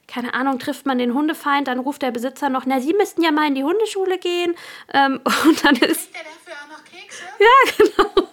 keine 0.07 0.33
Ahnung, 0.33 0.59
trifft 0.59 0.85
man 0.85 0.97
den 0.97 1.13
Hundefeind, 1.13 1.67
dann 1.67 1.79
ruft 1.79 2.01
der 2.01 2.11
Besitzer 2.11 2.49
noch, 2.49 2.65
na, 2.65 2.79
Sie 2.81 2.93
müssten 2.93 3.21
ja 3.21 3.31
mal 3.31 3.47
in 3.47 3.55
die 3.55 3.63
Hundeschule 3.63 4.17
gehen 4.17 4.55
ähm, 4.93 5.19
und 5.45 5.65
dann 5.65 5.75
ist... 5.75 6.13
der 6.13 6.23
dafür 6.23 6.53
auch 6.63 6.77
noch 6.77 6.83
Kekse? 6.85 7.23
Ja, 7.39 7.73
genau. 7.77 8.29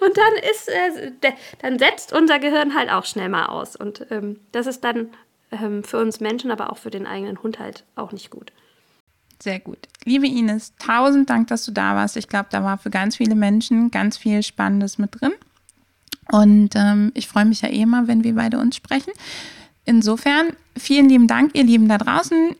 Und 0.00 0.16
dann 0.16 0.34
ist, 0.50 0.68
äh, 0.68 1.12
der, 1.22 1.34
dann 1.62 1.78
setzt 1.78 2.12
unser 2.12 2.38
Gehirn 2.38 2.74
halt 2.74 2.90
auch 2.90 3.04
schnell 3.04 3.28
mal 3.28 3.46
aus 3.46 3.76
und 3.76 4.06
ähm, 4.10 4.40
das 4.50 4.66
ist 4.66 4.82
dann 4.82 5.12
ähm, 5.52 5.84
für 5.84 5.98
uns 5.98 6.20
Menschen, 6.20 6.50
aber 6.50 6.72
auch 6.72 6.78
für 6.78 6.90
den 6.90 7.06
eigenen 7.06 7.42
Hund 7.42 7.58
halt 7.58 7.84
auch 7.94 8.12
nicht 8.12 8.30
gut. 8.30 8.52
Sehr 9.42 9.58
gut. 9.58 9.78
Liebe 10.04 10.26
Ines, 10.26 10.74
tausend 10.78 11.30
Dank, 11.30 11.48
dass 11.48 11.64
du 11.64 11.72
da 11.72 11.94
warst. 11.96 12.16
Ich 12.16 12.28
glaube, 12.28 12.48
da 12.50 12.62
war 12.62 12.78
für 12.78 12.90
ganz 12.90 13.16
viele 13.16 13.34
Menschen 13.34 13.90
ganz 13.90 14.16
viel 14.18 14.42
Spannendes 14.42 14.98
mit 14.98 15.20
drin. 15.20 15.32
Und 16.30 16.74
ähm, 16.76 17.10
ich 17.14 17.26
freue 17.26 17.46
mich 17.46 17.62
ja 17.62 17.68
eh 17.68 17.82
immer, 17.82 18.06
wenn 18.06 18.22
wir 18.22 18.34
beide 18.34 18.58
uns 18.58 18.76
sprechen. 18.76 19.12
Insofern, 19.84 20.50
vielen 20.76 21.08
lieben 21.08 21.26
Dank, 21.26 21.54
ihr 21.54 21.64
Lieben 21.64 21.88
da 21.88 21.98
draußen. 21.98 22.54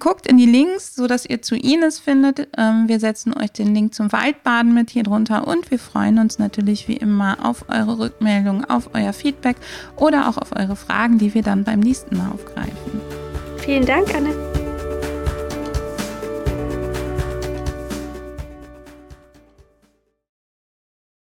Guckt 0.00 0.26
in 0.26 0.36
die 0.36 0.46
Links, 0.46 0.96
sodass 0.96 1.24
ihr 1.24 1.42
zu 1.42 1.54
Ines 1.54 2.00
findet. 2.00 2.48
Ähm, 2.56 2.88
wir 2.88 2.98
setzen 2.98 3.32
euch 3.36 3.52
den 3.52 3.72
Link 3.72 3.94
zum 3.94 4.10
Waldbaden 4.10 4.74
mit 4.74 4.90
hier 4.90 5.04
drunter 5.04 5.46
und 5.46 5.70
wir 5.70 5.78
freuen 5.78 6.18
uns 6.18 6.40
natürlich 6.40 6.88
wie 6.88 6.96
immer 6.96 7.44
auf 7.44 7.68
eure 7.68 8.00
Rückmeldungen, 8.00 8.64
auf 8.64 8.90
euer 8.94 9.12
Feedback 9.12 9.56
oder 9.94 10.28
auch 10.28 10.38
auf 10.38 10.56
eure 10.56 10.74
Fragen, 10.74 11.18
die 11.18 11.34
wir 11.34 11.42
dann 11.42 11.62
beim 11.62 11.78
nächsten 11.78 12.16
Mal 12.16 12.32
aufgreifen. 12.32 13.00
Vielen 13.58 13.86
Dank, 13.86 14.12
Anne. 14.12 14.57